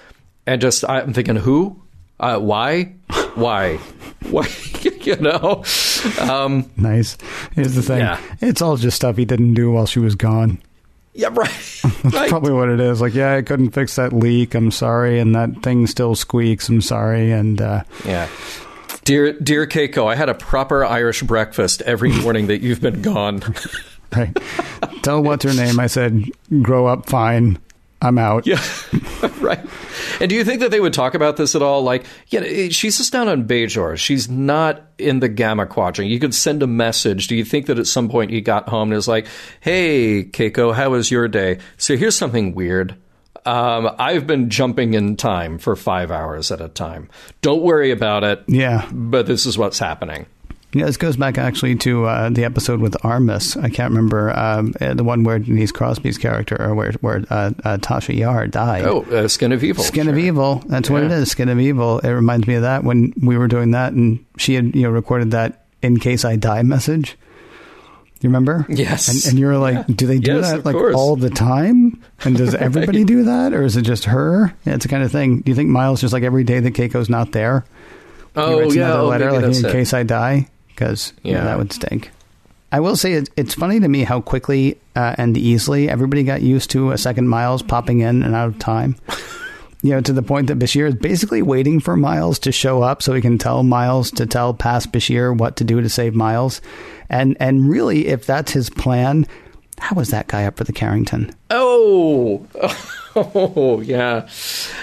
And 0.45 0.61
just, 0.61 0.87
I'm 0.89 1.13
thinking, 1.13 1.37
who? 1.37 1.81
Uh, 2.19 2.39
why? 2.39 2.95
Why? 3.35 3.77
why? 4.29 4.47
you 5.01 5.15
know? 5.17 5.63
Um, 6.19 6.69
nice. 6.77 7.17
Here's 7.53 7.75
the 7.75 7.81
thing. 7.81 7.99
Yeah. 7.99 8.19
It's 8.41 8.61
all 8.61 8.77
just 8.77 8.95
stuff 8.95 9.17
he 9.17 9.25
didn't 9.25 9.53
do 9.53 9.71
while 9.71 9.85
she 9.85 9.99
was 9.99 10.15
gone. 10.15 10.59
Yeah, 11.13 11.29
right. 11.31 11.49
That's 11.83 12.03
right. 12.13 12.29
probably 12.29 12.51
what 12.51 12.69
it 12.69 12.79
is. 12.79 12.99
Like, 13.01 13.13
yeah, 13.13 13.35
I 13.35 13.41
couldn't 13.41 13.71
fix 13.71 13.95
that 13.95 14.11
leak. 14.13 14.53
I'm 14.53 14.71
sorry, 14.71 15.19
and 15.19 15.33
that 15.35 15.63
thing 15.63 15.87
still 15.87 16.15
squeaks. 16.15 16.67
I'm 16.67 16.81
sorry, 16.81 17.31
and 17.31 17.61
uh, 17.61 17.83
yeah. 18.05 18.27
Dear, 19.05 19.33
dear 19.33 19.65
Keiko, 19.67 20.07
I 20.11 20.15
had 20.15 20.29
a 20.29 20.33
proper 20.33 20.83
Irish 20.83 21.21
breakfast 21.23 21.81
every 21.83 22.11
morning 22.21 22.47
that 22.47 22.61
you've 22.61 22.81
been 22.81 23.01
gone. 23.01 23.41
right. 24.15 24.35
Tell 25.03 25.21
what's 25.23 25.45
her 25.45 25.53
name. 25.53 25.79
I 25.79 25.87
said, 25.87 26.25
grow 26.61 26.87
up 26.87 27.09
fine. 27.09 27.59
I'm 28.05 28.17
out. 28.17 28.45
Yeah, 28.45 28.61
right. 29.39 29.59
And 30.19 30.29
do 30.29 30.35
you 30.35 30.43
think 30.43 30.59
that 30.61 30.71
they 30.71 30.79
would 30.79 30.93
talk 30.93 31.15
about 31.15 31.37
this 31.37 31.55
at 31.55 31.61
all? 31.61 31.81
Like, 31.81 32.05
yeah, 32.27 32.69
she's 32.69 32.97
just 32.97 33.11
down 33.11 33.27
on 33.27 33.47
Bajor. 33.47 33.97
She's 33.97 34.29
not 34.29 34.83
in 34.97 35.19
the 35.19 35.27
Gamma 35.27 35.65
Quadrant. 35.65 36.09
You 36.09 36.19
could 36.19 36.35
send 36.35 36.63
a 36.63 36.67
message. 36.67 37.27
Do 37.27 37.35
you 37.35 37.43
think 37.43 37.65
that 37.65 37.79
at 37.79 37.87
some 37.87 38.07
point 38.07 38.31
he 38.31 38.41
got 38.41 38.69
home 38.69 38.89
and 38.89 38.95
was 38.95 39.07
like, 39.07 39.27
"Hey, 39.59 40.23
Keiko, 40.23 40.73
how 40.73 40.91
was 40.91 41.09
your 41.09 41.27
day?" 41.27 41.57
So 41.77 41.97
here's 41.97 42.15
something 42.15 42.53
weird. 42.55 42.95
Um, 43.45 43.93
I've 43.99 44.25
been 44.25 44.49
jumping 44.49 44.93
in 44.95 45.17
time 45.17 45.59
for 45.59 45.75
five 45.75 46.09
hours 46.11 46.51
at 46.51 46.61
a 46.61 46.67
time. 46.67 47.09
Don't 47.41 47.61
worry 47.61 47.91
about 47.91 48.23
it. 48.23 48.43
Yeah. 48.47 48.89
But 48.91 49.27
this 49.27 49.45
is 49.45 49.57
what's 49.57 49.77
happening. 49.77 50.25
Yeah, 50.75 50.87
this 50.87 50.97
goes 50.97 51.15
back 51.15 51.37
actually 51.37 51.77
to 51.77 52.03
uh, 52.03 52.29
the 52.29 52.43
episode 52.43 52.81
with 52.81 52.95
Armus. 52.95 53.55
I 53.55 53.69
can't 53.69 53.91
remember 53.91 54.37
um, 54.37 54.73
uh, 54.81 54.93
the 54.93 55.05
one 55.05 55.23
where 55.23 55.39
Denise 55.39 55.71
Crosby's 55.71 56.17
character, 56.17 56.61
or 56.61 56.75
where 56.75 56.91
where 56.99 57.23
uh, 57.29 57.51
uh, 57.63 57.77
Tasha 57.77 58.13
Yar 58.13 58.45
died. 58.47 58.83
Oh, 58.83 59.03
uh, 59.03 59.29
Skin 59.29 59.53
of 59.53 59.63
Evil. 59.63 59.85
Skin 59.85 60.03
sure. 60.03 60.11
of 60.11 60.19
Evil. 60.19 60.61
That's 60.65 60.89
yeah. 60.89 60.93
what 60.93 61.03
it 61.03 61.11
is. 61.11 61.31
Skin 61.31 61.47
of 61.47 61.61
Evil. 61.61 61.99
It 61.99 62.09
reminds 62.09 62.45
me 62.45 62.55
of 62.55 62.63
that 62.63 62.83
when 62.83 63.13
we 63.21 63.37
were 63.37 63.47
doing 63.47 63.71
that, 63.71 63.93
and 63.93 64.25
she 64.37 64.55
had 64.55 64.75
you 64.75 64.81
know 64.81 64.89
recorded 64.89 65.31
that 65.31 65.65
"In 65.81 65.97
case 65.97 66.25
I 66.25 66.35
die" 66.35 66.61
message. 66.63 67.17
You 68.19 68.27
remember? 68.27 68.65
Yes. 68.67 69.07
And, 69.07 69.31
and 69.31 69.39
you 69.39 69.45
were 69.45 69.57
like, 69.57 69.75
yeah. 69.75 69.95
do 69.95 70.07
they 70.07 70.19
do 70.19 70.35
yes, 70.35 70.51
that 70.51 70.65
like 70.65 70.75
course. 70.75 70.95
all 70.95 71.15
the 71.15 71.29
time? 71.29 72.01
And 72.25 72.35
does 72.35 72.53
everybody 72.55 72.99
right. 72.99 73.07
do 73.07 73.23
that, 73.23 73.53
or 73.53 73.63
is 73.63 73.77
it 73.77 73.83
just 73.83 74.05
her? 74.05 74.53
Yeah, 74.65 74.73
it's 74.75 74.83
the 74.83 74.89
kind 74.89 75.03
of 75.03 75.11
thing. 75.11 75.39
Do 75.39 75.51
you 75.51 75.55
think 75.55 75.69
Miles 75.69 76.01
just 76.01 76.11
like 76.11 76.23
every 76.23 76.43
day 76.43 76.59
that 76.59 76.73
Keiko's 76.73 77.07
not 77.07 77.31
there? 77.31 77.63
Oh 78.35 78.69
yeah, 78.73 78.87
another 78.87 78.99
oh, 78.99 79.07
letter 79.07 79.31
like 79.31 79.43
in 79.43 79.65
it. 79.65 79.71
case 79.71 79.93
I 79.93 80.03
die 80.03 80.49
because 80.75 81.13
yeah. 81.23 81.43
that 81.43 81.57
would 81.57 81.71
stink. 81.71 82.11
I 82.71 82.79
will 82.81 82.95
say 82.95 83.13
it, 83.13 83.29
it's 83.37 83.53
funny 83.53 83.79
to 83.79 83.87
me 83.87 84.03
how 84.03 84.19
quickly 84.21 84.77
uh, 84.95 85.15
and 85.17 85.37
easily 85.37 85.89
everybody 85.89 86.23
got 86.23 86.41
used 86.41 86.71
to 86.71 86.91
a 86.91 86.97
second 86.97 87.29
Miles 87.29 87.61
popping 87.61 88.01
in 88.01 88.21
and 88.21 88.35
out 88.35 88.49
of 88.49 88.59
time. 88.59 88.97
you 89.81 89.91
know, 89.91 90.01
to 90.01 90.11
the 90.11 90.21
point 90.21 90.47
that 90.47 90.59
Bashir 90.59 90.87
is 90.87 90.95
basically 90.95 91.41
waiting 91.41 91.79
for 91.79 91.95
Miles 91.95 92.39
to 92.39 92.51
show 92.51 92.81
up 92.81 93.01
so 93.01 93.13
he 93.13 93.21
can 93.21 93.37
tell 93.37 93.63
Miles 93.63 94.11
to 94.11 94.25
tell 94.25 94.53
past 94.53 94.91
Bashir 94.91 95.37
what 95.37 95.55
to 95.57 95.63
do 95.63 95.79
to 95.79 95.89
save 95.89 96.15
Miles. 96.15 96.59
And 97.09 97.37
and 97.39 97.69
really, 97.69 98.07
if 98.07 98.25
that's 98.25 98.51
his 98.51 98.69
plan, 98.69 99.27
how 99.79 99.95
was 99.95 100.09
that 100.09 100.27
guy 100.27 100.45
up 100.45 100.57
for 100.57 100.63
the 100.63 100.73
Carrington? 100.73 101.31
Oh. 101.51 102.45
Oh 103.37 103.79
yeah, 103.79 104.27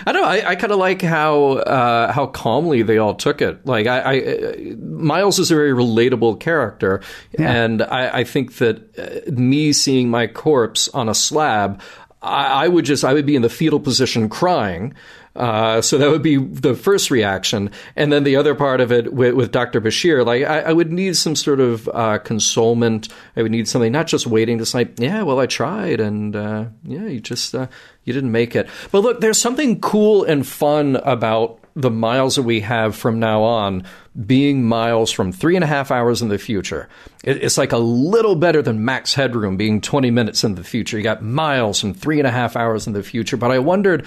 I 0.07 0.13
don't. 0.13 0.25
I, 0.25 0.51
I 0.51 0.57
kind 0.57 0.73
of 0.73 0.79
like 0.79 1.03
how 1.03 1.53
uh, 1.53 2.11
how 2.13 2.27
calmly 2.27 2.81
they 2.81 2.97
all 2.97 3.15
took 3.15 3.43
it. 3.43 3.67
Like 3.67 3.87
I, 3.87 4.01
I 4.01 4.21
uh, 4.21 4.77
Miles 4.79 5.39
is 5.39 5.51
a 5.51 5.55
very 5.55 5.73
relatable 5.73 6.41
character, 6.41 7.03
yeah. 7.39 7.53
and 7.53 7.83
I, 7.83 8.21
I, 8.21 8.25
think 8.25 8.55
that 8.57 8.99
uh, 8.99 9.31
me 9.31 9.75
seeing 9.75 10.09
my 10.09 10.27
corpse 10.29 10.89
on 10.89 11.11
a 11.11 11.15
slab, 11.15 11.83
I, 12.23 12.65
I 12.65 12.69
would 12.69 12.87
just 12.87 13.05
I 13.05 13.13
would 13.13 13.27
be 13.27 13.37
in 13.37 13.43
the 13.43 13.51
fetal 13.51 13.81
position 13.81 14.31
crying. 14.31 14.95
Uh, 15.35 15.81
so 15.81 15.97
that 15.97 16.11
would 16.11 16.23
be 16.23 16.37
the 16.37 16.75
first 16.75 17.11
reaction, 17.11 17.71
and 17.97 18.13
then 18.13 18.23
the 18.23 18.37
other 18.37 18.55
part 18.55 18.83
of 18.83 18.93
it 18.93 19.15
with, 19.15 19.35
with 19.35 19.51
Dr. 19.51 19.81
Bashir, 19.81 20.27
like 20.27 20.43
I, 20.43 20.61
I, 20.61 20.73
would 20.75 20.93
need 20.93 21.17
some 21.17 21.35
sort 21.37 21.59
of 21.59 21.89
uh, 21.89 22.19
consolement. 22.19 23.09
I 23.35 23.41
would 23.41 23.51
need 23.51 23.67
something, 23.67 23.91
not 23.91 24.09
just 24.09 24.27
waiting 24.27 24.59
to 24.59 24.67
say, 24.67 24.91
"Yeah, 24.99 25.23
well, 25.23 25.41
I 25.41 25.47
tried, 25.47 26.01
and 26.01 26.37
uh, 26.37 26.67
yeah, 26.85 27.07
you 27.07 27.19
just 27.19 27.55
uh, 27.55 27.69
you 28.05 28.13
didn't 28.13 28.33
make 28.33 28.55
it." 28.57 28.69
But 28.91 29.01
look, 29.01 29.21
there's 29.21 29.41
something 29.41 29.81
cool 29.81 30.25
and 30.25 30.47
fun 30.47 30.97
about 31.05 31.59
the 31.75 31.91
miles 31.91 32.37
that 32.37 32.43
we 32.43 32.61
have 32.61 32.95
from 32.95 33.19
now 33.19 33.43
on 33.43 33.85
being 34.27 34.63
miles 34.63 35.11
from 35.11 35.33
three 35.33 35.55
and 35.55 35.65
a 35.65 35.67
half 35.67 35.91
hours 35.91 36.21
in 36.21 36.29
the 36.29 36.39
future. 36.39 36.89
It's 37.25 37.57
like 37.57 37.73
a 37.73 37.79
little 37.79 38.35
better 38.35 38.61
than 38.61 38.85
max 38.85 39.15
headroom 39.15 39.57
being 39.57 39.81
20 39.81 40.11
minutes 40.11 40.45
in 40.45 40.55
the 40.55 40.65
future. 40.65 40.99
You 40.99 41.03
got 41.03 41.23
miles 41.23 41.81
from 41.81 41.95
three 41.95 42.19
and 42.19 42.27
a 42.27 42.31
half 42.31 42.57
hours 42.57 42.87
in 42.87 42.93
the 42.93 43.03
future. 43.03 43.37
But 43.39 43.53
I 43.53 43.59
wondered 43.59 44.05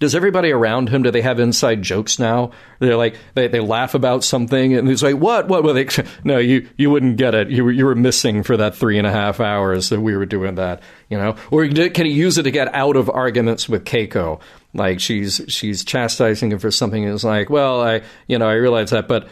does 0.00 0.14
everybody 0.14 0.52
around 0.52 0.88
him 0.88 1.02
do 1.02 1.10
they 1.10 1.22
have 1.22 1.40
inside 1.40 1.82
jokes 1.82 2.18
now? 2.18 2.52
They're 2.78 2.96
like 2.96 3.16
they, 3.34 3.48
they 3.48 3.60
laugh 3.60 3.94
about 3.94 4.22
something 4.22 4.74
and 4.74 4.86
he's 4.88 5.02
like, 5.02 5.16
"What? 5.16 5.48
What?" 5.48 5.64
Well, 5.64 5.74
they 5.74 5.88
no, 6.24 6.38
you 6.38 6.68
you 6.76 6.90
wouldn't 6.90 7.16
get 7.16 7.34
it. 7.34 7.50
You 7.50 7.64
were 7.64 7.72
you 7.72 7.84
were 7.84 7.94
missing 7.94 8.42
for 8.42 8.56
that 8.56 8.76
three 8.76 8.98
and 8.98 9.06
a 9.06 9.10
half 9.10 9.40
hours 9.40 9.88
that 9.88 10.00
we 10.00 10.16
were 10.16 10.26
doing 10.26 10.54
that. 10.56 10.82
You 11.08 11.18
know, 11.18 11.36
or 11.50 11.66
can 11.66 12.06
he 12.06 12.12
use 12.12 12.38
it 12.38 12.44
to 12.44 12.50
get 12.50 12.72
out 12.74 12.96
of 12.96 13.10
arguments 13.10 13.68
with 13.68 13.84
Keiko? 13.84 14.40
Like 14.74 15.00
she's 15.00 15.40
she's 15.48 15.84
chastising 15.84 16.52
him 16.52 16.58
for 16.58 16.70
something. 16.70 17.04
And 17.04 17.14
it's 17.14 17.24
like, 17.24 17.50
well, 17.50 17.80
I 17.80 18.02
you 18.28 18.38
know 18.38 18.48
I 18.48 18.54
realize 18.54 18.90
that, 18.90 19.08
but 19.08 19.28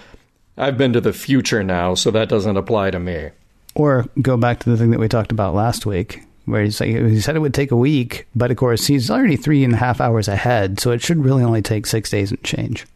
I've 0.58 0.78
been 0.78 0.94
to 0.94 1.00
the 1.00 1.12
future 1.12 1.62
now, 1.62 1.94
so 1.94 2.10
that 2.10 2.28
doesn't 2.28 2.56
apply 2.56 2.90
to 2.90 2.98
me. 2.98 3.30
Or 3.74 4.06
go 4.20 4.36
back 4.36 4.60
to 4.60 4.70
the 4.70 4.76
thing 4.76 4.90
that 4.90 4.98
we 4.98 5.06
talked 5.06 5.30
about 5.32 5.54
last 5.54 5.84
week 5.84 6.25
where 6.46 6.62
he's 6.62 6.80
like, 6.80 6.88
he 6.90 7.20
said 7.20 7.36
it 7.36 7.40
would 7.40 7.54
take 7.54 7.70
a 7.70 7.76
week, 7.76 8.26
but 8.34 8.50
of 8.50 8.56
course 8.56 8.86
he's 8.86 9.10
already 9.10 9.36
three 9.36 9.62
and 9.62 9.74
a 9.74 9.76
half 9.76 10.00
hours 10.00 10.28
ahead, 10.28 10.80
so 10.80 10.92
it 10.92 11.02
should 11.02 11.24
really 11.24 11.42
only 11.42 11.62
take 11.62 11.86
six 11.86 12.10
days 12.10 12.30
and 12.30 12.42
change. 12.42 12.86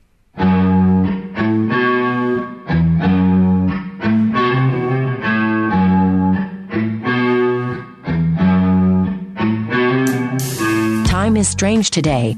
Time 11.06 11.36
is 11.36 11.48
strange 11.48 11.90
today. 11.90 12.36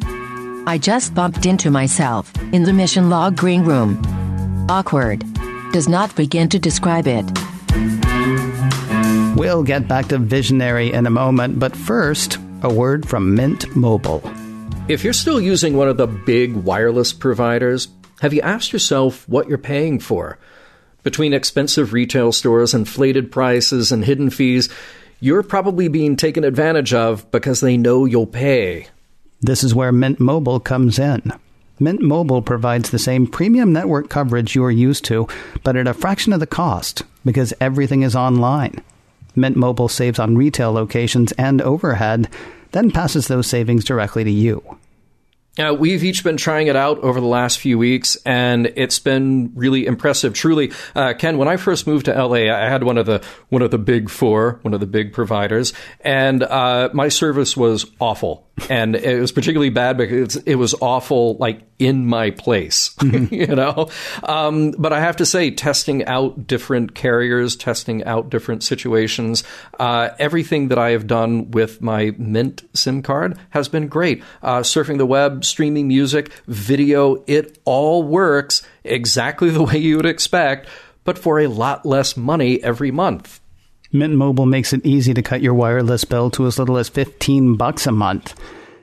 I 0.66 0.78
just 0.80 1.14
bumped 1.14 1.46
into 1.46 1.70
myself 1.70 2.32
in 2.52 2.62
the 2.62 2.72
mission 2.72 3.10
log 3.10 3.36
green 3.36 3.64
room. 3.64 4.00
Awkward. 4.68 5.24
Does 5.72 5.88
not 5.88 6.14
begin 6.14 6.48
to 6.50 6.58
describe 6.58 7.06
it. 7.06 7.24
We'll 9.35 9.62
get 9.62 9.89
back 9.89 10.09
to 10.09 10.18
Visionary 10.18 10.93
in 10.93 11.07
a 11.07 11.11
moment, 11.11 11.59
but 11.59 11.74
first, 11.74 12.39
a 12.61 12.72
word 12.72 13.09
from 13.09 13.35
Mint 13.35 13.74
Mobile. 13.74 14.22
If 14.89 15.03
you're 15.03 15.14
still 15.14 15.41
using 15.41 15.74
one 15.74 15.89
of 15.89 15.97
the 15.97 16.07
big 16.07 16.53
wireless 16.53 17.14
providers, 17.14 17.89
have 18.20 18.35
you 18.35 18.43
asked 18.43 18.74
yourself 18.74 19.26
what 19.30 19.49
you're 19.49 19.57
paying 19.57 20.01
for? 20.01 20.39
Between 21.03 21.33
expensive 21.33 21.95
retail 21.95 22.33
stores, 22.33 22.74
inflated 22.74 23.33
prices, 23.33 23.91
and 23.91 24.05
hidden 24.05 24.28
fees, 24.28 24.68
you're 25.18 25.43
probably 25.43 25.89
being 25.89 26.16
taken 26.16 26.45
advantage 26.45 26.93
of 26.93 27.28
because 27.30 27.62
they 27.62 27.78
know 27.78 28.05
you'll 28.05 28.26
pay. 28.26 28.89
This 29.41 29.64
is 29.64 29.74
where 29.74 29.93
Mint 29.93 30.20
Mobile 30.20 30.61
comes 30.61 30.99
in. 30.99 31.33
Mint 31.80 32.03
Mobile 32.03 32.43
provides 32.43 32.91
the 32.91 32.99
same 32.99 33.26
premium 33.26 33.72
network 33.72 34.11
coverage 34.11 34.55
you're 34.55 34.70
used 34.70 35.07
to, 35.07 35.26
but 35.64 35.74
at 35.74 35.89
a 35.89 35.95
fraction 35.95 36.35
of 36.35 36.41
the 36.41 36.47
cost 36.47 37.03
because 37.24 37.55
everything 37.62 38.03
is 38.03 38.14
online. 38.14 38.83
Mint 39.35 39.57
Mobile 39.57 39.89
saves 39.89 40.18
on 40.18 40.37
retail 40.37 40.72
locations 40.72 41.33
and 41.33 41.61
overhead, 41.62 42.28
then 42.72 42.91
passes 42.91 43.28
those 43.28 43.47
savings 43.47 43.85
directly 43.85 44.24
to 44.24 44.30
you. 44.30 44.62
Uh, 45.59 45.74
we've 45.78 46.03
each 46.03 46.24
been 46.24 46.39
trying 46.39 46.68
it 46.68 46.76
out 46.76 46.99
over 47.01 47.20
the 47.20 47.26
last 47.26 47.59
few 47.59 47.76
weeks, 47.76 48.16
and 48.24 48.72
it's 48.74 48.99
been 48.99 49.53
really 49.55 49.85
impressive. 49.85 50.33
Truly, 50.33 50.72
uh, 50.95 51.12
Ken, 51.12 51.37
when 51.37 51.47
I 51.47 51.59
first 51.59 51.87
moved 51.87 52.07
to 52.07 52.14
LA, 52.14 52.51
I 52.51 52.70
had 52.70 52.85
one 52.85 52.97
of 52.97 53.05
the 53.05 53.22
one 53.51 53.61
of 53.61 53.70
the 53.70 53.78
big 53.78 54.09
four, 54.09 54.61
one 54.62 54.72
of 54.72 54.80
the 54.80 54.87
big 54.87 55.12
providers, 55.12 55.74
and 56.01 56.43
uh, 56.43 56.89
my 56.95 57.09
service 57.09 57.55
was 57.55 57.85
awful 58.01 58.47
and 58.68 58.94
it 58.96 59.20
was 59.20 59.32
particularly 59.32 59.70
bad 59.70 59.96
because 59.96 60.36
it 60.36 60.57
was 60.57 60.74
awful 60.80 61.36
like 61.36 61.62
in 61.78 62.07
my 62.07 62.30
place 62.30 62.94
mm-hmm. 62.96 63.34
you 63.34 63.46
know? 63.46 63.88
Um, 64.22 64.72
but 64.72 64.92
i 64.92 65.00
have 65.00 65.16
to 65.16 65.26
say 65.26 65.50
testing 65.50 66.05
out 66.05 66.46
different 66.46 66.94
carriers 66.94 67.57
testing 67.57 68.05
out 68.05 68.30
different 68.30 68.62
situations 68.62 69.44
uh, 69.80 70.11
everything 70.18 70.68
that 70.68 70.78
i 70.78 70.90
have 70.90 71.07
done 71.07 71.50
with 71.50 71.80
my 71.80 72.14
mint 72.18 72.62
sim 72.74 73.03
card 73.03 73.38
has 73.50 73.68
been 73.68 73.88
great. 73.88 74.22
Uh, 74.42 74.61
surfing 74.61 74.98
the 74.98 75.07
web 75.07 75.44
streaming 75.44 75.88
music 75.88 76.32
video 76.46 77.22
it 77.26 77.59
all 77.64 78.03
works 78.03 78.62
exactly 78.84 79.50
the 79.50 79.62
way 79.62 79.78
you 79.78 79.96
would 79.96 80.07
expect 80.07 80.68
but 81.05 81.18
for 81.18 81.40
a 81.40 81.46
lot 81.48 81.84
less 81.84 82.16
money 82.16 82.62
every 82.62 82.90
month 82.90 83.40
Mint 83.95 84.14
Mobile 84.14 84.47
makes 84.47 84.72
it 84.72 84.86
easy 84.86 85.12
to 85.12 85.20
cut 85.20 85.43
your 85.43 85.53
wireless 85.53 86.05
bill 86.05 86.30
to 86.30 86.47
as 86.47 86.59
little 86.59 86.78
as 86.78 86.88
15 86.88 87.57
bucks 87.57 87.86
a 87.86 87.93
month. 87.93 88.34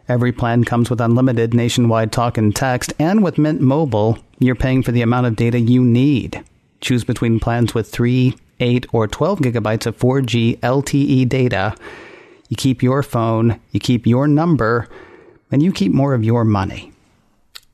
Every 0.08 0.32
plan 0.32 0.64
comes 0.66 0.92
with 0.92 1.02
unlimited 1.02 1.52
nationwide 1.52 2.12
talk 2.12 2.38
and 2.38 2.56
text, 2.56 2.94
and 3.00 3.24
with 3.24 3.40
Mint 3.40 3.60
Mobile, 3.60 4.20
you're 4.38 4.54
paying 4.54 4.84
for 4.84 4.92
the 4.92 5.02
amount 5.02 5.26
of 5.26 5.36
data 5.36 5.60
you 5.60 5.84
need. 5.84 6.44
Choose 6.80 7.04
between 7.04 7.40
plans 7.40 7.74
with 7.74 7.90
3, 7.90 8.38
8, 8.60 8.86
or 8.94 9.08
12 9.08 9.40
gigabytes 9.40 9.88
of 9.88 9.98
4G 9.98 10.60
LTE 10.60 11.28
data. 11.28 11.76
You 12.48 12.56
keep 12.56 12.84
your 12.84 13.02
phone, 13.02 13.60
you 13.72 13.80
keep 13.80 14.06
your 14.06 14.28
number, 14.28 14.88
and 15.52 15.64
you 15.64 15.72
keep 15.72 15.92
more 15.92 16.14
of 16.14 16.24
your 16.24 16.46
money. 16.46 16.92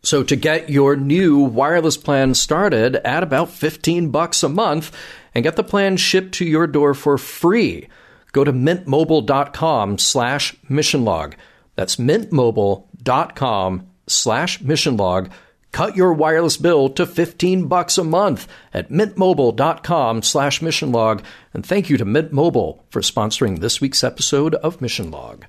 So 0.04 0.24
to 0.24 0.36
get 0.36 0.70
your 0.70 0.96
new 0.96 1.40
wireless 1.40 1.98
plan 1.98 2.36
started 2.36 2.96
at 2.98 3.24
about 3.24 3.50
15 3.50 4.10
bucks 4.10 4.44
a 4.44 4.50
month 4.50 4.92
and 5.36 5.44
get 5.44 5.58
the 5.58 5.64
plan 5.64 5.98
shipped 5.98 6.34
to 6.36 6.46
your 6.46 6.66
door 6.66 6.94
for 6.94 7.18
free, 7.18 7.90
go 8.32 8.44
to 8.44 8.54
mintmobile.com 8.54 9.98
slash 9.98 10.56
missionlog. 10.70 11.34
That's 11.76 11.98
mintmobile.com 11.98 13.88
slash 14.08 14.60
missionlog. 14.60 15.30
Cut 15.74 15.98
your 15.98 16.14
wireless 16.14 16.56
bill 16.56 16.88
to 16.92 17.06
15 17.06 17.68
bucks 17.68 17.98
a 17.98 18.04
month 18.06 18.48
at 18.74 18.90
mintmobile.com 18.90 20.22
slash 20.22 20.62
missionlog. 20.62 21.22
And 21.54 21.66
thank 21.66 21.90
you 21.90 21.98
to 21.98 22.06
Mint 22.06 22.32
Mobile 22.32 22.86
for 22.90 23.02
sponsoring 23.02 23.60
this 23.60 23.82
week's 23.82 24.02
episode 24.02 24.56
of 24.56 24.82
Mission 24.82 25.12
Log. 25.12 25.46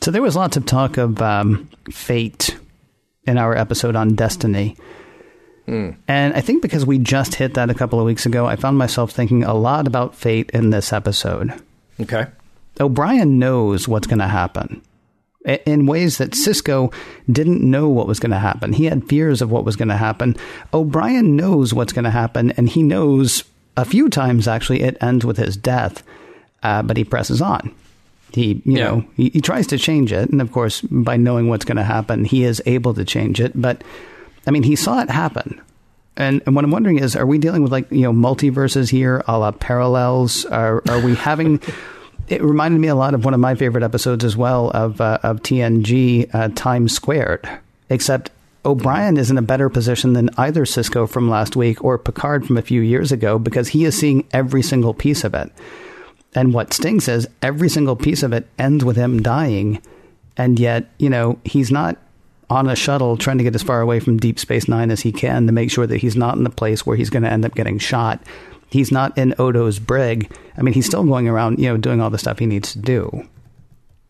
So 0.00 0.10
there 0.10 0.22
was 0.22 0.34
lots 0.34 0.56
of 0.56 0.66
talk 0.66 0.96
of 0.96 1.22
um, 1.22 1.68
fate 1.90 2.56
in 3.24 3.38
our 3.38 3.56
episode 3.56 3.94
on 3.94 4.16
Destiny. 4.16 4.76
Mm. 5.68 5.96
And 6.08 6.32
I 6.32 6.40
think 6.40 6.62
because 6.62 6.86
we 6.86 6.98
just 6.98 7.34
hit 7.34 7.54
that 7.54 7.68
a 7.68 7.74
couple 7.74 8.00
of 8.00 8.06
weeks 8.06 8.24
ago, 8.24 8.46
I 8.46 8.56
found 8.56 8.78
myself 8.78 9.12
thinking 9.12 9.44
a 9.44 9.52
lot 9.52 9.86
about 9.86 10.14
fate 10.14 10.50
in 10.50 10.70
this 10.70 10.92
episode. 10.92 11.52
Okay. 12.00 12.26
O'Brien 12.80 13.38
knows 13.38 13.86
what's 13.86 14.06
going 14.06 14.20
to 14.20 14.28
happen 14.28 14.80
in 15.44 15.86
ways 15.86 16.18
that 16.18 16.30
Sisko 16.30 16.92
didn't 17.30 17.62
know 17.62 17.88
what 17.88 18.06
was 18.06 18.18
going 18.18 18.30
to 18.30 18.38
happen. 18.38 18.72
He 18.72 18.86
had 18.86 19.08
fears 19.08 19.42
of 19.42 19.50
what 19.50 19.64
was 19.64 19.76
going 19.76 19.88
to 19.88 19.96
happen. 19.96 20.36
O'Brien 20.72 21.36
knows 21.36 21.74
what's 21.74 21.92
going 21.92 22.04
to 22.04 22.10
happen, 22.10 22.52
and 22.52 22.68
he 22.68 22.82
knows 22.82 23.44
a 23.76 23.84
few 23.84 24.08
times 24.08 24.48
actually 24.48 24.82
it 24.82 24.96
ends 25.00 25.24
with 25.24 25.36
his 25.36 25.56
death, 25.56 26.02
uh, 26.62 26.82
but 26.82 26.96
he 26.96 27.04
presses 27.04 27.42
on. 27.42 27.74
He, 28.32 28.62
you 28.64 28.76
yeah. 28.76 28.84
know, 28.84 29.04
he, 29.16 29.30
he 29.30 29.40
tries 29.40 29.66
to 29.68 29.78
change 29.78 30.12
it, 30.12 30.30
and 30.30 30.40
of 30.40 30.52
course, 30.52 30.82
by 30.82 31.16
knowing 31.16 31.48
what's 31.48 31.64
going 31.64 31.76
to 31.76 31.84
happen, 31.84 32.24
he 32.24 32.44
is 32.44 32.62
able 32.66 32.94
to 32.94 33.04
change 33.04 33.40
it. 33.40 33.52
But 33.54 33.82
I 34.48 34.50
mean, 34.50 34.62
he 34.62 34.74
saw 34.74 35.00
it 35.00 35.10
happen. 35.10 35.60
And, 36.16 36.42
and 36.46 36.56
what 36.56 36.64
I'm 36.64 36.72
wondering 36.72 36.98
is, 36.98 37.14
are 37.14 37.26
we 37.26 37.38
dealing 37.38 37.62
with 37.62 37.70
like 37.70 37.90
you 37.92 38.00
know 38.00 38.12
multiverses 38.12 38.90
here, 38.90 39.22
a 39.28 39.38
la 39.38 39.52
parallels? 39.52 40.44
Are 40.46 40.82
are 40.88 41.00
we 41.00 41.14
having? 41.14 41.60
it 42.28 42.42
reminded 42.42 42.80
me 42.80 42.88
a 42.88 42.94
lot 42.94 43.14
of 43.14 43.24
one 43.24 43.34
of 43.34 43.40
my 43.40 43.54
favorite 43.54 43.84
episodes 43.84 44.24
as 44.24 44.36
well 44.36 44.70
of 44.70 45.00
uh, 45.00 45.18
of 45.22 45.42
TNG, 45.42 46.34
uh, 46.34 46.48
Time 46.54 46.88
Squared. 46.88 47.48
Except 47.90 48.30
O'Brien 48.64 49.16
is 49.16 49.30
in 49.30 49.38
a 49.38 49.42
better 49.42 49.68
position 49.68 50.14
than 50.14 50.30
either 50.36 50.64
Sisko 50.64 51.08
from 51.08 51.30
last 51.30 51.54
week 51.54 51.82
or 51.84 51.96
Picard 51.96 52.46
from 52.46 52.58
a 52.58 52.62
few 52.62 52.80
years 52.80 53.12
ago 53.12 53.38
because 53.38 53.68
he 53.68 53.84
is 53.84 53.96
seeing 53.96 54.26
every 54.32 54.62
single 54.62 54.92
piece 54.92 55.24
of 55.24 55.34
it. 55.34 55.52
And 56.34 56.52
what 56.52 56.74
stings 56.74 57.08
is 57.08 57.28
every 57.40 57.68
single 57.68 57.96
piece 57.96 58.22
of 58.22 58.32
it 58.32 58.46
ends 58.58 58.84
with 58.84 58.96
him 58.96 59.22
dying. 59.22 59.80
And 60.36 60.58
yet, 60.58 60.90
you 60.98 61.08
know, 61.08 61.38
he's 61.44 61.70
not 61.70 61.96
on 62.50 62.68
a 62.68 62.76
shuttle 62.76 63.16
trying 63.16 63.38
to 63.38 63.44
get 63.44 63.54
as 63.54 63.62
far 63.62 63.80
away 63.80 64.00
from 64.00 64.18
Deep 64.18 64.38
Space 64.38 64.68
Nine 64.68 64.90
as 64.90 65.00
he 65.00 65.12
can 65.12 65.46
to 65.46 65.52
make 65.52 65.70
sure 65.70 65.86
that 65.86 65.98
he's 65.98 66.16
not 66.16 66.36
in 66.36 66.44
the 66.44 66.50
place 66.50 66.86
where 66.86 66.96
he's 66.96 67.10
going 67.10 67.22
to 67.22 67.30
end 67.30 67.44
up 67.44 67.54
getting 67.54 67.78
shot. 67.78 68.22
He's 68.70 68.92
not 68.92 69.16
in 69.16 69.34
Odo's 69.38 69.78
brig. 69.78 70.30
I 70.56 70.62
mean, 70.62 70.74
he's 70.74 70.86
still 70.86 71.04
going 71.04 71.28
around, 71.28 71.58
you 71.58 71.68
know, 71.68 71.76
doing 71.76 72.00
all 72.00 72.10
the 72.10 72.18
stuff 72.18 72.38
he 72.38 72.46
needs 72.46 72.72
to 72.72 72.78
do. 72.78 73.26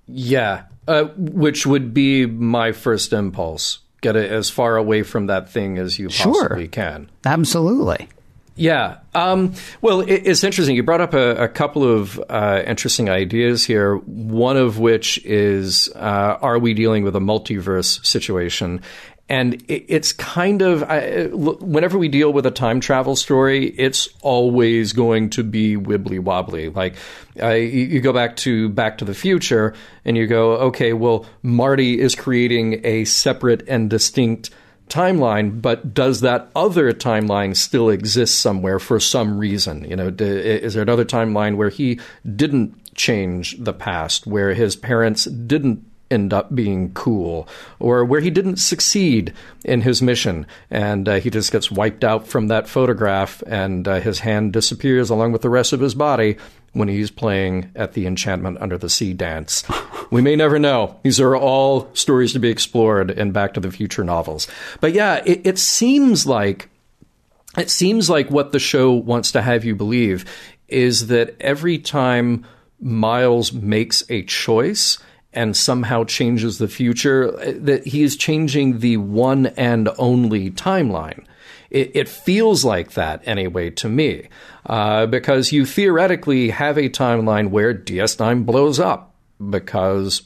Yeah, 0.07 0.65
uh, 0.87 1.05
which 1.17 1.67
would 1.67 1.93
be 1.93 2.27
my 2.27 2.73
first 2.73 3.13
impulse. 3.13 3.81
Get 4.01 4.17
it 4.17 4.31
as 4.31 4.49
far 4.49 4.77
away 4.77 5.03
from 5.03 5.27
that 5.27 5.51
thing 5.51 5.77
as 5.77 5.99
you 5.99 6.09
possibly 6.09 6.65
sure. 6.65 6.67
can. 6.69 7.11
Absolutely. 7.25 8.09
Yeah. 8.59 8.99
Um, 9.15 9.55
well, 9.81 10.01
it, 10.01 10.23
it's 10.25 10.43
interesting. 10.43 10.75
You 10.75 10.83
brought 10.83 11.01
up 11.01 11.15
a, 11.15 11.45
a 11.45 11.49
couple 11.49 11.85
of 11.85 12.21
uh, 12.29 12.63
interesting 12.67 13.09
ideas 13.09 13.65
here. 13.65 13.97
One 13.97 14.57
of 14.57 14.79
which 14.79 15.25
is, 15.25 15.89
uh, 15.95 16.39
are 16.41 16.59
we 16.59 16.75
dealing 16.75 17.05
with 17.05 17.15
a 17.15 17.21
multiverse 17.21 18.05
situation? 18.05 18.83
And 19.29 19.63
it, 19.69 19.85
it's 19.89 20.13
kind 20.13 20.63
of, 20.63 20.83
I, 20.83 21.27
whenever 21.27 21.99
we 21.99 22.09
deal 22.09 22.33
with 22.33 22.47
a 22.47 22.51
time 22.51 22.81
travel 22.81 23.15
story, 23.15 23.67
it's 23.67 24.09
always 24.23 24.93
going 24.93 25.31
to 25.31 25.45
be 25.45 25.77
wibbly 25.77 26.19
wobbly. 26.19 26.69
Like, 26.71 26.97
uh, 27.41 27.51
you, 27.51 27.85
you 27.85 28.01
go 28.01 28.13
back 28.13 28.37
to 28.39 28.69
Back 28.71 28.99
to 28.99 29.05
the 29.05 29.15
Future 29.15 29.75
and 30.05 30.17
you 30.17 30.27
go, 30.27 30.53
okay, 30.57 30.95
well, 30.95 31.27
Marty 31.43 32.01
is 32.01 32.17
creating 32.17 32.81
a 32.85 33.05
separate 33.05 33.69
and 33.69 33.89
distinct 33.89 34.51
timeline, 34.89 35.61
but 35.61 35.95
does 35.95 36.21
that 36.23 36.51
other 36.55 36.93
timeline 36.93 37.57
still 37.57 37.91
exist 37.91 38.41
somewhere 38.41 38.79
for 38.79 38.99
some 39.01 39.39
reason? 39.39 39.85
You 39.85 39.97
know, 39.97 40.15
is 40.19 40.75
there 40.75 40.83
another 40.83 41.05
timeline 41.05 41.57
where 41.57 41.69
he 41.69 42.01
didn't 42.37 42.95
change 42.95 43.57
the 43.59 43.73
past, 43.73 44.27
where 44.27 44.55
his 44.55 44.77
parents 44.77 45.25
didn't 45.25 45.85
end 46.11 46.33
up 46.33 46.55
being 46.55 46.93
cool, 46.95 47.49
or 47.79 48.05
where 48.05 48.21
he 48.21 48.31
didn't 48.31 48.57
succeed 48.57 49.33
in 49.65 49.83
his 49.83 50.01
mission 50.01 50.47
and 50.71 51.09
uh, 51.09 51.21
he 51.21 51.31
just 51.31 51.53
gets 51.53 51.71
wiped 51.71 52.03
out 52.03 52.27
from 52.27 52.49
that 52.49 52.69
photograph 52.69 53.43
and 53.47 53.87
uh, 53.87 54.01
his 54.01 54.21
hand 54.21 54.53
disappears 54.53 55.11
along 55.11 55.33
with 55.33 55.43
the 55.43 55.51
rest 55.51 55.73
of 55.73 55.81
his 55.81 55.95
body 55.95 56.37
when 56.73 56.89
he's 56.89 57.11
playing 57.11 57.71
at 57.75 57.93
the 57.93 58.07
Enchantment 58.07 58.59
Under 58.61 58.79
the 58.79 58.91
Sea 58.91 59.13
dance. 59.13 59.65
we 60.11 60.21
may 60.21 60.37
never 60.37 60.59
know. 60.59 60.99
These 61.03 61.21
are 61.21 61.37
all 61.37 61.89
stories 61.95 62.33
to 62.35 62.39
be 62.39 62.51
explored 62.51 63.11
in 63.11 63.33
Back 63.33 63.55
to 63.55 63.61
the 63.61 63.71
Future 63.71 64.05
novels. 64.05 64.47
But 64.81 64.93
yeah, 64.93 65.23
it, 65.25 65.41
it 65.45 65.59
seems 65.59 66.27
like 66.27 66.69
it 67.57 67.71
seems 67.71 68.09
like 68.11 68.31
what 68.31 68.53
the 68.53 68.59
show 68.59 68.93
wants 68.93 69.33
to 69.33 69.43
have 69.43 69.65
you 69.65 69.75
believe 69.75 70.25
is 70.69 71.07
that 71.09 71.35
every 71.41 71.79
time 71.79 72.45
Miles 72.81 73.53
makes 73.53 74.05
a 74.11 74.23
choice 74.23 74.99
and 75.33 75.57
somehow 75.57 76.05
changes 76.05 76.59
the 76.59 76.69
future, 76.69 77.31
that 77.53 77.87
he 77.87 78.03
is 78.03 78.17
changing 78.17 78.79
the 78.79 78.97
one 78.99 79.47
and 79.47 79.89
only 79.99 80.51
timeline. 80.51 81.25
It, 81.71 81.93
it 81.95 82.09
feels 82.09 82.65
like 82.65 82.93
that 82.93 83.23
anyway 83.27 83.71
to 83.71 83.89
me, 83.89 84.29
uh, 84.67 85.07
because 85.07 85.53
you 85.53 85.67
theoretically 85.67 86.51
have 86.51 86.79
a 86.79 86.89
timeline 86.89 87.51
where 87.51 87.75
DS9 87.75 88.47
blows 88.47 88.81
up 88.81 89.15
because 89.51 90.23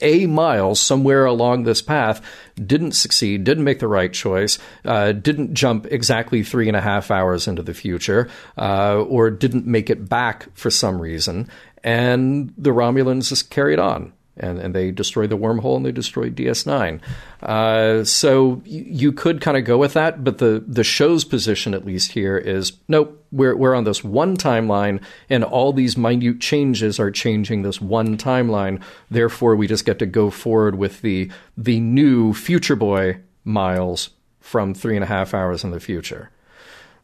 a 0.00 0.26
Miles 0.26 0.80
somewhere 0.80 1.24
along 1.24 1.62
this 1.62 1.82
path 1.82 2.20
didn't 2.56 2.92
succeed, 2.92 3.44
didn't 3.44 3.64
make 3.64 3.78
the 3.78 3.88
right 3.88 4.12
choice, 4.12 4.58
uh, 4.84 5.12
didn't 5.12 5.54
jump 5.54 5.86
exactly 5.86 6.42
three 6.42 6.68
and 6.68 6.76
a 6.76 6.80
half 6.80 7.10
hours 7.10 7.46
into 7.46 7.62
the 7.62 7.74
future, 7.74 8.28
uh, 8.58 9.00
or 9.02 9.30
didn't 9.30 9.66
make 9.66 9.90
it 9.90 10.08
back 10.08 10.48
for 10.54 10.70
some 10.70 11.00
reason, 11.00 11.48
and 11.84 12.52
the 12.56 12.70
Romulans 12.70 13.28
just 13.28 13.50
carried 13.50 13.78
on 13.78 14.12
and, 14.36 14.58
and 14.58 14.74
they 14.74 14.90
destroy 14.90 15.26
the 15.26 15.36
wormhole 15.36 15.76
and 15.76 15.84
they 15.84 15.92
destroy 15.92 16.30
DS9. 16.30 17.00
Uh, 17.42 18.04
so 18.04 18.62
you, 18.64 18.84
you 18.86 19.12
could 19.12 19.40
kind 19.40 19.56
of 19.56 19.64
go 19.64 19.76
with 19.78 19.92
that, 19.92 20.24
but 20.24 20.38
the, 20.38 20.64
the 20.66 20.84
show's 20.84 21.24
position, 21.24 21.74
at 21.74 21.84
least 21.84 22.12
here, 22.12 22.38
is 22.38 22.72
nope, 22.88 23.24
we're, 23.30 23.56
we're 23.56 23.74
on 23.74 23.84
this 23.84 24.02
one 24.02 24.36
timeline, 24.36 25.02
and 25.28 25.44
all 25.44 25.72
these 25.72 25.96
minute 25.96 26.40
changes 26.40 26.98
are 26.98 27.10
changing 27.10 27.62
this 27.62 27.80
one 27.80 28.16
timeline. 28.16 28.82
Therefore, 29.10 29.56
we 29.56 29.66
just 29.66 29.84
get 29.84 29.98
to 29.98 30.06
go 30.06 30.30
forward 30.30 30.76
with 30.76 31.02
the, 31.02 31.30
the 31.56 31.80
new 31.80 32.32
Future 32.32 32.76
Boy 32.76 33.18
Miles 33.44 34.10
from 34.40 34.74
three 34.74 34.96
and 34.96 35.04
a 35.04 35.06
half 35.06 35.34
hours 35.34 35.64
in 35.64 35.70
the 35.70 35.80
future. 35.80 36.30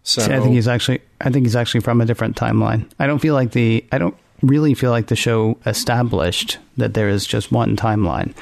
So 0.03 0.23
See, 0.23 0.33
I 0.33 0.41
think 0.41 0.55
he's 0.55 0.69
actually 0.69 1.03
I 1.21 1.31
think 1.31 1.45
he's 1.45 1.57
actually 1.57 1.81
from 1.81 2.01
a 2.01 2.07
different 2.07 2.37
timeline. 2.37 2.89
I 2.99 3.07
don't 3.07 3.19
feel 3.19 3.35
like 3.35 3.53
the 3.53 3.85
I 3.93 3.99
don't 3.99 4.17
really 4.43 4.75
feel 4.75 4.91
like 4.91 5.09
the 5.09 5.17
show 5.17 5.59
established 5.67 6.59
that 6.77 6.95
there 6.95 7.09
is 7.09 7.27
just 7.27 7.53
one 7.53 7.77
timeline. 7.77 8.35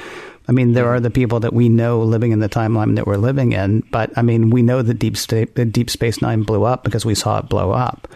I 0.49 0.53
mean, 0.53 0.74
there 0.74 0.88
are 0.88 1.01
the 1.01 1.11
people 1.11 1.40
that 1.40 1.53
we 1.53 1.68
know 1.68 2.01
living 2.03 2.32
in 2.32 2.38
the 2.38 2.49
timeline 2.49 2.94
that 2.97 3.07
we're 3.07 3.16
living 3.16 3.53
in, 3.53 3.80
but 3.90 4.16
I 4.16 4.22
mean, 4.22 4.51
we 4.51 4.62
know 4.62 4.82
that 4.82 4.94
Deep, 4.94 5.16
Sta- 5.16 5.47
Deep 5.47 5.90
Space 5.90 6.22
Nine 6.22 6.42
blew 6.42 6.64
up 6.64 6.84
because 6.84 7.05
we 7.05 7.14
saw 7.16 7.38
it 7.38 7.49
blow 7.49 7.72
up. 7.72 8.07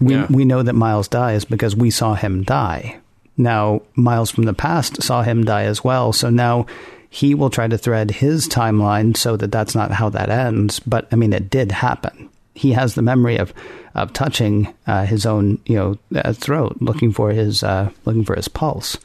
We, 0.00 0.14
yeah. 0.14 0.26
we 0.28 0.44
know 0.44 0.62
that 0.62 0.74
Miles 0.74 1.08
dies 1.08 1.44
because 1.44 1.76
we 1.76 1.90
saw 1.90 2.14
him 2.14 2.42
die. 2.42 2.98
Now, 3.36 3.82
Miles 3.94 4.30
from 4.30 4.44
the 4.44 4.54
past 4.54 5.02
saw 5.02 5.22
him 5.22 5.44
die 5.44 5.64
as 5.64 5.84
well, 5.84 6.12
so 6.12 6.30
now 6.30 6.66
he 7.08 7.34
will 7.34 7.50
try 7.50 7.68
to 7.68 7.78
thread 7.78 8.10
his 8.10 8.48
timeline 8.48 9.16
so 9.16 9.36
that 9.36 9.52
that's 9.52 9.74
not 9.74 9.92
how 9.92 10.08
that 10.10 10.30
ends. 10.30 10.80
But 10.80 11.08
I 11.12 11.16
mean, 11.16 11.32
it 11.32 11.48
did 11.48 11.72
happen. 11.72 12.28
He 12.58 12.72
has 12.72 12.94
the 12.94 13.02
memory 13.02 13.36
of 13.36 13.54
of 13.94 14.12
touching 14.12 14.74
uh, 14.86 15.06
his 15.06 15.24
own 15.24 15.60
you 15.66 15.76
know 15.76 15.98
uh, 16.20 16.32
throat, 16.32 16.76
looking 16.80 17.12
for 17.12 17.30
his 17.30 17.62
uh, 17.62 17.90
looking 18.04 18.24
for 18.24 18.34
his 18.34 18.48
pulse. 18.48 18.98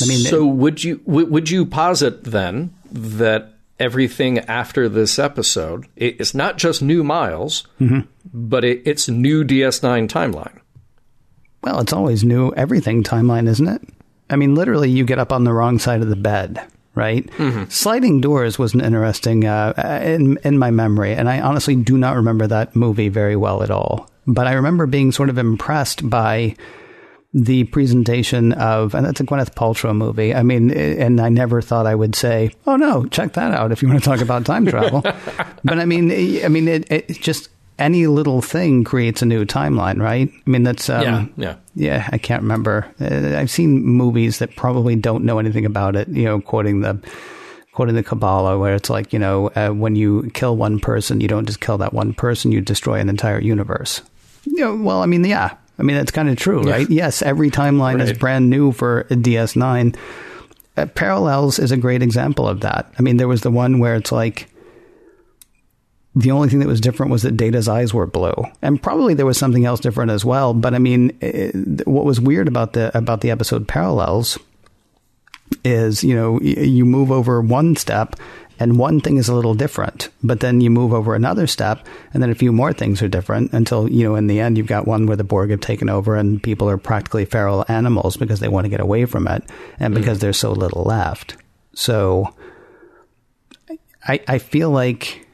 I 0.00 0.06
mean, 0.06 0.20
so 0.20 0.48
it, 0.48 0.54
would 0.54 0.84
you 0.84 1.00
would 1.04 1.50
you 1.50 1.66
posit 1.66 2.24
then 2.24 2.74
that 2.92 3.54
everything 3.80 4.38
after 4.40 4.88
this 4.88 5.18
episode 5.18 5.88
is 5.96 6.34
not 6.34 6.58
just 6.58 6.82
new 6.82 7.02
Miles, 7.02 7.66
mm-hmm. 7.80 8.00
but 8.32 8.64
it, 8.64 8.82
it's 8.84 9.08
new 9.08 9.42
DS9 9.42 10.06
timeline. 10.06 10.60
Well, 11.62 11.80
it's 11.80 11.92
always 11.92 12.22
new 12.22 12.52
everything 12.54 13.02
timeline, 13.02 13.48
isn't 13.48 13.68
it? 13.68 13.82
I 14.28 14.36
mean, 14.36 14.54
literally, 14.54 14.90
you 14.90 15.04
get 15.04 15.18
up 15.18 15.32
on 15.32 15.44
the 15.44 15.52
wrong 15.52 15.78
side 15.78 16.02
of 16.02 16.08
the 16.08 16.16
bed, 16.16 16.62
right? 17.00 17.26
Mm-hmm. 17.38 17.70
Sliding 17.70 18.20
Doors 18.20 18.58
was 18.58 18.74
an 18.74 18.82
interesting 18.82 19.46
uh, 19.46 19.72
in 20.04 20.38
in 20.44 20.58
my 20.58 20.70
memory, 20.70 21.14
and 21.14 21.28
I 21.28 21.40
honestly 21.40 21.74
do 21.74 21.96
not 21.96 22.14
remember 22.16 22.46
that 22.46 22.76
movie 22.76 23.08
very 23.08 23.36
well 23.36 23.62
at 23.62 23.70
all. 23.70 24.10
But 24.26 24.46
I 24.46 24.52
remember 24.52 24.86
being 24.86 25.10
sort 25.10 25.30
of 25.30 25.38
impressed 25.38 26.08
by 26.08 26.54
the 27.32 27.64
presentation 27.64 28.52
of, 28.52 28.94
and 28.94 29.06
that's 29.06 29.20
a 29.20 29.24
Gwyneth 29.24 29.54
Paltrow 29.54 29.96
movie. 29.96 30.34
I 30.34 30.42
mean, 30.42 30.70
and 30.72 31.20
I 31.20 31.28
never 31.30 31.62
thought 31.62 31.86
I 31.86 31.94
would 31.94 32.14
say, 32.14 32.52
"Oh 32.66 32.76
no, 32.76 33.06
check 33.06 33.32
that 33.32 33.52
out" 33.54 33.72
if 33.72 33.80
you 33.80 33.88
want 33.88 34.00
to 34.02 34.04
talk 34.04 34.20
about 34.20 34.44
time 34.44 34.66
travel. 34.66 35.00
but 35.64 35.78
I 35.78 35.86
mean, 35.86 36.12
I 36.44 36.48
mean, 36.48 36.68
it, 36.68 36.90
it, 36.90 37.08
just 37.20 37.48
any 37.80 38.06
little 38.06 38.42
thing 38.42 38.84
creates 38.84 39.22
a 39.22 39.26
new 39.26 39.44
timeline, 39.44 40.00
right? 40.00 40.30
I 40.30 40.50
mean, 40.50 40.62
that's 40.62 40.88
um, 40.88 41.02
yeah, 41.02 41.26
yeah, 41.36 41.56
yeah. 41.74 42.08
I 42.12 42.18
can't 42.18 42.42
remember. 42.42 42.86
Uh, 43.00 43.36
I've 43.36 43.50
seen 43.50 43.82
movies 43.84 44.38
that 44.38 44.54
probably 44.54 44.94
don't 44.94 45.24
know 45.24 45.38
anything 45.38 45.64
about 45.64 45.96
it. 45.96 46.08
You 46.08 46.24
know, 46.24 46.40
quoting 46.40 46.82
the 46.82 47.00
quoting 47.72 47.94
the 47.94 48.02
Kabbalah, 48.02 48.58
where 48.58 48.74
it's 48.74 48.90
like, 48.90 49.12
you 49.12 49.18
know, 49.18 49.48
uh, 49.56 49.70
when 49.70 49.96
you 49.96 50.30
kill 50.34 50.56
one 50.56 50.78
person, 50.78 51.20
you 51.20 51.28
don't 51.28 51.46
just 51.46 51.60
kill 51.60 51.78
that 51.78 51.94
one 51.94 52.12
person; 52.12 52.52
you 52.52 52.60
destroy 52.60 53.00
an 53.00 53.08
entire 53.08 53.40
universe. 53.40 54.02
You 54.44 54.58
know, 54.58 54.76
well, 54.76 55.02
I 55.02 55.06
mean, 55.06 55.24
yeah, 55.24 55.56
I 55.78 55.82
mean, 55.82 55.96
that's 55.96 56.10
kind 56.10 56.28
of 56.28 56.36
true, 56.36 56.62
right? 56.62 56.88
Yeah. 56.90 57.04
Yes, 57.04 57.22
every 57.22 57.50
timeline 57.50 57.98
right. 57.98 58.08
is 58.08 58.12
brand 58.12 58.50
new 58.50 58.72
for 58.72 59.04
DS9. 59.04 59.96
Uh, 60.76 60.86
Parallels 60.86 61.58
is 61.58 61.72
a 61.72 61.76
great 61.76 62.02
example 62.02 62.46
of 62.46 62.60
that. 62.60 62.92
I 62.98 63.02
mean, 63.02 63.16
there 63.16 63.28
was 63.28 63.40
the 63.40 63.50
one 63.50 63.78
where 63.78 63.96
it's 63.96 64.12
like 64.12 64.49
the 66.14 66.30
only 66.32 66.48
thing 66.48 66.58
that 66.58 66.68
was 66.68 66.80
different 66.80 67.12
was 67.12 67.22
that 67.22 67.36
Data's 67.36 67.68
eyes 67.68 67.94
were 67.94 68.06
blue, 68.06 68.34
and 68.62 68.82
probably 68.82 69.14
there 69.14 69.26
was 69.26 69.38
something 69.38 69.64
else 69.64 69.80
different 69.80 70.10
as 70.10 70.24
well. 70.24 70.54
But 70.54 70.74
I 70.74 70.78
mean, 70.78 71.16
it, 71.20 71.86
what 71.86 72.04
was 72.04 72.20
weird 72.20 72.48
about 72.48 72.72
the 72.72 72.96
about 72.96 73.20
the 73.20 73.30
episode 73.30 73.68
Parallels 73.68 74.38
is 75.64 76.02
you 76.02 76.14
know 76.14 76.40
you 76.40 76.84
move 76.84 77.10
over 77.10 77.40
one 77.40 77.76
step 77.76 78.16
and 78.60 78.78
one 78.78 79.00
thing 79.00 79.16
is 79.16 79.28
a 79.28 79.34
little 79.34 79.54
different, 79.54 80.10
but 80.22 80.40
then 80.40 80.60
you 80.60 80.68
move 80.68 80.92
over 80.92 81.14
another 81.14 81.46
step, 81.46 81.86
and 82.12 82.22
then 82.22 82.28
a 82.28 82.34
few 82.34 82.52
more 82.52 82.74
things 82.74 83.00
are 83.00 83.08
different 83.08 83.54
until, 83.54 83.88
you 83.88 84.04
know, 84.04 84.16
in 84.16 84.26
the 84.26 84.38
end, 84.38 84.58
you've 84.58 84.66
got 84.66 84.86
one 84.86 85.06
where 85.06 85.16
the 85.16 85.24
Borg 85.24 85.48
have 85.48 85.62
taken 85.62 85.88
over 85.88 86.14
and 86.14 86.42
people 86.42 86.68
are 86.68 86.76
practically 86.76 87.24
feral 87.24 87.64
animals 87.68 88.18
because 88.18 88.38
they 88.38 88.48
want 88.48 88.66
to 88.66 88.68
get 88.68 88.80
away 88.80 89.06
from 89.06 89.26
it 89.26 89.42
and 89.78 89.94
because 89.94 90.18
mm. 90.18 90.20
there's 90.20 90.36
so 90.36 90.52
little 90.52 90.82
left. 90.82 91.38
So 91.72 92.34
I, 94.06 94.20
I 94.28 94.36
feel 94.36 94.68
like 94.70 95.26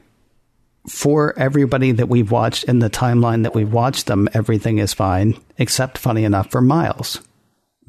for 0.89 1.37
everybody 1.37 1.91
that 1.91 2.09
we've 2.09 2.31
watched 2.31 2.63
in 2.65 2.79
the 2.79 2.89
timeline 2.89 3.43
that 3.43 3.53
we've 3.53 3.71
watched 3.71 4.07
them, 4.07 4.29
everything 4.33 4.79
is 4.79 4.93
fine, 4.93 5.37
except 5.57 5.97
funny 5.97 6.23
enough 6.23 6.49
for 6.49 6.61
Miles 6.61 7.21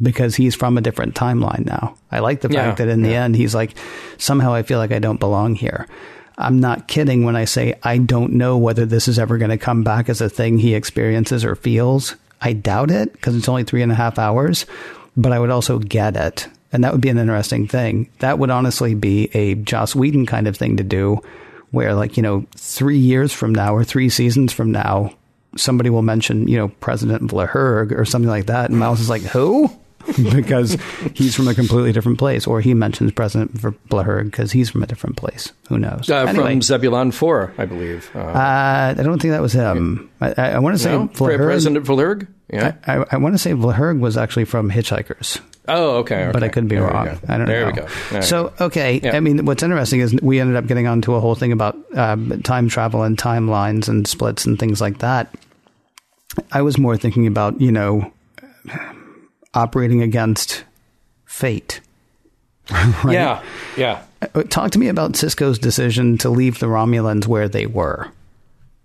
because 0.00 0.36
he's 0.36 0.54
from 0.54 0.78
a 0.78 0.80
different 0.80 1.14
timeline 1.14 1.66
now. 1.66 1.96
I 2.10 2.20
like 2.20 2.40
the 2.40 2.48
fact 2.48 2.78
that 2.78 2.88
in 2.88 3.00
yeah. 3.00 3.06
the 3.06 3.14
end, 3.16 3.36
he's 3.36 3.54
like, 3.54 3.76
somehow 4.16 4.54
I 4.54 4.62
feel 4.62 4.78
like 4.78 4.92
I 4.92 4.98
don't 4.98 5.20
belong 5.20 5.54
here. 5.54 5.86
I'm 6.36 6.60
not 6.60 6.86
kidding 6.86 7.24
when 7.24 7.34
I 7.34 7.46
say 7.46 7.74
I 7.82 7.98
don't 7.98 8.34
know 8.34 8.56
whether 8.58 8.86
this 8.86 9.08
is 9.08 9.18
ever 9.18 9.38
going 9.38 9.50
to 9.50 9.58
come 9.58 9.82
back 9.82 10.08
as 10.08 10.20
a 10.20 10.28
thing 10.28 10.58
he 10.58 10.74
experiences 10.74 11.44
or 11.44 11.56
feels. 11.56 12.14
I 12.40 12.52
doubt 12.52 12.92
it 12.92 13.12
because 13.12 13.34
it's 13.34 13.48
only 13.48 13.64
three 13.64 13.82
and 13.82 13.90
a 13.90 13.96
half 13.96 14.18
hours, 14.20 14.64
but 15.16 15.32
I 15.32 15.40
would 15.40 15.50
also 15.50 15.80
get 15.80 16.16
it. 16.16 16.46
And 16.72 16.84
that 16.84 16.92
would 16.92 17.00
be 17.00 17.08
an 17.08 17.18
interesting 17.18 17.66
thing. 17.66 18.08
That 18.20 18.38
would 18.38 18.50
honestly 18.50 18.94
be 18.94 19.30
a 19.34 19.56
Joss 19.56 19.96
Whedon 19.96 20.26
kind 20.26 20.46
of 20.46 20.56
thing 20.56 20.76
to 20.76 20.84
do 20.84 21.20
where, 21.70 21.94
like, 21.94 22.16
you 22.16 22.22
know, 22.22 22.46
three 22.56 22.98
years 22.98 23.32
from 23.32 23.54
now 23.54 23.74
or 23.74 23.84
three 23.84 24.08
seasons 24.08 24.52
from 24.52 24.72
now, 24.72 25.12
somebody 25.56 25.90
will 25.90 26.02
mention, 26.02 26.48
you 26.48 26.56
know, 26.56 26.68
President 26.68 27.22
Vlahurg 27.30 27.92
or 27.92 28.04
something 28.04 28.28
like 28.30 28.46
that. 28.46 28.70
And 28.70 28.78
Miles 28.78 29.00
is 29.00 29.10
like, 29.10 29.22
who? 29.22 29.70
because 30.32 30.78
he's 31.14 31.34
from 31.34 31.48
a 31.48 31.54
completely 31.54 31.92
different 31.92 32.18
place, 32.18 32.46
or 32.46 32.60
he 32.60 32.72
mentions 32.72 33.12
President 33.12 33.52
Vlahurg 33.54 34.24
because 34.24 34.52
he's 34.52 34.70
from 34.70 34.82
a 34.82 34.86
different 34.86 35.16
place. 35.16 35.52
Who 35.68 35.78
knows? 35.78 36.08
Uh, 36.08 36.24
anyway, 36.26 36.52
from 36.52 36.62
Zebulon 36.62 37.12
Four, 37.12 37.52
I 37.58 37.66
believe. 37.66 38.10
Uh, 38.14 38.20
uh, 38.20 38.94
I 38.96 39.02
don't 39.02 39.20
think 39.20 39.32
that 39.32 39.42
was 39.42 39.52
him. 39.52 40.10
I, 40.20 40.34
I, 40.38 40.50
I 40.52 40.58
want 40.60 40.76
to 40.76 40.82
say 40.82 40.92
no? 40.92 41.08
President 41.08 41.84
Vlahurg. 41.84 42.26
Yeah, 42.50 42.76
I, 42.86 43.04
I, 43.10 43.16
want 43.18 43.34
to 43.34 43.38
say 43.38 43.52
Vlahurg 43.52 44.00
was 44.00 44.16
actually 44.16 44.46
from 44.46 44.70
Hitchhikers. 44.70 45.40
Oh, 45.68 45.96
okay, 45.98 46.24
okay. 46.24 46.32
But 46.32 46.42
I 46.42 46.48
could 46.48 46.66
be 46.66 46.76
there 46.76 46.86
wrong. 46.86 47.08
I 47.28 47.36
don't 47.36 47.46
there 47.46 47.66
know. 47.66 47.72
There 47.72 47.86
we 48.10 48.20
go. 48.20 48.20
so, 48.22 48.54
okay. 48.58 49.00
Yeah. 49.02 49.14
I 49.14 49.20
mean, 49.20 49.44
what's 49.44 49.62
interesting 49.62 50.00
is 50.00 50.14
we 50.22 50.40
ended 50.40 50.56
up 50.56 50.66
getting 50.66 50.86
onto 50.86 51.14
a 51.14 51.20
whole 51.20 51.34
thing 51.34 51.52
about 51.52 51.76
um, 51.94 52.40
time 52.42 52.68
travel 52.70 53.02
and 53.02 53.18
timelines 53.18 53.86
and 53.86 54.06
splits 54.06 54.46
and 54.46 54.58
things 54.58 54.80
like 54.80 54.98
that. 55.00 55.34
I 56.50 56.62
was 56.62 56.78
more 56.78 56.96
thinking 56.96 57.26
about, 57.26 57.60
you 57.60 57.70
know, 57.70 58.10
operating 59.52 60.02
against 60.02 60.64
fate. 61.26 61.80
right? 62.70 63.12
Yeah, 63.12 63.42
yeah. 63.76 64.02
Uh, 64.34 64.42
talk 64.44 64.70
to 64.72 64.78
me 64.78 64.88
about 64.88 65.12
Sisko's 65.12 65.58
decision 65.58 66.18
to 66.18 66.30
leave 66.30 66.58
the 66.58 66.66
Romulans 66.66 67.26
where 67.26 67.48
they 67.48 67.66
were. 67.66 68.10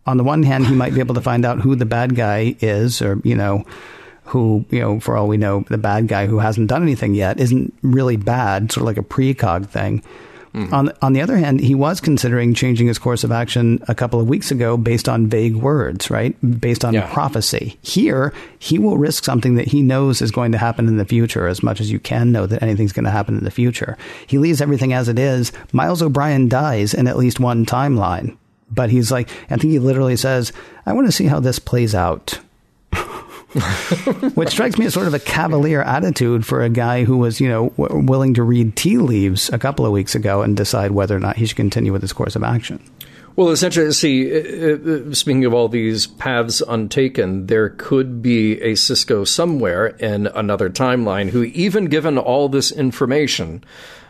On 0.06 0.18
the 0.18 0.24
one 0.24 0.44
hand, 0.44 0.68
he 0.68 0.76
might 0.76 0.94
be 0.94 1.00
able 1.00 1.16
to 1.16 1.22
find 1.22 1.46
out 1.46 1.62
who 1.62 1.76
the 1.76 1.86
bad 1.86 2.16
guy 2.16 2.56
is, 2.60 3.02
or 3.02 3.22
you 3.24 3.36
know, 3.36 3.66
who 4.26 4.66
you 4.70 4.80
know, 4.80 5.00
for 5.00 5.16
all 5.16 5.28
we 5.28 5.38
know, 5.38 5.66
the 5.70 5.78
bad 5.78 6.08
guy 6.08 6.28
who 6.28 6.40
hasn't 6.40 6.68
done 6.68 6.84
anything 6.84 7.16
yet 7.16 7.40
isn't 7.40 7.74
really 7.82 8.18
bad, 8.18 8.72
sort 8.72 8.82
of 8.82 8.88
like 8.88 8.98
a 8.98 9.08
precog 9.08 9.68
thing. 9.68 10.04
Mm-hmm. 10.54 10.74
On 10.74 10.92
on 11.02 11.14
the 11.14 11.22
other 11.22 11.38
hand, 11.38 11.62
he 11.62 11.74
was 11.74 12.00
considering 12.00 12.54
changing 12.54 12.86
his 12.86 13.00
course 13.00 13.24
of 13.24 13.32
action 13.32 13.84
a 13.88 13.96
couple 13.96 14.20
of 14.20 14.28
weeks 14.28 14.52
ago 14.52 14.78
based 14.78 15.10
on 15.10 15.28
vague 15.28 15.56
words, 15.56 16.12
right? 16.12 16.36
Based 16.62 16.86
on 16.86 16.94
yeah. 16.94 17.12
prophecy. 17.12 17.80
Here, 17.82 18.34
he 18.60 18.78
will 18.78 18.98
risk 18.98 19.24
something 19.24 19.56
that 19.56 19.68
he 19.68 19.82
knows 19.82 20.22
is 20.22 20.30
going 20.30 20.52
to 20.52 20.60
happen 20.60 20.88
in 20.88 20.98
the 20.98 21.06
future 21.06 21.48
as 21.48 21.64
much 21.64 21.82
as 21.82 21.90
you 21.92 22.00
can 22.00 22.32
know 22.32 22.46
that 22.46 22.62
anything's 22.62 22.94
going 22.94 23.06
to 23.06 23.12
happen 23.12 23.36
in 23.36 23.44
the 23.44 23.52
future. 23.52 23.98
He 24.28 24.38
leaves 24.38 24.62
everything 24.62 24.94
as 24.94 25.10
it 25.10 25.18
is. 25.18 25.52
Miles 25.72 26.04
O'Brien 26.04 26.50
dies 26.50 26.94
in 26.94 27.08
at 27.08 27.18
least 27.18 27.40
one 27.40 27.66
timeline. 27.66 28.38
But 28.74 28.90
he's 28.90 29.12
like, 29.12 29.30
I 29.50 29.58
think 29.58 29.72
he 29.72 29.80
literally 29.80 30.16
says, 30.16 30.52
I 30.86 30.94
want 30.94 31.08
to 31.08 31.12
see 31.12 31.26
how 31.26 31.40
this 31.40 31.60
plays 31.60 31.94
out. 31.94 32.40
Which 34.34 34.50
strikes 34.50 34.80
me 34.80 34.88
as 34.88 34.94
sort 34.96 35.06
of 35.06 35.14
a 35.14 35.20
cavalier 35.20 35.84
attitude 35.84 36.46
for 36.46 36.64
a 36.64 36.70
guy 36.70 37.04
who 37.04 37.18
was, 37.18 37.40
you 37.40 37.48
know, 37.48 37.70
w- 37.78 38.04
willing 38.04 38.34
to 38.34 38.44
read 38.44 38.76
tea 38.76 38.98
leaves 38.98 39.50
a 39.52 39.60
couple 39.60 39.86
of 39.86 39.92
weeks 39.92 40.16
ago 40.16 40.42
and 40.42 40.58
decide 40.58 40.92
whether 40.92 41.16
or 41.16 41.20
not 41.20 41.36
he 41.36 41.46
should 41.46 41.58
continue 41.58 41.94
with 41.94 42.02
his 42.02 42.14
course 42.14 42.36
of 42.36 42.44
action. 42.44 42.80
Well, 43.36 43.50
essentially, 43.50 43.92
see, 43.94 44.32
uh, 44.32 44.78
uh, 44.78 45.14
speaking 45.14 45.46
of 45.46 45.54
all 45.56 45.68
these 45.68 46.06
paths 46.06 46.62
untaken, 46.62 47.48
there 47.48 47.70
could 47.70 48.22
be 48.22 48.62
a 48.62 48.74
Sisko 48.74 49.28
somewhere 49.28 49.88
in 49.88 50.28
another 50.28 50.70
timeline 50.70 51.30
who, 51.30 51.44
even 51.44 51.86
given 51.86 52.20
all 52.20 52.48
this 52.48 52.72
information, 52.72 53.64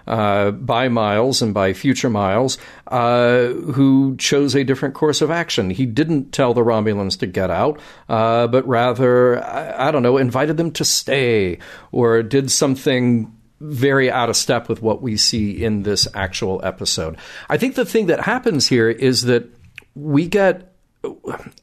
uh, 0.07 0.51
by 0.51 0.89
Miles 0.89 1.41
and 1.41 1.53
by 1.53 1.73
future 1.73 2.09
Miles, 2.09 2.57
uh, 2.87 3.47
who 3.47 4.15
chose 4.17 4.55
a 4.55 4.63
different 4.63 4.95
course 4.95 5.21
of 5.21 5.31
action. 5.31 5.69
He 5.69 5.85
didn't 5.85 6.31
tell 6.31 6.53
the 6.53 6.61
Romulans 6.61 7.19
to 7.19 7.27
get 7.27 7.49
out, 7.49 7.79
uh, 8.09 8.47
but 8.47 8.67
rather, 8.67 9.43
I, 9.43 9.87
I 9.87 9.91
don't 9.91 10.03
know, 10.03 10.17
invited 10.17 10.57
them 10.57 10.71
to 10.71 10.85
stay 10.85 11.59
or 11.91 12.23
did 12.23 12.51
something 12.51 13.35
very 13.59 14.11
out 14.11 14.29
of 14.29 14.35
step 14.35 14.67
with 14.67 14.81
what 14.81 15.01
we 15.01 15.15
see 15.15 15.63
in 15.63 15.83
this 15.83 16.07
actual 16.13 16.59
episode. 16.63 17.17
I 17.49 17.57
think 17.57 17.75
the 17.75 17.85
thing 17.85 18.07
that 18.07 18.19
happens 18.19 18.67
here 18.67 18.89
is 18.89 19.23
that 19.23 19.45
we 19.95 20.27
get 20.27 20.69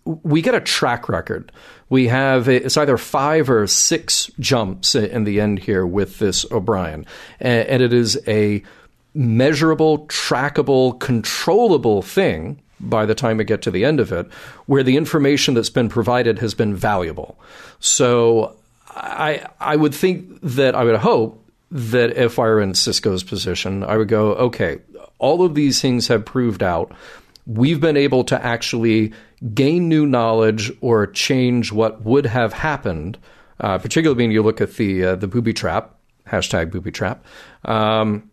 we 0.04 0.42
get 0.42 0.54
a 0.54 0.60
track 0.60 1.08
record. 1.08 1.52
We 1.90 2.06
have 2.06 2.48
it's 2.48 2.76
either 2.76 2.96
five 2.96 3.50
or 3.50 3.66
six 3.66 4.30
jumps 4.38 4.94
in 4.94 5.24
the 5.24 5.40
end 5.40 5.58
here 5.58 5.84
with 5.84 6.18
this 6.18 6.46
O'Brien, 6.50 7.04
and, 7.40 7.82
it 7.82 7.92
is 7.92 8.18
a 8.26 8.62
measurable, 9.12 10.06
trackable, 10.06 10.98
controllable 11.00 12.00
thing 12.00 12.60
by 12.78 13.04
the 13.04 13.14
time 13.14 13.36
we 13.36 13.44
get 13.44 13.60
to 13.62 13.70
the 13.70 13.84
end 13.84 14.00
of 14.00 14.12
it, 14.12 14.26
where 14.66 14.82
the 14.82 14.96
information 14.96 15.52
that's 15.54 15.68
been 15.68 15.88
provided 15.88 16.38
has 16.38 16.54
been 16.54 16.74
valuable. 16.74 17.38
So 17.80 18.56
I 18.90 19.46
I 19.60 19.76
would 19.76 19.94
think 19.94 20.40
that 20.42 20.74
I 20.74 20.84
would 20.84 20.96
hope 20.96 21.44
that 21.72 22.16
if 22.16 22.38
I 22.38 22.42
were 22.42 22.60
in 22.60 22.72
Sisko's 22.72 23.22
position, 23.22 23.84
I 23.84 23.96
would 23.96 24.08
go, 24.08 24.34
okay, 24.34 24.78
all 25.18 25.44
of 25.44 25.54
these 25.54 25.80
things 25.80 26.08
have 26.08 26.24
proved 26.24 26.62
out. 26.62 26.92
We've 27.58 27.80
been 27.80 27.96
able 27.96 28.24
to 28.24 28.44
actually 28.44 29.12
gain 29.54 29.88
new 29.88 30.06
knowledge 30.06 30.70
or 30.80 31.06
change 31.06 31.72
what 31.72 32.04
would 32.04 32.26
have 32.26 32.52
happened, 32.52 33.18
uh, 33.58 33.78
particularly 33.78 34.22
when 34.24 34.30
you 34.30 34.42
look 34.42 34.60
at 34.60 34.74
the 34.74 35.04
uh, 35.04 35.16
the 35.16 35.26
booby 35.26 35.52
trap 35.52 35.96
hashtag 36.26 36.70
booby 36.70 36.92
trap. 36.92 37.24
Um, 37.64 38.30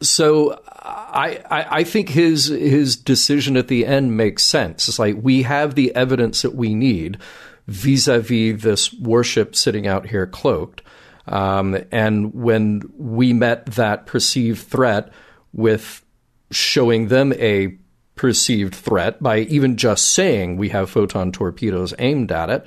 so 0.00 0.60
I, 0.66 1.42
I, 1.50 1.78
I 1.78 1.84
think 1.84 2.08
his 2.08 2.46
his 2.46 2.96
decision 2.96 3.56
at 3.56 3.68
the 3.68 3.86
end 3.86 4.16
makes 4.16 4.42
sense. 4.42 4.88
It's 4.88 4.98
like 4.98 5.16
we 5.20 5.42
have 5.42 5.74
the 5.74 5.94
evidence 5.94 6.42
that 6.42 6.54
we 6.54 6.74
need 6.74 7.18
vis-a-vis 7.66 8.62
this 8.62 8.92
warship 8.92 9.56
sitting 9.56 9.86
out 9.86 10.06
here 10.06 10.26
cloaked. 10.26 10.82
Um, 11.26 11.76
and 11.90 12.32
when 12.32 12.82
we 12.96 13.32
met 13.32 13.66
that 13.66 14.06
perceived 14.06 14.62
threat 14.66 15.12
with 15.52 16.04
showing 16.52 17.08
them 17.08 17.32
a 17.32 17.76
perceived 18.16 18.74
threat 18.74 19.22
by 19.22 19.40
even 19.40 19.76
just 19.76 20.08
saying 20.08 20.56
we 20.56 20.70
have 20.70 20.90
photon 20.90 21.30
torpedoes 21.30 21.94
aimed 21.98 22.32
at 22.32 22.50
it, 22.50 22.66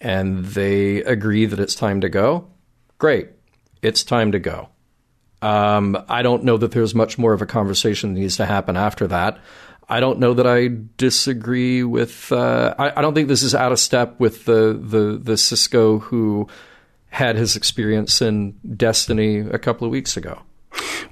and 0.00 0.44
they 0.44 0.98
agree 0.98 1.44
that 1.44 1.60
it's 1.60 1.74
time 1.74 2.00
to 2.00 2.08
go, 2.08 2.48
great, 2.98 3.30
it's 3.82 4.04
time 4.04 4.32
to 4.32 4.38
go. 4.38 4.68
Um, 5.42 6.02
I 6.08 6.22
don't 6.22 6.44
know 6.44 6.56
that 6.56 6.70
there's 6.70 6.94
much 6.94 7.18
more 7.18 7.32
of 7.32 7.42
a 7.42 7.46
conversation 7.46 8.14
that 8.14 8.20
needs 8.20 8.36
to 8.38 8.46
happen 8.46 8.76
after 8.76 9.06
that. 9.08 9.38
I 9.88 10.00
don't 10.00 10.18
know 10.18 10.34
that 10.34 10.46
I 10.46 10.70
disagree 10.96 11.84
with. 11.84 12.32
Uh, 12.32 12.74
I, 12.78 12.98
I, 12.98 13.02
don't 13.02 13.14
think 13.14 13.28
this 13.28 13.42
is 13.44 13.54
out 13.54 13.70
of 13.70 13.78
step 13.78 14.18
with 14.18 14.44
the 14.44 14.72
the 14.80 15.18
the 15.22 15.34
Sisko 15.34 16.02
who 16.02 16.48
had 17.10 17.36
his 17.36 17.54
experience 17.54 18.20
in 18.20 18.58
Destiny 18.76 19.38
a 19.38 19.58
couple 19.58 19.84
of 19.84 19.92
weeks 19.92 20.16
ago. 20.16 20.42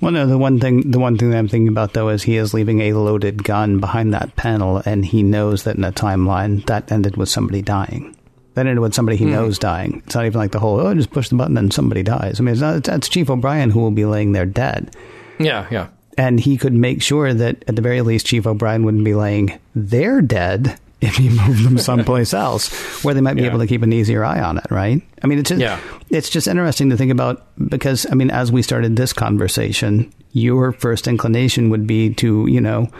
Well, 0.01 0.13
no, 0.13 0.27
the 0.27 0.39
one 0.39 0.61
thing 0.61 0.91
the 0.91 0.99
one 0.99 1.17
thing 1.17 1.31
that 1.31 1.39
I'm 1.39 1.49
thinking 1.49 1.69
about 1.69 1.93
though 1.93 2.09
is 2.09 2.23
he 2.23 2.37
is 2.37 2.55
leaving 2.55 2.81
a 2.81 2.93
loaded 2.93 3.45
gun 3.45 3.81
behind 3.81 4.13
that 4.15 4.37
panel, 4.37 4.83
and 4.85 5.05
he 5.05 5.23
knows 5.23 5.65
that 5.65 5.77
in 5.77 5.85
a 5.85 5.93
timeline 5.93 6.65
that 6.67 6.91
ended 6.91 7.17
with 7.17 7.29
somebody 7.29 7.63
dying. 7.63 8.17
That 8.55 8.67
ended 8.67 8.81
with 8.81 8.95
somebody 8.95 9.17
he 9.17 9.25
mm. 9.25 9.33
knows 9.33 9.59
dying. 9.59 10.03
It's 10.07 10.15
not 10.15 10.27
even 10.27 10.39
like 10.39 10.53
the 10.53 10.61
whole 10.61 10.81
oh, 10.81 10.95
just 10.95 11.11
push 11.11 11.29
the 11.29 11.35
button 11.35 11.57
and 11.57 11.73
somebody 11.73 12.03
dies. 12.03 12.39
I 12.39 12.45
mean, 12.45 12.53
it's 12.53 12.61
not, 12.61 12.85
that's 12.85 13.09
Chief 13.09 13.29
O'Brien 13.29 13.71
who 13.71 13.81
will 13.81 13.91
be 13.91 14.05
laying 14.05 14.33
there 14.33 14.47
dead. 14.47 14.95
Yeah, 15.41 15.67
yeah 15.71 15.89
and 16.17 16.41
he 16.41 16.57
could 16.57 16.73
make 16.73 17.03
sure 17.03 17.35
that 17.35 17.65
at 17.67 17.77
the 17.77 17.83
very 17.83 18.01
least 18.01 18.27
Chief 18.27 18.47
O'Brien 18.47 18.85
wouldn't 18.85 19.05
be 19.05 19.15
laying 19.15 19.59
there 19.75 20.21
dead 20.21 20.79
if 21.05 21.17
he 21.17 21.29
moved 21.29 21.65
them 21.65 21.79
someplace 21.91 22.35
else 22.35 22.73
where 23.05 23.15
they 23.15 23.21
might 23.21 23.35
be 23.35 23.43
yeah. 23.43 23.49
able 23.49 23.59
to 23.59 23.67
keep 23.67 23.83
an 23.83 23.93
easier 23.93 24.25
eye 24.25 24.41
on 24.41 24.59
it, 24.59 24.67
right? 24.71 25.03
I 25.23 25.27
mean, 25.27 25.39
it's 25.39 25.49
just, 25.49 25.61
yeah. 25.61 25.81
it's 26.11 26.29
just 26.29 26.47
interesting 26.47 26.91
to 26.91 26.97
think 26.97 27.13
about 27.13 27.47
because 27.69 28.07
I 28.11 28.15
mean, 28.15 28.31
as 28.31 28.51
we 28.51 28.63
started 28.63 28.97
this 28.97 29.13
conversation, 29.13 30.13
your 30.33 30.73
first 30.73 31.07
inclination 31.07 31.71
would 31.71 31.87
be 31.87 32.13
to, 32.15 32.47
you 32.47 32.61
know, 32.61 32.91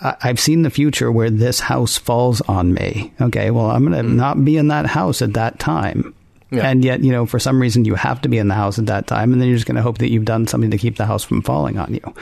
I've 0.00 0.40
seen 0.40 0.62
the 0.62 0.70
future 0.70 1.10
where 1.10 1.30
this 1.30 1.60
house 1.60 1.96
falls 1.96 2.40
on 2.42 2.74
me. 2.74 3.12
Okay, 3.20 3.50
well, 3.50 3.70
I'm 3.70 3.86
going 3.86 3.96
to 3.96 4.08
mm. 4.08 4.14
not 4.14 4.44
be 4.44 4.56
in 4.56 4.68
that 4.68 4.86
house 4.86 5.22
at 5.22 5.34
that 5.34 5.58
time. 5.58 6.14
Yeah. 6.50 6.68
And 6.68 6.84
yet, 6.84 7.02
you 7.02 7.10
know, 7.10 7.26
for 7.26 7.38
some 7.38 7.60
reason 7.60 7.84
you 7.84 7.94
have 7.94 8.20
to 8.22 8.28
be 8.28 8.38
in 8.38 8.48
the 8.48 8.54
house 8.54 8.78
at 8.78 8.86
that 8.86 9.06
time, 9.06 9.32
and 9.32 9.40
then 9.40 9.48
you're 9.48 9.56
just 9.56 9.66
going 9.66 9.76
to 9.76 9.82
hope 9.82 9.98
that 9.98 10.10
you've 10.10 10.24
done 10.24 10.46
something 10.46 10.70
to 10.70 10.78
keep 10.78 10.96
the 10.96 11.06
house 11.06 11.24
from 11.24 11.42
falling 11.42 11.78
on 11.78 11.94
you. 11.94 12.14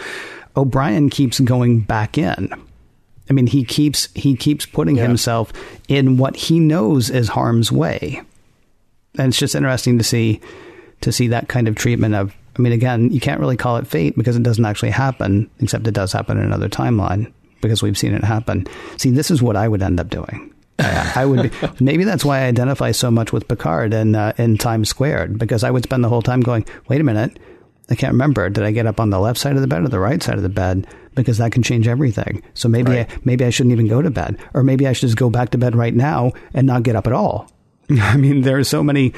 O'Brien 0.56 1.10
keeps 1.10 1.40
going 1.40 1.80
back 1.80 2.18
in. 2.18 2.52
I 3.30 3.32
mean, 3.32 3.46
he 3.46 3.64
keeps 3.64 4.08
he 4.14 4.36
keeps 4.36 4.66
putting 4.66 4.96
yeah. 4.96 5.02
himself 5.02 5.52
in 5.88 6.16
what 6.16 6.36
he 6.36 6.58
knows 6.58 7.10
is 7.10 7.28
harm's 7.28 7.70
way, 7.70 8.22
and 9.18 9.28
it's 9.28 9.38
just 9.38 9.54
interesting 9.54 9.98
to 9.98 10.04
see 10.04 10.40
to 11.02 11.12
see 11.12 11.28
that 11.28 11.48
kind 11.48 11.68
of 11.68 11.76
treatment 11.76 12.14
of. 12.14 12.34
I 12.54 12.60
mean, 12.60 12.72
again, 12.72 13.10
you 13.10 13.20
can't 13.20 13.40
really 13.40 13.56
call 13.56 13.78
it 13.78 13.86
fate 13.86 14.14
because 14.14 14.36
it 14.36 14.42
doesn't 14.42 14.66
actually 14.66 14.90
happen, 14.90 15.48
except 15.60 15.86
it 15.86 15.94
does 15.94 16.12
happen 16.12 16.36
in 16.36 16.44
another 16.44 16.68
timeline 16.68 17.32
because 17.62 17.82
we've 17.82 17.96
seen 17.96 18.12
it 18.12 18.24
happen. 18.24 18.66
See, 18.98 19.10
this 19.10 19.30
is 19.30 19.40
what 19.40 19.56
I 19.56 19.68
would 19.68 19.82
end 19.82 19.98
up 19.98 20.10
doing. 20.10 20.52
I, 20.78 21.24
would 21.24 21.50
be, 21.50 21.68
maybe 21.80 22.04
that's 22.04 22.24
why 22.24 22.40
I 22.40 22.46
identify 22.48 22.92
so 22.92 23.10
much 23.10 23.32
with 23.32 23.48
Picard 23.48 23.94
and 23.94 24.16
uh, 24.16 24.32
in 24.36 24.58
Times 24.58 24.88
Squared 24.88 25.38
because 25.38 25.64
I 25.64 25.70
would 25.70 25.84
spend 25.84 26.04
the 26.04 26.08
whole 26.08 26.22
time 26.22 26.40
going, 26.40 26.66
wait 26.88 27.00
a 27.00 27.04
minute, 27.04 27.38
I 27.92 27.94
can't 27.94 28.12
remember. 28.12 28.48
Did 28.48 28.64
I 28.64 28.70
get 28.70 28.86
up 28.86 28.98
on 28.98 29.10
the 29.10 29.20
left 29.20 29.38
side 29.38 29.54
of 29.54 29.60
the 29.60 29.68
bed 29.68 29.84
or 29.84 29.88
the 29.88 30.00
right 30.00 30.22
side 30.22 30.36
of 30.36 30.42
the 30.42 30.48
bed? 30.48 30.86
Because 31.14 31.36
that 31.36 31.52
can 31.52 31.62
change 31.62 31.86
everything. 31.86 32.42
So 32.54 32.70
maybe 32.70 32.92
right. 32.92 33.10
I, 33.10 33.18
maybe 33.22 33.44
I 33.44 33.50
shouldn't 33.50 33.74
even 33.74 33.86
go 33.86 34.00
to 34.00 34.10
bed, 34.10 34.38
or 34.54 34.62
maybe 34.62 34.88
I 34.88 34.94
should 34.94 35.08
just 35.08 35.18
go 35.18 35.28
back 35.28 35.50
to 35.50 35.58
bed 35.58 35.76
right 35.76 35.94
now 35.94 36.32
and 36.54 36.66
not 36.66 36.84
get 36.84 36.96
up 36.96 37.06
at 37.06 37.12
all. 37.12 37.52
I 37.90 38.16
mean, 38.16 38.40
there 38.40 38.56
are 38.56 38.64
so 38.64 38.82
many. 38.82 39.12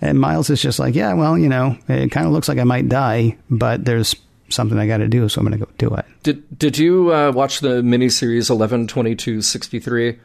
And 0.00 0.20
Miles 0.20 0.48
is 0.48 0.62
just 0.62 0.78
like, 0.78 0.94
yeah, 0.94 1.12
well, 1.12 1.36
you 1.36 1.48
know, 1.48 1.76
it 1.88 2.12
kind 2.12 2.24
of 2.26 2.32
looks 2.32 2.48
like 2.48 2.58
I 2.58 2.64
might 2.64 2.88
die, 2.88 3.36
but 3.50 3.84
there's 3.84 4.14
something 4.50 4.78
I 4.78 4.86
got 4.86 4.98
to 4.98 5.08
do, 5.08 5.28
so 5.28 5.40
I'm 5.40 5.46
going 5.46 5.58
to 5.58 5.64
go 5.64 5.70
do 5.78 5.94
it. 5.94 6.04
Did 6.22 6.58
Did 6.58 6.76
you 6.76 7.12
uh, 7.12 7.32
watch 7.32 7.60
the 7.60 7.80
miniseries 7.82 8.50
Eleven 8.50 8.86
Twenty 8.86 9.14
Two 9.14 9.40
Sixty 9.40 9.80
Three? 9.80 10.18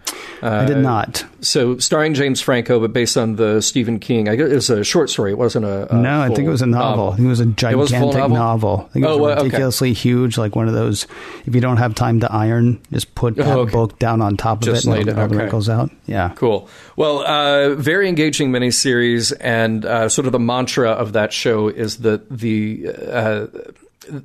Uh, 0.43 0.49
I 0.49 0.65
did 0.65 0.77
not. 0.77 1.25
So 1.41 1.77
starring 1.77 2.13
James 2.13 2.41
Franco, 2.41 2.79
but 2.79 2.91
based 2.91 3.17
on 3.17 3.37
the 3.37 3.61
Stephen 3.61 3.99
King. 3.99 4.27
I 4.27 4.35
guess 4.35 4.49
it 4.49 4.55
was 4.55 4.69
a 4.69 4.83
short 4.83 5.09
story. 5.09 5.31
It 5.31 5.37
wasn't 5.37 5.65
a, 5.65 5.93
a 5.95 5.97
no. 5.97 6.21
I 6.21 6.27
think 6.27 6.47
it 6.47 6.49
was 6.49 6.61
a 6.61 6.65
novel. 6.65 7.11
novel. 7.11 7.25
it 7.25 7.27
was 7.27 7.39
a 7.39 7.45
gigantic 7.45 7.77
was 7.77 7.91
a 7.91 7.99
novel? 7.99 8.29
novel. 8.29 8.85
I 8.89 8.93
think 8.93 9.05
it 9.05 9.07
was 9.09 9.17
oh, 9.17 9.43
ridiculously 9.43 9.91
okay. 9.91 9.99
huge, 9.99 10.37
like 10.37 10.55
one 10.55 10.67
of 10.67 10.73
those. 10.73 11.07
If 11.45 11.55
you 11.55 11.61
don't 11.61 11.77
have 11.77 11.95
time 11.95 12.19
to 12.21 12.31
iron, 12.31 12.81
just 12.91 13.15
put 13.15 13.35
that 13.37 13.47
oh, 13.47 13.61
okay. 13.61 13.71
book 13.71 13.97
down 13.99 14.21
on 14.21 14.35
top 14.37 14.59
of 14.59 14.65
just 14.65 14.85
it 14.85 15.07
and 15.07 15.19
all 15.19 15.27
the 15.27 15.37
wrinkles 15.37 15.69
out. 15.69 15.91
Yeah, 16.07 16.33
cool. 16.35 16.67
Well, 16.95 17.19
uh, 17.25 17.75
very 17.75 18.09
engaging 18.09 18.51
miniseries, 18.51 19.33
and 19.39 19.85
uh, 19.85 20.09
sort 20.09 20.25
of 20.25 20.31
the 20.31 20.39
mantra 20.39 20.91
of 20.91 21.13
that 21.13 21.31
show 21.31 21.69
is 21.69 21.97
that 21.99 22.29
the 22.29 22.87
uh, 23.07 23.47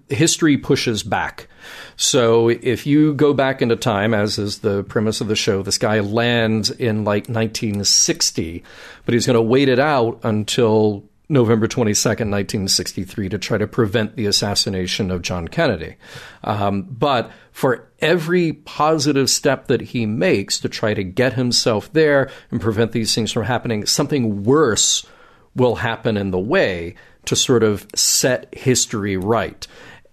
history 0.08 0.56
pushes 0.56 1.02
back. 1.02 1.48
So 1.96 2.48
if 2.48 2.86
you 2.86 3.14
go 3.14 3.32
back 3.34 3.62
into 3.62 3.76
time, 3.76 4.14
as 4.14 4.38
is 4.38 4.60
the 4.60 4.82
premise 4.84 5.20
of 5.20 5.28
the 5.28 5.36
show, 5.36 5.62
this 5.62 5.78
guy 5.78 6.00
lands 6.00 6.70
in 6.70 7.04
like 7.04 7.28
1960, 7.28 8.64
but 9.04 9.14
he's 9.14 9.26
going 9.26 9.34
to 9.34 9.42
wait 9.42 9.68
it 9.68 9.78
out 9.78 10.20
until 10.22 11.04
November 11.30 11.68
22nd, 11.68 12.28
1963, 12.28 13.28
to 13.28 13.38
try 13.38 13.56
to 13.56 13.66
prevent 13.66 14.16
the 14.16 14.26
assassination 14.26 15.12
of 15.12 15.22
John 15.22 15.46
Kennedy. 15.46 15.94
Um, 16.42 16.82
but 16.82 17.30
for 17.52 17.88
every 18.00 18.52
positive 18.52 19.30
step 19.30 19.68
that 19.68 19.80
he 19.80 20.06
makes 20.06 20.58
to 20.60 20.68
try 20.68 20.92
to 20.92 21.04
get 21.04 21.34
himself 21.34 21.92
there 21.92 22.30
and 22.50 22.60
prevent 22.60 22.90
these 22.90 23.14
things 23.14 23.30
from 23.30 23.44
happening, 23.44 23.86
something 23.86 24.42
worse 24.42 25.06
will 25.54 25.76
happen 25.76 26.16
in 26.16 26.32
the 26.32 26.38
way 26.38 26.96
to 27.30 27.36
sort 27.36 27.62
of 27.62 27.86
set 27.94 28.52
history 28.52 29.16
right. 29.16 29.64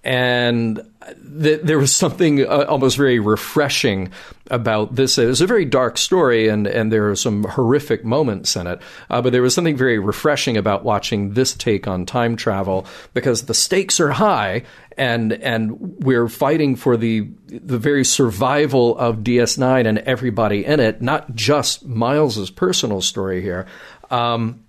And 0.04 0.80
th- 1.42 1.62
there 1.64 1.80
was 1.80 1.94
something 1.94 2.46
uh, 2.46 2.66
almost 2.70 2.96
very 2.96 3.18
refreshing 3.18 4.12
about 4.52 4.94
this. 4.94 5.18
It 5.18 5.26
was 5.26 5.42
a 5.42 5.48
very 5.48 5.66
dark 5.66 5.98
story, 5.98 6.48
and, 6.48 6.68
and 6.68 6.92
there 6.92 7.10
are 7.10 7.16
some 7.16 7.44
horrific 7.44 8.06
moments 8.06 8.56
in 8.56 8.68
it. 8.68 8.80
Uh, 9.10 9.20
but 9.24 9.32
there 9.32 9.42
was 9.42 9.56
something 9.56 9.76
very 9.76 9.98
refreshing 9.98 10.58
about 10.58 10.84
watching 10.84 11.34
this 11.34 11.56
take 11.56 11.88
on 11.88 12.06
time 12.06 12.36
travel 12.36 12.86
because 13.16 13.48
the 13.48 13.56
stakes 13.56 14.00
are 14.00 14.12
high, 14.12 14.62
and 14.96 15.34
and 15.34 15.80
we're 16.04 16.30
fighting 16.30 16.76
for 16.76 16.98
the 16.98 17.28
the 17.48 17.80
very 17.80 18.06
survival 18.06 18.96
of 19.00 19.18
DS9 19.18 19.88
and 19.88 19.98
everybody 19.98 20.64
in 20.64 20.80
it, 20.80 21.02
not 21.02 21.34
just 21.34 21.84
Miles's 21.84 22.52
personal 22.52 23.02
story 23.02 23.42
here. 23.42 23.66
Um, 24.12 24.64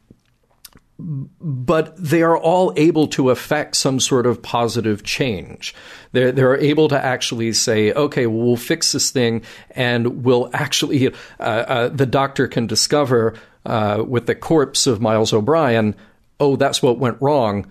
but 0.99 1.97
they 1.97 2.23
are 2.23 2.37
all 2.37 2.73
able 2.77 3.07
to 3.07 3.31
affect 3.31 3.77
some 3.77 4.01
sort 4.01 4.27
of 4.27 4.43
positive 4.43 5.05
change. 5.05 5.75
They're, 6.13 6.33
they're 6.33 6.57
able 6.57 6.89
to 6.89 7.03
actually 7.03 7.53
say, 7.53 7.93
okay, 7.93 8.27
well, 8.27 8.47
we'll 8.47 8.57
fix 8.57 8.93
this 8.93 9.11
thing 9.11 9.43
and 9.71 10.25
we'll 10.25 10.51
actually, 10.53 11.09
uh, 11.39 11.43
uh, 11.43 11.89
the 11.89 12.07
doctor 12.07 12.49
can 12.49 12.67
discover 12.67 13.35
uh, 13.65 14.03
with 14.07 14.27
the 14.27 14.35
corpse 14.35 14.87
of 14.87 15.01
Miles 15.01 15.33
O'Brien, 15.33 15.95
oh, 16.41 16.57
that's 16.57 16.83
what 16.83 16.99
went 16.99 17.21
wrong. 17.21 17.71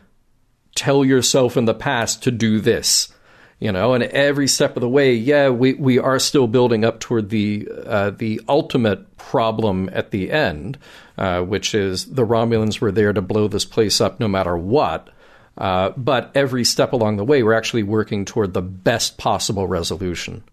Tell 0.76 1.04
yourself 1.04 1.58
in 1.58 1.66
the 1.66 1.74
past 1.74 2.24
to 2.24 2.32
do 2.32 2.60
this 2.60 3.14
you 3.60 3.72
know 3.72 3.94
and 3.94 4.04
every 4.04 4.48
step 4.48 4.76
of 4.78 4.82
the 4.82 4.90
way 4.90 5.14
yeah 5.14 5.50
we, 5.50 5.74
we 5.74 5.98
are 5.98 6.20
still 6.20 6.48
building 6.48 6.86
up 6.86 7.00
toward 7.00 7.30
the 7.30 7.68
uh, 7.86 8.12
the 8.12 8.40
ultimate 8.48 9.18
problem 9.18 9.90
at 9.94 10.12
the 10.12 10.32
end 10.32 10.78
uh, 11.18 11.42
which 11.42 11.74
is 11.74 12.06
the 12.06 12.26
romulans 12.26 12.80
were 12.80 12.92
there 12.92 13.14
to 13.14 13.22
blow 13.22 13.48
this 13.48 13.66
place 13.66 14.00
up 14.02 14.20
no 14.20 14.28
matter 14.28 14.58
what 14.58 15.10
uh, 15.58 15.90
but 15.98 16.32
every 16.36 16.64
step 16.64 16.94
along 16.94 17.18
the 17.18 17.26
way 17.26 17.42
we're 17.42 17.54
actually 17.54 17.84
working 17.84 18.26
toward 18.26 18.54
the 18.54 18.62
best 18.62 19.18
possible 19.18 19.68
resolution 19.68 20.44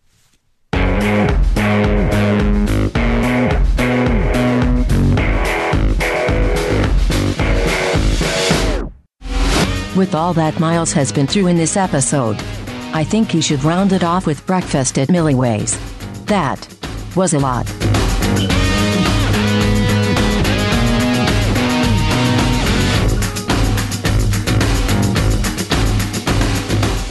with 9.97 10.15
all 10.15 10.35
that 10.35 10.59
Miles 10.59 10.93
has 10.93 11.13
been 11.13 11.27
through 11.27 11.47
in 11.47 11.57
this 11.57 11.77
episode, 11.77 12.37
I 12.93 13.05
think 13.05 13.31
he 13.31 13.41
should 13.41 13.63
round 13.65 13.93
it 13.93 14.05
off 14.05 14.27
with 14.27 14.47
breakfast 14.47 14.99
at 14.99 15.09
Milliways. 15.09 15.79
That 16.27 16.69
was 17.17 17.35
a 17.35 17.39
lot. 17.39 17.84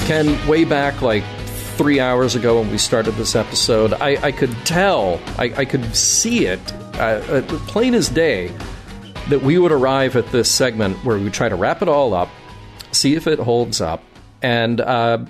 Ken, 0.06 0.48
way 0.48 0.66
back 0.66 1.02
like 1.02 1.24
three 1.78 2.02
hours 2.02 2.36
ago 2.36 2.60
when 2.60 2.70
we 2.70 2.78
started 2.78 3.12
this 3.14 3.36
episode, 3.38 3.94
I, 3.94 4.22
I 4.22 4.32
could 4.34 4.52
tell, 4.66 5.22
I, 5.38 5.46
I, 5.56 5.66
could 5.66 5.96
see 5.96 6.46
it, 6.46 6.60
uh, 6.96 7.22
uh, 7.30 7.42
plain 7.68 7.94
as 7.94 8.10
day, 8.10 8.52
that 9.30 9.42
we 9.42 9.58
would 9.58 9.72
arrive 9.72 10.18
at 10.18 10.30
this 10.30 10.52
segment 10.52 10.98
where 11.06 11.18
we 11.18 11.30
try 11.30 11.48
to 11.48 11.56
wrap 11.56 11.82
it 11.82 11.88
all 11.88 12.14
up, 12.14 12.28
see 12.92 13.16
if 13.16 13.28
it 13.28 13.40
holds 13.40 13.80
up, 13.80 14.04
and 14.42 14.82
uh, 14.82 15.24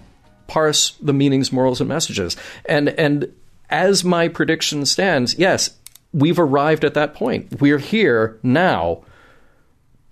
parse 0.47 0.97
the 1.01 1.13
meanings, 1.13 1.51
morals, 1.51 1.79
and 1.79 1.87
messages. 1.87 2.35
And 2.65 2.89
and 2.89 3.31
as 3.69 4.03
my 4.03 4.27
prediction 4.27 4.87
stands, 4.87 5.35
yes, 5.35 5.77
we've 6.13 6.39
arrived 6.39 6.83
at 6.83 6.95
that 6.95 7.13
point. 7.13 7.61
We're 7.61 7.77
here 7.77 8.39
now. 8.41 9.03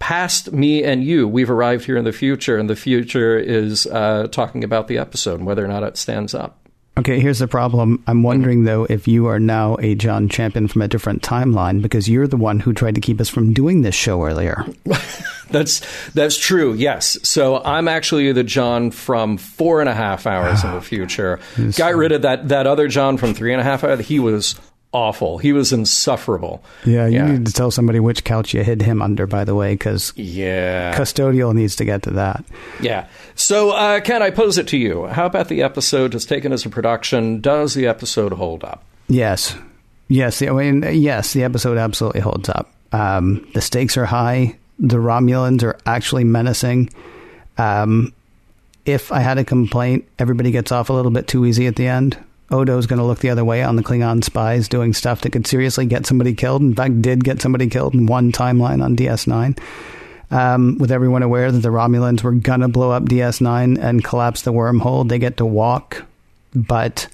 Past 0.02 0.52
me 0.52 0.84
and 0.84 1.04
you, 1.04 1.28
we've 1.28 1.52
arrived 1.52 1.86
here 1.86 1.96
in 1.96 2.06
the 2.06 2.12
future, 2.12 2.58
and 2.58 2.68
the 2.68 2.76
future 2.76 3.38
is 3.38 3.86
uh, 3.86 4.28
talking 4.32 4.64
about 4.64 4.88
the 4.88 4.98
episode 4.98 5.36
and 5.36 5.46
whether 5.46 5.64
or 5.64 5.68
not 5.68 5.84
it 5.84 5.96
stands 5.96 6.34
up. 6.34 6.58
Okay, 6.98 7.20
here's 7.20 7.38
the 7.38 7.48
problem. 7.48 8.04
I'm 8.08 8.24
wondering 8.24 8.64
though 8.64 8.86
if 8.86 9.08
you 9.08 9.28
are 9.28 9.40
now 9.40 9.78
a 9.80 9.94
John 9.94 10.28
Champion 10.28 10.68
from 10.68 10.82
a 10.82 10.88
different 10.88 11.22
timeline 11.22 11.84
because 11.84 12.10
you're 12.10 12.28
the 12.28 12.36
one 12.36 12.60
who 12.60 12.74
tried 12.74 12.96
to 12.96 13.02
keep 13.02 13.22
us 13.22 13.30
from 13.30 13.54
doing 13.54 13.84
this 13.84 13.94
show 13.96 14.24
earlier. 14.24 14.66
that's 15.52 15.82
that's 16.14 16.38
true. 16.38 16.74
Yes. 16.74 17.18
So 17.22 17.64
I'm 17.64 17.88
actually 17.88 18.32
the 18.32 18.44
John 18.44 18.90
from 18.90 19.38
four 19.38 19.82
and 19.82 19.90
a 19.90 19.94
half 19.94 20.26
hours 20.26 20.64
in 20.64 20.74
the 20.74 20.82
future. 20.82 21.40
Got 21.78 21.96
rid 21.96 22.12
of 22.12 22.24
that 22.24 22.50
that 22.50 22.68
other 22.68 22.88
John 22.88 23.18
from 23.18 23.36
three 23.36 23.54
and 23.54 23.62
a 23.62 23.64
half 23.64 23.84
hours. 23.84 24.06
He 24.08 24.20
was 24.20 24.56
awful. 24.94 25.38
He 25.38 25.54
was 25.54 25.72
insufferable. 25.72 26.64
Yeah, 26.86 27.08
you 27.08 27.24
need 27.24 27.46
to 27.46 27.54
tell 27.54 27.72
somebody 27.72 28.00
which 28.00 28.24
couch 28.24 28.54
you 28.54 28.64
hid 28.64 28.82
him 28.82 29.02
under, 29.02 29.26
by 29.28 29.44
the 29.44 29.56
way, 29.56 29.74
because 29.74 30.14
yeah, 30.16 30.98
custodial 30.98 31.54
needs 31.54 31.76
to 31.78 31.86
get 31.86 32.04
to 32.04 32.12
that. 32.12 32.44
Yeah. 32.82 33.08
So, 33.36 33.72
uh, 33.72 34.02
Ken, 34.02 34.22
I 34.22 34.30
pose 34.32 34.58
it 34.58 34.68
to 34.70 34.78
you. 34.78 35.08
How 35.08 35.26
about 35.26 35.48
the 35.48 35.62
episode 35.62 36.12
just 36.12 36.30
taken 36.30 36.52
as 36.52 36.66
a 36.66 36.70
production? 36.70 37.42
Does 37.42 37.74
the 37.74 37.88
episode 37.88 38.34
hold 38.34 38.64
up? 38.64 38.84
Yes. 39.08 39.56
Yes. 40.08 40.42
I 40.42 40.50
mean, 40.50 40.84
yes, 40.92 41.34
the 41.34 41.44
episode 41.44 41.78
absolutely 41.78 42.22
holds 42.22 42.50
up. 42.50 42.74
Um, 42.92 43.48
the 43.54 43.62
stakes 43.62 43.98
are 43.98 44.06
high. 44.06 44.58
The 44.80 44.98
Romulans 44.98 45.64
are 45.64 45.78
actually 45.86 46.24
menacing. 46.24 46.90
Um, 47.58 48.14
if 48.86 49.12
I 49.12 49.20
had 49.20 49.38
a 49.38 49.46
complaint, 49.46 50.08
everybody 50.18 50.52
gets 50.52 50.72
off 50.72 50.90
a 50.90 50.94
little 50.94 51.12
bit 51.12 51.28
too 51.28 51.46
easy 51.46 51.68
at 51.68 51.76
the 51.76 51.88
end. 51.88 52.18
Odo's 52.52 52.86
going 52.86 53.00
to 53.00 53.06
look 53.06 53.20
the 53.20 53.30
other 53.30 53.46
way 53.46 53.64
on 53.64 53.76
the 53.76 53.84
Klingon 53.84 54.24
spies 54.24 54.68
doing 54.68 54.94
stuff 54.94 55.22
that 55.22 55.32
could 55.32 55.48
seriously 55.48 55.86
get 55.86 56.06
somebody 56.06 56.34
killed. 56.34 56.62
In 56.62 56.76
fact, 56.76 57.02
did 57.02 57.24
get 57.24 57.42
somebody 57.42 57.68
killed 57.68 57.94
in 57.94 58.06
one 58.06 58.32
timeline 58.32 58.84
on 58.84 58.96
DS9. 58.96 59.58
Um, 60.32 60.78
with 60.78 60.92
everyone 60.92 61.24
aware 61.24 61.52
that 61.52 61.60
the 61.60 61.70
Romulans 61.70 62.24
were 62.24 62.32
going 62.32 62.62
to 62.62 62.68
blow 62.68 62.92
up 62.92 63.04
DS9 63.04 63.78
and 63.82 64.04
collapse 64.04 64.44
the 64.44 64.54
wormhole, 64.54 65.08
they 65.08 65.20
get 65.20 65.38
to 65.38 65.46
walk. 65.46 66.06
But, 66.56 67.08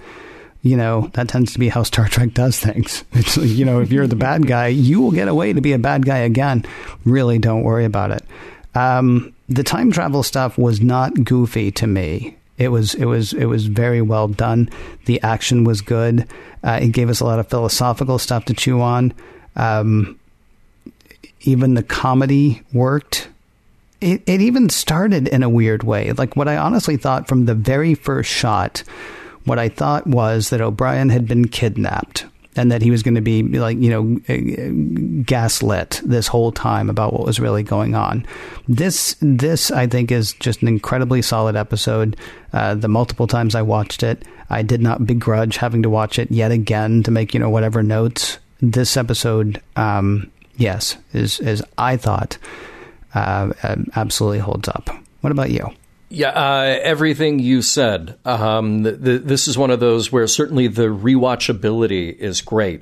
you 0.62 0.78
know, 0.78 1.10
that 1.14 1.28
tends 1.28 1.54
to 1.54 1.60
be 1.60 1.70
how 1.70 1.84
Star 1.84 2.08
Trek 2.08 2.34
does 2.34 2.60
things. 2.60 3.04
It's, 3.14 3.38
you 3.38 3.66
know, 3.66 3.80
if 3.80 3.92
you're 3.92 4.08
the 4.08 4.16
bad 4.16 4.46
guy, 4.46 4.68
you 4.68 5.02
will 5.02 5.12
get 5.12 5.28
away 5.28 5.54
to 5.54 5.62
be 5.62 5.74
a 5.74 5.80
bad 5.80 6.06
guy 6.06 6.20
again. 6.20 6.66
Really 7.06 7.40
don't 7.40 7.64
worry 7.64 7.86
about 7.86 8.12
it. 8.12 8.24
Um, 8.76 9.34
the 9.50 9.64
time 9.64 9.92
travel 9.92 10.22
stuff 10.24 10.58
was 10.58 10.82
not 10.82 11.24
goofy 11.24 11.72
to 11.72 11.88
me. 11.88 12.38
It 12.58 12.70
was 12.70 12.96
it 12.96 13.06
was 13.06 13.34
it 13.34 13.46
was 13.46 13.68
very 13.68 14.02
well 14.02 14.28
done. 14.28 14.70
The 15.06 15.22
action 15.22 15.64
was 15.64 15.82
good. 15.82 16.28
Uh, 16.64 16.80
it 16.82 16.90
gave 16.90 17.10
us 17.10 17.20
a 17.20 17.26
lot 17.26 17.40
of 17.40 17.50
philosophical 17.50 18.18
stuff 18.18 18.46
to 18.46 18.54
chew 18.54 18.82
on. 18.82 19.14
Um, 19.56 20.20
even 21.42 21.76
the 21.76 21.84
comedy 21.84 22.64
worked. 22.74 23.30
It 24.02 24.22
it 24.26 24.42
even 24.42 24.70
started 24.70 25.28
in 25.28 25.44
a 25.44 25.50
weird 25.50 25.84
way. 25.84 26.12
Like 26.14 26.36
what 26.36 26.48
I 26.48 26.58
honestly 26.58 26.98
thought 26.98 27.28
from 27.28 27.46
the 27.46 27.56
very 27.56 27.94
first 27.94 28.30
shot, 28.30 28.84
what 29.46 29.60
I 29.60 29.70
thought 29.70 30.08
was 30.08 30.50
that 30.50 30.62
O'Brien 30.62 31.10
had 31.10 31.28
been 31.28 31.48
kidnapped 31.48 32.26
and 32.58 32.72
that 32.72 32.82
he 32.82 32.92
was 32.92 33.04
going 33.04 33.16
to 33.16 33.22
be 33.22 33.44
like 33.44 33.78
you 33.78 33.90
know 33.90 35.24
gaslit 35.24 36.02
this 36.04 36.28
whole 36.28 36.52
time 36.52 36.90
about 36.90 37.14
what 37.14 37.26
was 37.26 37.40
really 37.40 37.64
going 37.64 37.96
on. 37.96 38.26
This 38.68 39.16
this 39.22 39.72
I 39.72 39.88
think 39.88 40.12
is 40.12 40.34
just 40.34 40.62
an 40.62 40.68
incredibly 40.68 41.22
solid 41.22 41.56
episode. 41.56 42.18
Uh, 42.54 42.76
the 42.76 42.88
multiple 42.88 43.28
times 43.28 43.56
I 43.56 43.62
watched 43.62 44.04
it, 44.04 44.24
I 44.50 44.62
did 44.62 44.82
not 44.82 45.06
begrudge 45.06 45.58
having 45.58 45.84
to 45.84 45.90
watch 45.90 46.18
it 46.20 46.32
yet 46.32 46.52
again 46.52 47.04
to 47.04 47.12
make 47.12 47.34
you 47.34 47.40
know 47.40 47.50
whatever 47.50 47.84
notes. 47.84 48.40
This 48.60 48.98
episode, 48.98 49.62
um, 49.76 50.32
yes, 50.56 50.98
is 51.14 51.40
is 51.40 51.64
I 51.78 51.98
thought 51.98 52.38
uh, 53.14 53.52
absolutely 53.96 54.40
holds 54.40 54.68
up. 54.68 54.90
What 55.22 55.32
about 55.32 55.52
you? 55.52 55.70
Yeah, 56.10 56.30
uh, 56.30 56.80
everything 56.84 57.40
you 57.40 57.62
said. 57.62 58.18
Um, 58.24 58.84
the, 58.84 58.92
the, 58.94 59.18
this 59.20 59.48
is 59.48 59.58
one 59.58 59.72
of 59.72 59.80
those 59.80 60.12
where 60.12 60.26
certainly 60.28 60.68
the 60.68 60.88
rewatchability 60.88 62.16
is 62.16 62.42
great. 62.42 62.82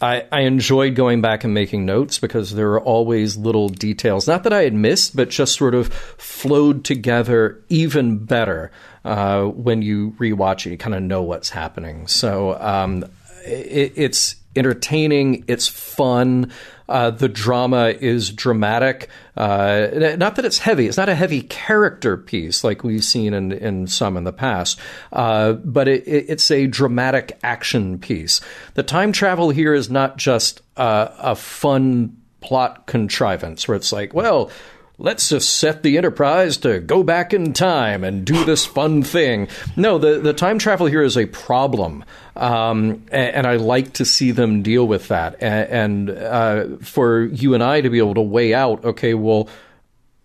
I, 0.00 0.26
I, 0.30 0.40
enjoyed 0.40 0.94
going 0.94 1.22
back 1.22 1.44
and 1.44 1.54
making 1.54 1.86
notes 1.86 2.18
because 2.18 2.54
there 2.54 2.72
are 2.72 2.80
always 2.80 3.38
little 3.38 3.70
details, 3.70 4.26
not 4.26 4.42
that 4.42 4.52
I 4.52 4.64
had 4.64 4.74
missed, 4.74 5.16
but 5.16 5.30
just 5.30 5.56
sort 5.56 5.74
of 5.74 5.90
flowed 5.92 6.84
together 6.84 7.62
even 7.70 8.18
better 8.18 8.72
uh, 9.06 9.44
when 9.44 9.80
you 9.80 10.10
rewatch 10.18 10.66
it. 10.66 10.72
You 10.72 10.76
kind 10.76 10.94
of 10.94 11.02
know 11.02 11.22
what's 11.22 11.48
happening. 11.48 12.08
So 12.08 12.60
um, 12.60 13.04
it, 13.46 13.94
it's 13.96 14.36
entertaining, 14.54 15.44
it's 15.48 15.68
fun. 15.68 16.52
Uh, 16.88 17.10
the 17.10 17.28
drama 17.28 17.88
is 17.88 18.30
dramatic. 18.30 19.08
Uh, 19.36 19.88
not 20.16 20.36
that 20.36 20.44
it's 20.44 20.58
heavy. 20.58 20.86
It's 20.86 20.96
not 20.96 21.08
a 21.08 21.14
heavy 21.14 21.42
character 21.42 22.16
piece 22.16 22.62
like 22.62 22.84
we've 22.84 23.04
seen 23.04 23.34
in, 23.34 23.52
in 23.52 23.86
some 23.86 24.16
in 24.16 24.24
the 24.24 24.32
past, 24.32 24.78
uh, 25.12 25.54
but 25.54 25.88
it, 25.88 26.06
it, 26.06 26.26
it's 26.28 26.50
a 26.50 26.66
dramatic 26.66 27.38
action 27.42 27.98
piece. 27.98 28.40
The 28.74 28.82
time 28.82 29.12
travel 29.12 29.50
here 29.50 29.74
is 29.74 29.90
not 29.90 30.16
just 30.16 30.62
a 30.76 31.34
fun 31.34 32.16
plot 32.40 32.86
contrivance 32.86 33.66
where 33.66 33.76
it's 33.76 33.92
like, 33.92 34.14
well, 34.14 34.50
let's 34.98 35.28
just 35.28 35.58
set 35.58 35.82
the 35.82 35.98
Enterprise 35.98 36.56
to 36.58 36.80
go 36.80 37.02
back 37.02 37.34
in 37.34 37.52
time 37.52 38.02
and 38.02 38.24
do 38.24 38.44
this 38.44 38.64
fun 38.64 39.02
thing. 39.02 39.48
No, 39.76 39.98
the, 39.98 40.18
the 40.18 40.32
time 40.32 40.58
travel 40.58 40.86
here 40.86 41.02
is 41.02 41.16
a 41.16 41.26
problem. 41.26 42.04
Um, 42.34 43.06
and, 43.10 43.34
and, 43.34 43.46
I 43.46 43.56
like 43.56 43.94
to 43.94 44.04
see 44.04 44.30
them 44.30 44.62
deal 44.62 44.86
with 44.86 45.08
that. 45.08 45.36
And, 45.42 46.10
and 46.10 46.18
uh, 46.18 46.76
for 46.82 47.24
you 47.24 47.54
and 47.54 47.62
I 47.62 47.80
to 47.80 47.88
be 47.88 47.98
able 47.98 48.14
to 48.14 48.22
weigh 48.22 48.52
out, 48.52 48.84
okay, 48.84 49.14
well, 49.14 49.48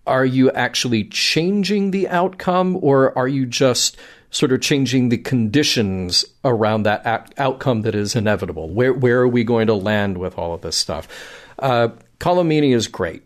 are 0.06 0.26
you 0.26 0.52
actually 0.52 1.06
changing 1.06 1.92
the 1.92 2.10
outcome 2.10 2.78
or 2.82 3.18
are 3.18 3.30
you 3.30 3.46
just 3.46 3.96
sort 4.30 4.52
of 4.52 4.62
changing 4.62 5.10
the 5.10 5.18
conditions 5.18 6.26
around 6.44 6.84
that 6.84 7.34
outcome 7.38 7.84
that 7.84 7.96
is 7.96 8.16
inevitable? 8.16 8.70
Where, 8.70 8.94
where 8.94 9.22
are 9.22 9.28
we 9.28 9.44
going 9.46 9.68
to 9.68 9.74
land 9.74 10.18
with 10.18 10.38
all 10.38 10.54
of 10.54 10.62
this 10.62 10.76
stuff? 10.76 11.08
Uh, 11.60 11.90
Colm 12.20 12.48
Meaney 12.48 12.76
is 12.76 12.88
great 12.88 13.24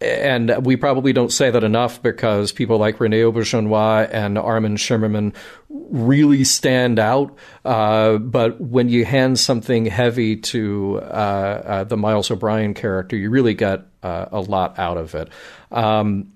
and 0.00 0.66
we 0.66 0.76
probably 0.76 1.12
don't 1.12 1.32
say 1.32 1.50
that 1.50 1.64
enough 1.64 2.02
because 2.02 2.52
people 2.52 2.76
like 2.78 3.00
Rene 3.00 3.18
Auberjonois 3.20 4.08
and 4.12 4.36
Armin 4.36 4.76
Shimerman 4.76 5.34
really 5.68 6.44
stand 6.44 6.98
out. 6.98 7.36
Uh, 7.64 8.18
but 8.18 8.60
when 8.60 8.88
you 8.90 9.06
hand 9.06 9.38
something 9.38 9.86
heavy 9.86 10.36
to 10.36 10.98
uh, 11.02 11.04
uh, 11.04 11.84
the 11.84 11.96
Miles 11.96 12.30
O'Brien 12.30 12.74
character, 12.74 13.16
you 13.16 13.30
really 13.30 13.54
get 13.54 13.86
uh, 14.02 14.26
a 14.32 14.40
lot 14.40 14.78
out 14.78 14.98
of 14.98 15.14
it. 15.14 15.30
Um, 15.70 16.32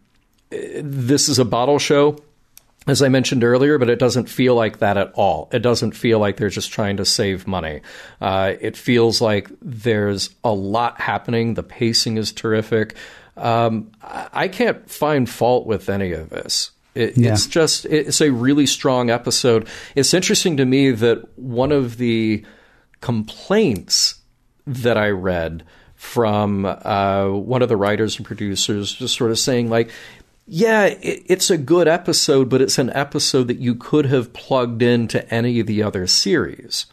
this 0.50 1.28
is 1.28 1.38
a 1.38 1.44
bottle 1.44 1.78
show 1.78 2.18
as 2.86 3.02
I 3.02 3.08
mentioned 3.08 3.44
earlier, 3.44 3.78
but 3.78 3.90
it 3.90 3.98
doesn't 3.98 4.28
feel 4.28 4.54
like 4.54 4.78
that 4.78 4.96
at 4.96 5.12
all. 5.12 5.50
It 5.52 5.58
doesn't 5.61 5.92
feel 5.92 6.18
like 6.18 6.38
they're 6.38 6.48
just 6.48 6.72
trying 6.72 6.96
to 6.96 7.04
save 7.04 7.46
money. 7.46 7.82
Uh, 8.20 8.54
it 8.61 8.76
feels 8.76 9.20
like 9.20 9.50
there's 9.61 10.30
a 10.42 10.52
lot 10.52 10.98
happening. 10.98 11.54
The 11.54 11.62
pacing 11.62 12.16
is 12.16 12.32
terrific. 12.32 12.96
Um, 13.37 13.93
I 14.03 14.49
can't 14.49 14.89
find 14.91 15.28
fault 15.28 15.66
with 15.66 15.89
any 15.89 16.12
of 16.12 16.31
this. 16.31 16.72
It, 16.95 17.16
yeah. 17.16 17.33
It's 17.33 17.47
just 17.47 17.87
it's 17.87 18.20
a 18.20 18.31
really 18.31 18.66
strong 18.66 19.11
episode. 19.11 19.68
It's 19.95 20.12
interesting 20.12 20.57
to 20.57 20.64
me 20.64 20.91
that 20.91 21.39
one 21.39 21.72
of 21.72 21.99
the 21.99 22.45
complaints 23.01 24.20
that 24.66 24.99
I 24.99 25.11
read 25.11 25.64
from 25.95 26.64
uh, 26.66 27.28
one 27.28 27.62
of 27.62 27.68
the 27.68 27.76
writers 27.76 28.16
and 28.16 28.26
producers 28.26 28.93
just 28.95 29.16
sort 29.16 29.31
of 29.31 29.39
saying 29.39 29.70
like 29.70 29.91
yeah, 30.53 30.87
it, 30.87 31.22
it's 31.26 31.49
a 31.49 31.57
good 31.57 31.87
episode, 31.87 32.49
but 32.49 32.61
it's 32.61 32.78
an 32.78 32.91
episode 32.91 33.47
that 33.47 33.59
you 33.59 33.76
could 33.76 34.07
have 34.07 34.33
plugged 34.33 34.83
into 34.83 35.33
any 35.33 35.61
of 35.61 35.68
the 35.68 35.85
other 35.85 36.09
series. 36.09 36.87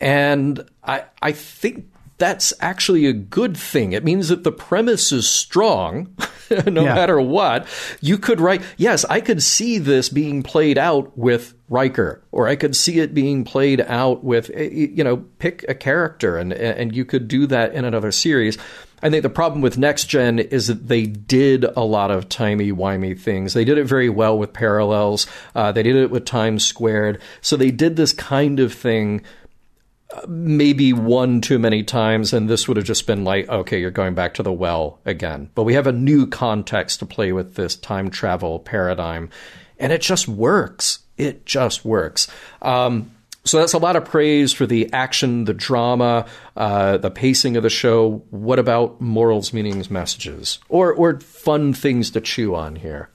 And 0.00 0.64
I 0.84 1.04
I 1.20 1.32
think 1.32 1.91
that's 2.22 2.52
actually 2.60 3.06
a 3.06 3.12
good 3.12 3.56
thing. 3.56 3.92
It 3.92 4.04
means 4.04 4.28
that 4.28 4.44
the 4.44 4.52
premise 4.52 5.10
is 5.10 5.28
strong, 5.28 6.14
no 6.68 6.84
yeah. 6.84 6.94
matter 6.94 7.20
what. 7.20 7.66
You 8.00 8.16
could 8.16 8.40
write, 8.40 8.62
yes, 8.76 9.04
I 9.06 9.20
could 9.20 9.42
see 9.42 9.78
this 9.78 10.08
being 10.08 10.44
played 10.44 10.78
out 10.78 11.18
with 11.18 11.54
Riker, 11.68 12.22
or 12.30 12.46
I 12.46 12.54
could 12.54 12.76
see 12.76 13.00
it 13.00 13.12
being 13.12 13.42
played 13.42 13.80
out 13.80 14.22
with, 14.22 14.52
eh, 14.54 14.68
you 14.70 15.02
know, 15.02 15.16
pick 15.40 15.64
a 15.68 15.74
character, 15.74 16.38
and 16.38 16.52
and 16.52 16.94
you 16.94 17.04
could 17.04 17.26
do 17.26 17.48
that 17.48 17.74
in 17.74 17.84
another 17.84 18.12
series. 18.12 18.56
I 19.02 19.10
think 19.10 19.24
the 19.24 19.30
problem 19.30 19.60
with 19.60 19.76
Next 19.76 20.04
Gen 20.04 20.38
is 20.38 20.68
that 20.68 20.86
they 20.86 21.06
did 21.06 21.64
a 21.64 21.80
lot 21.80 22.12
of 22.12 22.28
timey 22.28 22.70
wimey 22.70 23.18
things. 23.18 23.52
They 23.52 23.64
did 23.64 23.78
it 23.78 23.84
very 23.84 24.08
well 24.08 24.38
with 24.38 24.52
Parallels. 24.52 25.26
Uh, 25.56 25.72
they 25.72 25.82
did 25.82 25.96
it 25.96 26.10
with 26.10 26.24
Times 26.24 26.64
Squared. 26.64 27.20
So 27.40 27.56
they 27.56 27.72
did 27.72 27.96
this 27.96 28.12
kind 28.12 28.60
of 28.60 28.72
thing 28.72 29.22
maybe 30.26 30.92
one 30.92 31.40
too 31.40 31.58
many 31.58 31.82
times, 31.82 32.32
and 32.32 32.48
this 32.48 32.68
would 32.68 32.76
have 32.76 32.86
just 32.86 33.06
been 33.06 33.24
like, 33.24 33.48
okay, 33.48 33.80
you're 33.80 33.90
going 33.90 34.14
back 34.14 34.34
to 34.34 34.42
the 34.42 34.52
well 34.52 35.00
again. 35.04 35.50
But 35.54 35.64
we 35.64 35.74
have 35.74 35.86
a 35.86 35.92
new 35.92 36.26
context 36.26 37.00
to 37.00 37.06
play 37.06 37.32
with 37.32 37.54
this 37.54 37.76
time 37.76 38.10
travel 38.10 38.58
paradigm, 38.58 39.30
and 39.78 39.92
it 39.92 40.00
just 40.00 40.28
works. 40.28 41.00
It 41.16 41.46
just 41.46 41.84
works. 41.84 42.28
Um, 42.60 43.10
so 43.44 43.58
that's 43.58 43.72
a 43.72 43.78
lot 43.78 43.96
of 43.96 44.04
praise 44.04 44.52
for 44.52 44.66
the 44.66 44.92
action, 44.92 45.44
the 45.44 45.54
drama, 45.54 46.26
uh, 46.56 46.98
the 46.98 47.10
pacing 47.10 47.56
of 47.56 47.62
the 47.62 47.70
show. 47.70 48.22
What 48.30 48.58
about 48.58 49.00
morals, 49.00 49.52
meanings, 49.52 49.90
messages, 49.90 50.58
or 50.68 50.92
or 50.92 51.20
fun 51.20 51.72
things 51.72 52.10
to 52.12 52.20
chew 52.20 52.54
on 52.54 52.76
here? 52.76 53.08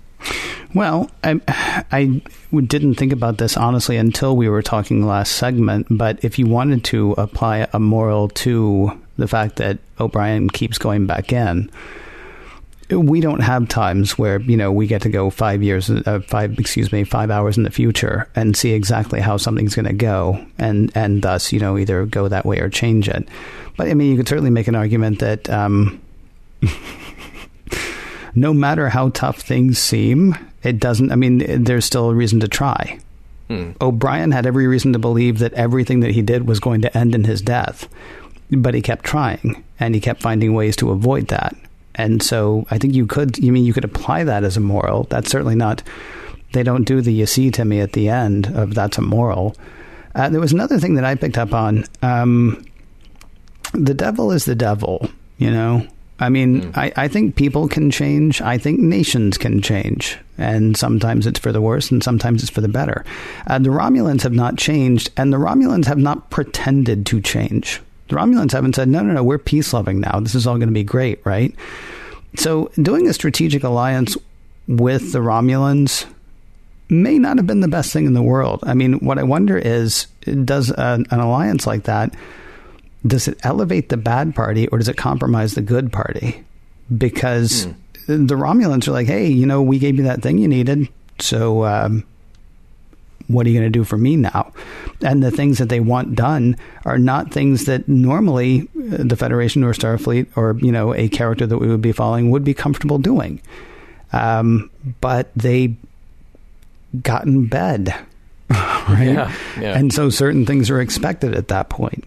Well, 0.74 1.10
I, 1.24 1.40
I 1.92 2.22
didn't 2.52 2.96
think 2.96 3.14
about 3.14 3.38
this 3.38 3.58
honestly 3.58 3.98
until 3.98 4.36
we 4.36 4.50
were 4.50 4.62
talking 4.62 5.06
last 5.06 5.34
segment. 5.34 5.88
But 5.90 6.24
if 6.24 6.38
you 6.38 6.46
wanted 6.46 6.84
to 6.86 7.14
apply 7.14 7.68
a 7.74 7.80
moral 7.80 8.30
to 8.30 8.92
the 9.18 9.28
fact 9.28 9.56
that 9.58 9.80
O'Brien 10.00 10.50
keeps 10.50 10.78
going 10.78 11.08
back 11.08 11.32
in, 11.34 11.72
we 12.90 13.20
don't 13.20 13.42
have 13.42 13.68
times 13.68 14.18
where 14.18 14.40
you 14.42 14.56
know 14.56 14.72
we 14.72 14.88
get 14.88 15.02
to 15.02 15.10
go 15.10 15.30
five 15.30 15.62
years, 15.62 15.90
uh, 15.90 16.22
five 16.28 16.58
excuse 16.60 16.92
me, 16.92 17.04
five 17.04 17.32
hours 17.32 17.58
in 17.58 17.64
the 17.64 17.72
future 17.72 18.30
and 18.36 18.56
see 18.56 18.72
exactly 18.72 19.20
how 19.20 19.38
something's 19.38 19.76
going 19.76 19.88
to 19.88 19.94
go, 19.94 20.46
and 20.58 20.92
and 20.96 21.22
thus 21.22 21.52
you 21.52 21.60
know 21.60 21.78
either 21.78 22.06
go 22.06 22.28
that 22.28 22.46
way 22.46 22.60
or 22.60 22.70
change 22.70 23.10
it. 23.10 23.28
But 23.76 23.88
I 23.88 23.94
mean, 23.94 24.12
you 24.12 24.18
could 24.18 24.28
certainly 24.28 24.52
make 24.52 24.68
an 24.68 24.76
argument 24.76 25.20
that. 25.20 25.50
Um, 25.50 26.02
no 28.38 28.54
matter 28.54 28.90
how 28.90 29.10
tough 29.10 29.42
things 29.42 29.80
seem, 29.80 30.36
it 30.62 30.80
doesn't. 30.80 31.12
I 31.12 31.16
mean, 31.16 31.64
there's 31.64 31.86
still 31.86 32.10
a 32.10 32.16
reason 32.16 32.40
to 32.42 32.48
try. 32.48 33.00
Hmm. 33.48 33.72
O'Brien 33.82 34.32
had 34.32 34.46
every 34.46 34.68
reason 34.68 34.94
to 34.94 35.00
believe 35.00 35.40
that 35.40 35.54
everything 35.54 36.02
that 36.02 36.12
he 36.12 36.22
did 36.22 36.48
was 36.48 36.60
going 36.60 36.82
to 36.82 36.96
end 36.96 37.16
in 37.16 37.24
his 37.24 37.42
death, 37.42 37.90
but 38.52 38.76
he 38.76 38.82
kept 38.82 39.06
trying 39.06 39.64
and 39.80 39.96
he 39.96 40.02
kept 40.02 40.22
finding 40.22 40.54
ways 40.54 40.76
to 40.78 40.92
avoid 40.92 41.30
that. 41.30 41.56
And 41.96 42.22
so 42.22 42.68
I 42.70 42.78
think 42.78 42.94
you 42.94 43.08
could, 43.08 43.40
you 43.40 43.52
mean 43.52 43.66
you 43.66 43.74
could 43.74 43.86
apply 43.86 44.24
that 44.26 44.44
as 44.44 44.56
a 44.56 44.62
moral. 44.62 45.06
That's 45.06 45.32
certainly 45.32 45.56
not, 45.56 45.82
they 46.52 46.62
don't 46.62 46.84
do 46.84 47.02
the 47.02 47.12
you 47.12 47.26
see 47.26 47.50
to 47.52 47.66
me 47.66 47.80
at 47.80 47.94
the 47.94 48.10
end 48.10 48.48
of 48.56 48.76
that's 48.76 49.00
a 49.00 49.02
moral. 49.02 49.56
Uh, 50.14 50.30
there 50.30 50.42
was 50.42 50.54
another 50.54 50.78
thing 50.78 50.94
that 50.96 51.06
I 51.06 51.16
picked 51.16 51.40
up 51.40 51.54
on. 51.54 51.86
Um, 52.04 52.64
the 53.74 53.96
devil 53.96 54.32
is 54.32 54.46
the 54.46 54.56
devil, 54.56 55.10
you 55.40 55.50
know? 55.50 55.88
I 56.20 56.30
mean, 56.30 56.62
mm. 56.62 56.78
I, 56.78 56.92
I 56.96 57.08
think 57.08 57.36
people 57.36 57.68
can 57.68 57.92
change. 57.92 58.42
I 58.42 58.58
think 58.58 58.80
nations 58.80 59.38
can 59.38 59.62
change. 59.62 60.18
And 60.38 60.76
sometimes 60.76 61.28
it's 61.28 61.40
for 61.40 61.52
the 61.52 61.62
worse 61.62 61.92
and 61.92 62.04
sometimes 62.04 62.42
it's 62.42 62.52
for 62.52 62.62
the 62.62 62.68
better. 62.68 63.06
Uh, 63.48 63.60
the 63.60 63.70
Romulans 63.70 64.24
have 64.24 64.34
not 64.34 64.58
changed, 64.58 65.10
and 65.18 65.32
the 65.32 65.38
Romulans 65.38 65.86
have 65.86 65.98
not 65.98 66.30
pretended 66.30 67.06
to 67.08 67.22
change. 67.22 67.82
The 68.08 68.16
Romulans 68.16 68.52
haven't 68.52 68.76
said, 68.76 68.88
no, 68.88 69.02
no, 69.02 69.14
no, 69.14 69.24
we're 69.24 69.38
peace 69.38 69.74
loving 69.74 70.00
now. 70.00 70.20
This 70.20 70.36
is 70.36 70.48
all 70.48 70.58
going 70.58 70.70
to 70.70 70.74
be 70.74 70.84
great, 70.84 71.24
right? 71.26 71.54
So 72.36 72.72
doing 72.82 73.08
a 73.08 73.14
strategic 73.14 73.64
alliance 73.64 74.18
with 74.68 75.12
the 75.12 75.20
Romulans 75.20 76.06
may 76.90 77.18
not 77.20 77.38
have 77.38 77.48
been 77.48 77.60
the 77.60 77.68
best 77.68 77.92
thing 77.92 78.06
in 78.06 78.14
the 78.14 78.22
world. 78.22 78.64
I 78.64 78.74
mean, 78.74 79.00
what 79.00 79.20
I 79.20 79.24
wonder 79.24 79.58
is 79.58 80.08
does 80.22 80.72
an, 80.72 81.06
an 81.12 81.20
alliance 81.20 81.68
like 81.68 81.84
that 81.84 82.14
does 83.08 83.28
it 83.28 83.38
elevate 83.44 83.90
the 83.90 83.98
bad 83.98 84.36
party 84.36 84.68
or 84.68 84.78
does 84.78 84.88
it 84.88 84.98
compromise 84.98 85.56
the 85.56 85.62
good 85.62 85.92
party? 85.92 86.44
Because 86.96 87.68
mm. 88.08 88.28
the 88.28 88.36
Romulans 88.36 88.88
are 88.88 88.92
like, 88.92 89.08
hey, 89.08 89.28
you 89.28 89.46
know, 89.46 89.62
we 89.62 89.80
gave 89.80 89.98
you 89.98 90.04
that 90.04 90.22
thing 90.22 90.38
you 90.38 90.48
needed, 90.48 90.88
so 91.20 91.66
um, 91.66 92.04
what 93.28 93.46
are 93.46 93.50
you 93.50 93.60
going 93.60 93.72
to 93.72 93.78
do 93.80 93.84
for 93.84 93.98
me 93.98 94.16
now? 94.16 94.54
And 95.02 95.22
the 95.22 95.32
things 95.32 95.58
that 95.58 95.70
they 95.70 95.80
want 95.80 96.16
done 96.16 96.56
are 96.86 96.98
not 96.98 97.32
things 97.32 97.66
that 97.66 97.88
normally 97.88 98.70
uh, 98.92 99.04
the 99.04 99.16
Federation 99.16 99.64
or 99.64 99.74
Starfleet 99.74 100.28
or 100.36 100.58
you 100.60 100.72
know 100.72 100.94
a 100.94 101.10
character 101.10 101.46
that 101.46 101.58
we 101.58 101.68
would 101.68 101.82
be 101.82 101.92
following 101.92 102.32
would 102.32 102.44
be 102.44 102.54
comfortable 102.54 102.98
doing. 102.98 103.42
Um, 104.14 104.72
but 105.02 105.32
they 105.36 105.76
got 107.02 107.26
in 107.26 107.48
bed, 107.48 107.90
right? 108.50 109.04
Yeah, 109.04 109.34
yeah. 109.60 109.78
And 109.78 109.94
so 109.94 110.10
certain 110.10 110.46
things 110.46 110.70
are 110.70 110.80
expected 110.80 111.36
at 111.36 111.50
that 111.50 111.70
point. 111.70 112.06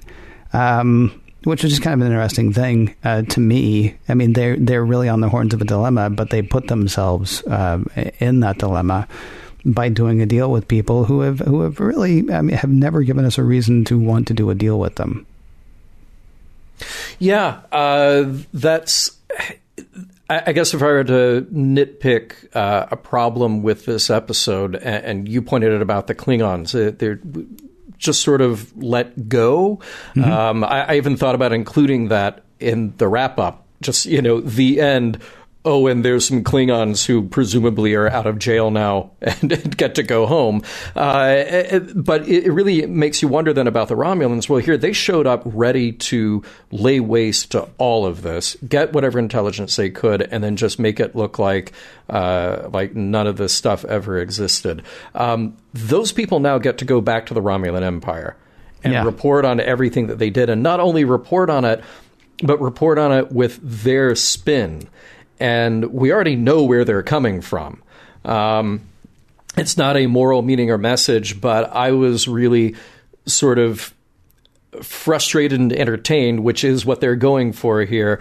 Um, 0.52 1.20
which 1.44 1.64
is 1.64 1.70
just 1.70 1.82
kind 1.82 1.94
of 1.94 2.06
an 2.06 2.12
interesting 2.12 2.52
thing 2.52 2.94
uh, 3.02 3.22
to 3.22 3.40
me. 3.40 3.94
I 4.08 4.14
mean, 4.14 4.34
they're 4.34 4.56
they're 4.56 4.84
really 4.84 5.08
on 5.08 5.20
the 5.20 5.28
horns 5.28 5.54
of 5.54 5.62
a 5.62 5.64
dilemma, 5.64 6.10
but 6.10 6.30
they 6.30 6.42
put 6.42 6.68
themselves 6.68 7.42
uh, 7.46 7.82
in 8.18 8.40
that 8.40 8.58
dilemma 8.58 9.08
by 9.64 9.88
doing 9.88 10.20
a 10.20 10.26
deal 10.26 10.50
with 10.50 10.68
people 10.68 11.04
who 11.04 11.20
have 11.20 11.40
who 11.40 11.62
have 11.62 11.80
really 11.80 12.30
I 12.30 12.42
mean, 12.42 12.56
have 12.56 12.70
never 12.70 13.02
given 13.02 13.24
us 13.24 13.38
a 13.38 13.42
reason 13.42 13.84
to 13.86 13.98
want 13.98 14.28
to 14.28 14.34
do 14.34 14.50
a 14.50 14.54
deal 14.54 14.78
with 14.78 14.96
them. 14.96 15.26
Yeah, 17.18 17.60
uh, 17.72 18.32
that's. 18.52 19.16
I 20.28 20.52
guess 20.52 20.74
if 20.74 20.80
I 20.80 20.86
were 20.86 21.04
to 21.04 21.46
nitpick 21.52 22.54
uh, 22.54 22.86
a 22.88 22.96
problem 22.96 23.64
with 23.64 23.84
this 23.84 24.10
episode, 24.10 24.76
and, 24.76 25.28
you 25.28 25.42
pointed 25.42 25.72
it 25.72 25.82
about 25.82 26.06
the 26.06 26.14
Klingons, 26.14 26.72
uh, 26.72 26.94
they're 26.96 27.18
just 28.00 28.22
sort 28.22 28.40
of 28.40 28.76
let 28.82 29.28
go. 29.28 29.78
Mm-hmm. 30.16 30.24
Um, 30.24 30.64
I, 30.64 30.92
I 30.92 30.96
even 30.96 31.16
thought 31.16 31.36
about 31.36 31.52
including 31.52 32.08
that 32.08 32.42
in 32.58 32.96
the 32.96 33.06
wrap 33.06 33.38
up. 33.38 33.66
Just 33.80 34.06
you 34.06 34.20
know, 34.20 34.40
the 34.40 34.80
end 34.80 35.22
oh, 35.64 35.86
and 35.86 36.04
there's 36.04 36.26
some 36.26 36.42
Klingons 36.42 37.04
who 37.04 37.22
presumably 37.28 37.94
are 37.94 38.08
out 38.08 38.26
of 38.26 38.38
jail 38.38 38.70
now 38.70 39.10
and, 39.20 39.76
get 39.76 39.94
to 39.96 40.02
go 40.02 40.26
home. 40.26 40.62
Uh, 40.96 41.80
but 41.94 42.26
it 42.28 42.50
really 42.50 42.86
makes 42.86 43.20
you 43.20 43.28
wonder 43.28 43.52
then 43.52 43.66
about 43.66 43.88
the 43.88 43.94
Romulans. 43.94 44.48
Well, 44.48 44.60
here 44.60 44.76
they 44.76 44.92
showed 44.92 45.26
up 45.26 45.42
ready 45.44 45.92
to 45.92 46.42
lay 46.70 47.00
waste 47.00 47.52
to 47.52 47.68
all 47.78 48.06
of 48.06 48.22
this, 48.22 48.56
get 48.66 48.92
whatever 48.92 49.18
intelligence 49.18 49.76
they 49.76 49.90
could, 49.90 50.22
and 50.22 50.42
then 50.42 50.56
just 50.56 50.78
make 50.78 50.98
it 50.98 51.14
look 51.14 51.38
like 51.38 51.72
uh, 52.08 52.68
like 52.72 52.94
none 52.94 53.26
of 53.26 53.36
this 53.36 53.52
stuff 53.52 53.84
ever 53.84 54.18
existed. 54.18 54.82
Um, 55.14 55.56
those 55.74 56.12
people 56.12 56.40
now 56.40 56.58
get 56.58 56.78
to 56.78 56.84
go 56.84 57.00
back 57.00 57.26
to 57.26 57.34
the 57.34 57.42
Romulan 57.42 57.82
Empire 57.82 58.36
and 58.82 58.92
yeah. 58.94 59.04
report 59.04 59.44
on 59.44 59.60
everything 59.60 60.06
that 60.06 60.18
they 60.18 60.30
did, 60.30 60.48
and 60.48 60.62
not 60.62 60.80
only 60.80 61.04
report 61.04 61.50
on 61.50 61.66
it, 61.66 61.84
but 62.42 62.58
report 62.60 62.98
on 62.98 63.12
it 63.12 63.30
with 63.30 63.60
their 63.62 64.14
spin 64.14 64.88
and 65.40 65.86
we 65.92 66.12
already 66.12 66.36
know 66.36 66.62
where 66.62 66.84
they're 66.84 67.02
coming 67.02 67.40
from. 67.40 67.82
Um, 68.24 68.82
it's 69.56 69.76
not 69.76 69.96
a 69.96 70.06
moral 70.06 70.42
meaning 70.42 70.70
or 70.70 70.78
message, 70.78 71.40
but 71.40 71.74
I 71.74 71.92
was 71.92 72.28
really 72.28 72.76
sort 73.26 73.58
of 73.58 73.92
frustrated 74.82 75.58
and 75.58 75.72
entertained, 75.72 76.44
which 76.44 76.62
is 76.62 76.86
what 76.86 77.00
they're 77.00 77.16
going 77.16 77.52
for 77.52 77.82
here. 77.82 78.20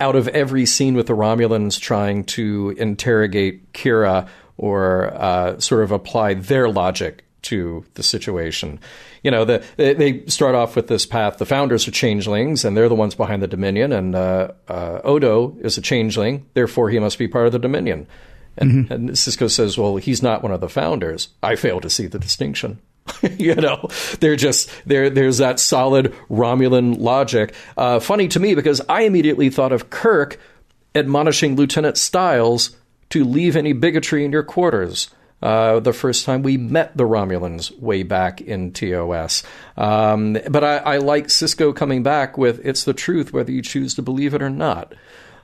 Out 0.00 0.16
of 0.16 0.28
every 0.28 0.66
scene 0.66 0.94
with 0.94 1.06
the 1.06 1.14
Romulans 1.14 1.78
trying 1.78 2.24
to 2.24 2.74
interrogate 2.78 3.72
Kira 3.72 4.28
or 4.56 5.12
uh, 5.14 5.58
sort 5.60 5.82
of 5.84 5.92
apply 5.92 6.34
their 6.34 6.68
logic 6.68 7.24
to 7.42 7.84
the 7.94 8.02
situation 8.02 8.78
you 9.22 9.30
know, 9.30 9.44
the, 9.44 9.64
they 9.76 10.24
start 10.26 10.54
off 10.54 10.76
with 10.76 10.86
this 10.88 11.06
path. 11.06 11.38
The 11.38 11.46
founders 11.46 11.86
are 11.86 11.90
changelings, 11.90 12.64
and 12.64 12.76
they're 12.76 12.88
the 12.88 12.94
ones 12.94 13.14
behind 13.14 13.42
the 13.42 13.46
Dominion. 13.46 13.92
And 13.92 14.14
uh, 14.14 14.52
uh, 14.68 15.00
Odo 15.04 15.56
is 15.60 15.76
a 15.76 15.82
changeling, 15.82 16.46
therefore 16.54 16.90
he 16.90 16.98
must 16.98 17.18
be 17.18 17.28
part 17.28 17.46
of 17.46 17.52
the 17.52 17.58
Dominion. 17.58 18.06
And, 18.56 18.70
mm-hmm. 18.72 18.92
and 18.92 19.10
Sisko 19.10 19.50
says, 19.50 19.78
"Well, 19.78 19.96
he's 19.96 20.22
not 20.22 20.42
one 20.42 20.52
of 20.52 20.60
the 20.60 20.68
founders." 20.68 21.28
I 21.42 21.56
fail 21.56 21.80
to 21.80 21.90
see 21.90 22.06
the 22.06 22.18
distinction. 22.18 22.80
you 23.38 23.54
know, 23.54 23.88
they're 24.20 24.36
just 24.36 24.70
there. 24.86 25.08
There's 25.08 25.38
that 25.38 25.60
solid 25.60 26.14
Romulan 26.28 26.98
logic. 26.98 27.54
Uh, 27.76 28.00
funny 28.00 28.28
to 28.28 28.40
me 28.40 28.54
because 28.54 28.80
I 28.88 29.02
immediately 29.02 29.50
thought 29.50 29.72
of 29.72 29.90
Kirk 29.90 30.38
admonishing 30.94 31.56
Lieutenant 31.56 31.96
Stiles 31.96 32.76
to 33.10 33.24
leave 33.24 33.56
any 33.56 33.72
bigotry 33.72 34.24
in 34.24 34.32
your 34.32 34.42
quarters 34.42 35.10
uh, 35.42 35.80
the 35.80 35.92
first 35.92 36.24
time 36.24 36.42
we 36.42 36.56
met 36.56 36.96
the 36.96 37.04
Romulans 37.04 37.76
way 37.78 38.02
back 38.02 38.40
in 38.40 38.72
TOS. 38.72 39.42
Um, 39.76 40.38
but 40.48 40.62
I, 40.62 40.76
I, 40.78 40.96
like 40.98 41.28
Sisko 41.28 41.74
coming 41.74 42.02
back 42.02 42.36
with 42.36 42.64
it's 42.64 42.84
the 42.84 42.92
truth, 42.92 43.32
whether 43.32 43.50
you 43.50 43.62
choose 43.62 43.94
to 43.94 44.02
believe 44.02 44.34
it 44.34 44.42
or 44.42 44.50
not. 44.50 44.94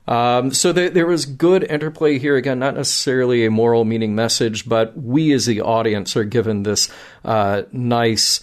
Um, 0.06 0.52
so 0.52 0.72
there, 0.72 0.90
there 0.90 1.06
was 1.06 1.26
good 1.26 1.64
interplay 1.64 2.18
here. 2.18 2.36
Again, 2.36 2.58
not 2.58 2.74
necessarily 2.74 3.44
a 3.44 3.50
moral 3.50 3.84
meaning 3.84 4.14
message, 4.14 4.68
but 4.68 4.96
we 4.96 5.32
as 5.32 5.46
the 5.46 5.62
audience 5.62 6.16
are 6.16 6.24
given 6.24 6.62
this 6.62 6.88
uh, 7.24 7.62
nice 7.72 8.40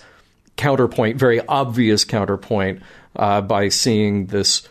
counterpoint, 0.58 1.18
very 1.18 1.40
obvious 1.48 2.04
counterpoint, 2.04 2.82
uh, 3.16 3.42
by 3.42 3.70
seeing 3.70 4.26
this 4.28 4.68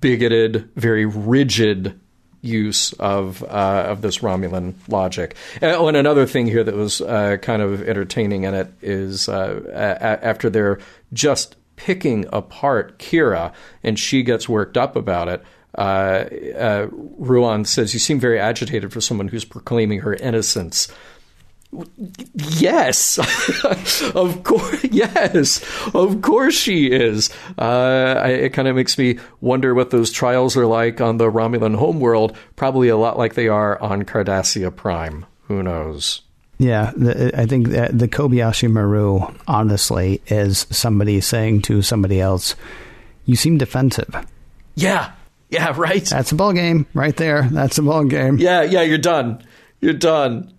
bigoted, 0.00 0.70
very 0.76 1.06
rigid 1.06 1.98
use 2.42 2.92
of 2.94 3.42
uh, 3.42 3.86
of 3.88 4.02
this 4.02 4.18
Romulan 4.18 4.74
logic. 4.88 5.36
Oh, 5.62 5.88
and 5.88 5.96
another 5.96 6.26
thing 6.26 6.46
here 6.46 6.64
that 6.64 6.74
was 6.74 7.00
uh, 7.00 7.36
kind 7.42 7.62
of 7.62 7.86
entertaining 7.88 8.44
in 8.44 8.54
it 8.54 8.72
is 8.82 9.28
uh, 9.28 9.62
a- 9.68 10.24
after 10.24 10.50
they're 10.50 10.78
just 11.12 11.56
picking 11.76 12.26
apart 12.32 12.98
Kira, 12.98 13.52
and 13.82 13.98
she 13.98 14.22
gets 14.22 14.48
worked 14.48 14.76
up 14.76 14.96
about 14.96 15.28
it. 15.28 15.42
Uh, 15.76 15.80
uh, 16.56 16.86
Ruwon 17.20 17.66
says, 17.66 17.92
"You 17.92 18.00
seem 18.00 18.18
very 18.18 18.40
agitated 18.40 18.92
for 18.92 19.00
someone 19.00 19.28
who's 19.28 19.44
proclaiming 19.44 20.00
her 20.00 20.14
innocence." 20.14 20.88
Yes, 22.34 23.18
of 24.14 24.42
course. 24.44 24.84
Yes, 24.84 25.64
of 25.94 26.22
course 26.22 26.54
she 26.54 26.86
is. 26.86 27.30
Uh, 27.58 28.20
I, 28.22 28.28
it 28.28 28.52
kind 28.52 28.68
of 28.68 28.76
makes 28.76 28.96
me 28.96 29.18
wonder 29.40 29.74
what 29.74 29.90
those 29.90 30.10
trials 30.10 30.56
are 30.56 30.66
like 30.66 31.00
on 31.00 31.18
the 31.18 31.30
Romulan 31.30 31.76
homeworld. 31.76 32.36
Probably 32.54 32.88
a 32.88 32.96
lot 32.96 33.18
like 33.18 33.34
they 33.34 33.48
are 33.48 33.80
on 33.82 34.04
Cardassia 34.04 34.74
Prime. 34.74 35.26
Who 35.48 35.62
knows? 35.62 36.22
Yeah, 36.58 36.92
the, 36.96 37.38
I 37.38 37.46
think 37.46 37.68
the 37.68 38.08
Kobayashi 38.10 38.70
Maru, 38.70 39.20
honestly, 39.46 40.22
is 40.28 40.66
somebody 40.70 41.20
saying 41.20 41.62
to 41.62 41.82
somebody 41.82 42.20
else, 42.20 42.54
"You 43.26 43.36
seem 43.36 43.58
defensive." 43.58 44.14
Yeah, 44.74 45.12
yeah, 45.50 45.74
right. 45.76 46.04
That's 46.04 46.32
a 46.32 46.34
ball 46.34 46.54
game 46.54 46.86
right 46.94 47.16
there. 47.16 47.42
That's 47.42 47.76
a 47.76 47.82
ball 47.82 48.04
game. 48.04 48.38
Yeah, 48.38 48.62
yeah, 48.62 48.82
you're 48.82 48.98
done 48.98 49.42
You're 49.80 49.92
done. 49.92 50.52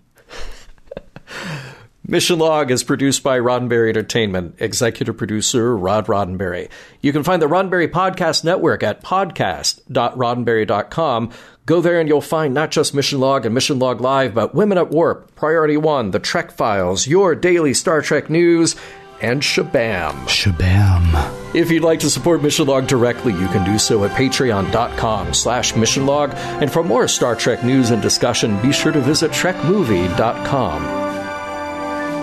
Mission 2.09 2.39
Log 2.39 2.71
is 2.71 2.85
produced 2.85 3.21
by 3.21 3.37
Roddenberry 3.37 3.89
Entertainment, 3.89 4.55
executive 4.59 5.17
producer 5.17 5.75
Rod 5.75 6.07
Roddenberry. 6.07 6.69
You 7.01 7.11
can 7.11 7.23
find 7.23 7.41
the 7.41 7.47
Roddenberry 7.47 7.89
Podcast 7.89 8.45
Network 8.45 8.81
at 8.81 9.03
podcast.roddenberry.com. 9.03 11.31
Go 11.65 11.81
there 11.81 11.99
and 11.99 12.07
you'll 12.07 12.21
find 12.21 12.53
not 12.53 12.71
just 12.71 12.93
Mission 12.93 13.19
Log 13.19 13.45
and 13.45 13.53
Mission 13.53 13.77
Log 13.77 13.99
Live, 13.99 14.33
but 14.33 14.55
Women 14.55 14.77
at 14.77 14.89
Warp, 14.89 15.35
Priority 15.35 15.75
One, 15.75 16.11
The 16.11 16.19
Trek 16.19 16.51
Files, 16.51 17.07
your 17.07 17.35
daily 17.35 17.73
Star 17.73 18.01
Trek 18.01 18.29
news, 18.29 18.77
and 19.19 19.41
Shabam. 19.41 20.13
Shabam. 20.27 21.53
If 21.53 21.69
you'd 21.69 21.83
like 21.83 21.99
to 22.01 22.09
support 22.09 22.41
Mission 22.41 22.67
Log 22.67 22.87
directly, 22.87 23.33
you 23.33 23.47
can 23.47 23.65
do 23.65 23.77
so 23.77 24.05
at 24.05 24.11
patreon.com 24.11 25.33
slash 25.33 25.75
Mission 25.75 26.05
Log. 26.05 26.31
And 26.35 26.71
for 26.71 26.85
more 26.85 27.09
Star 27.09 27.35
Trek 27.35 27.65
news 27.65 27.89
and 27.89 28.01
discussion, 28.01 28.61
be 28.61 28.71
sure 28.71 28.93
to 28.93 29.01
visit 29.01 29.31
trekmovie.com. 29.31 31.06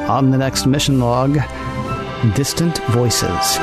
On 0.09 0.31
the 0.31 0.39
next 0.39 0.67
mission 0.67 1.01
log, 1.01 1.39
Distant 2.35 2.79
Voices. 2.89 3.59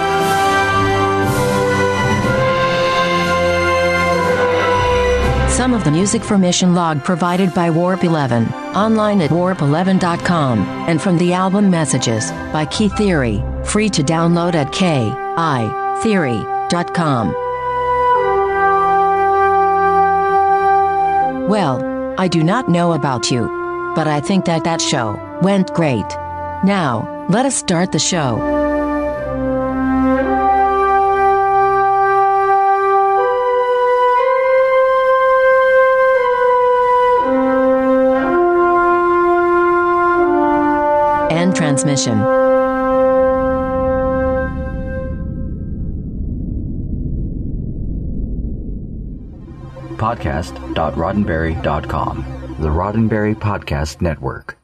Some 5.51 5.73
of 5.75 5.83
the 5.83 5.91
music 5.91 6.23
for 6.23 6.39
Mission 6.39 6.73
Log 6.73 7.03
provided 7.03 7.53
by 7.53 7.69
Warp 7.69 8.03
11, 8.03 8.47
online 8.73 9.21
at 9.21 9.29
warp11.com, 9.29 10.59
and 10.87 10.99
from 10.99 11.19
the 11.19 11.33
album 11.33 11.69
Messages 11.69 12.31
by 12.51 12.65
Kitheory, 12.65 13.67
free 13.67 13.89
to 13.89 14.01
download 14.01 14.55
at 14.55 14.71
kitheory.com. 14.71 17.33
Well, 21.47 22.15
I 22.17 22.27
do 22.27 22.43
not 22.43 22.67
know 22.67 22.93
about 22.93 23.29
you, 23.29 23.43
but 23.95 24.07
I 24.07 24.21
think 24.21 24.45
that 24.45 24.63
that 24.63 24.81
show 24.81 25.19
went 25.43 25.71
great. 25.73 26.05
Now, 26.63 27.25
let 27.29 27.45
us 27.45 27.55
start 27.55 27.91
the 27.91 27.99
show. 27.99 28.39
End 41.31 41.55
transmission. 41.55 42.19
Podcast.roddenberry.com. 49.97 52.25
The 52.59 52.69
Roddenberry 52.69 53.35
Podcast 53.35 54.01
Network. 54.01 54.60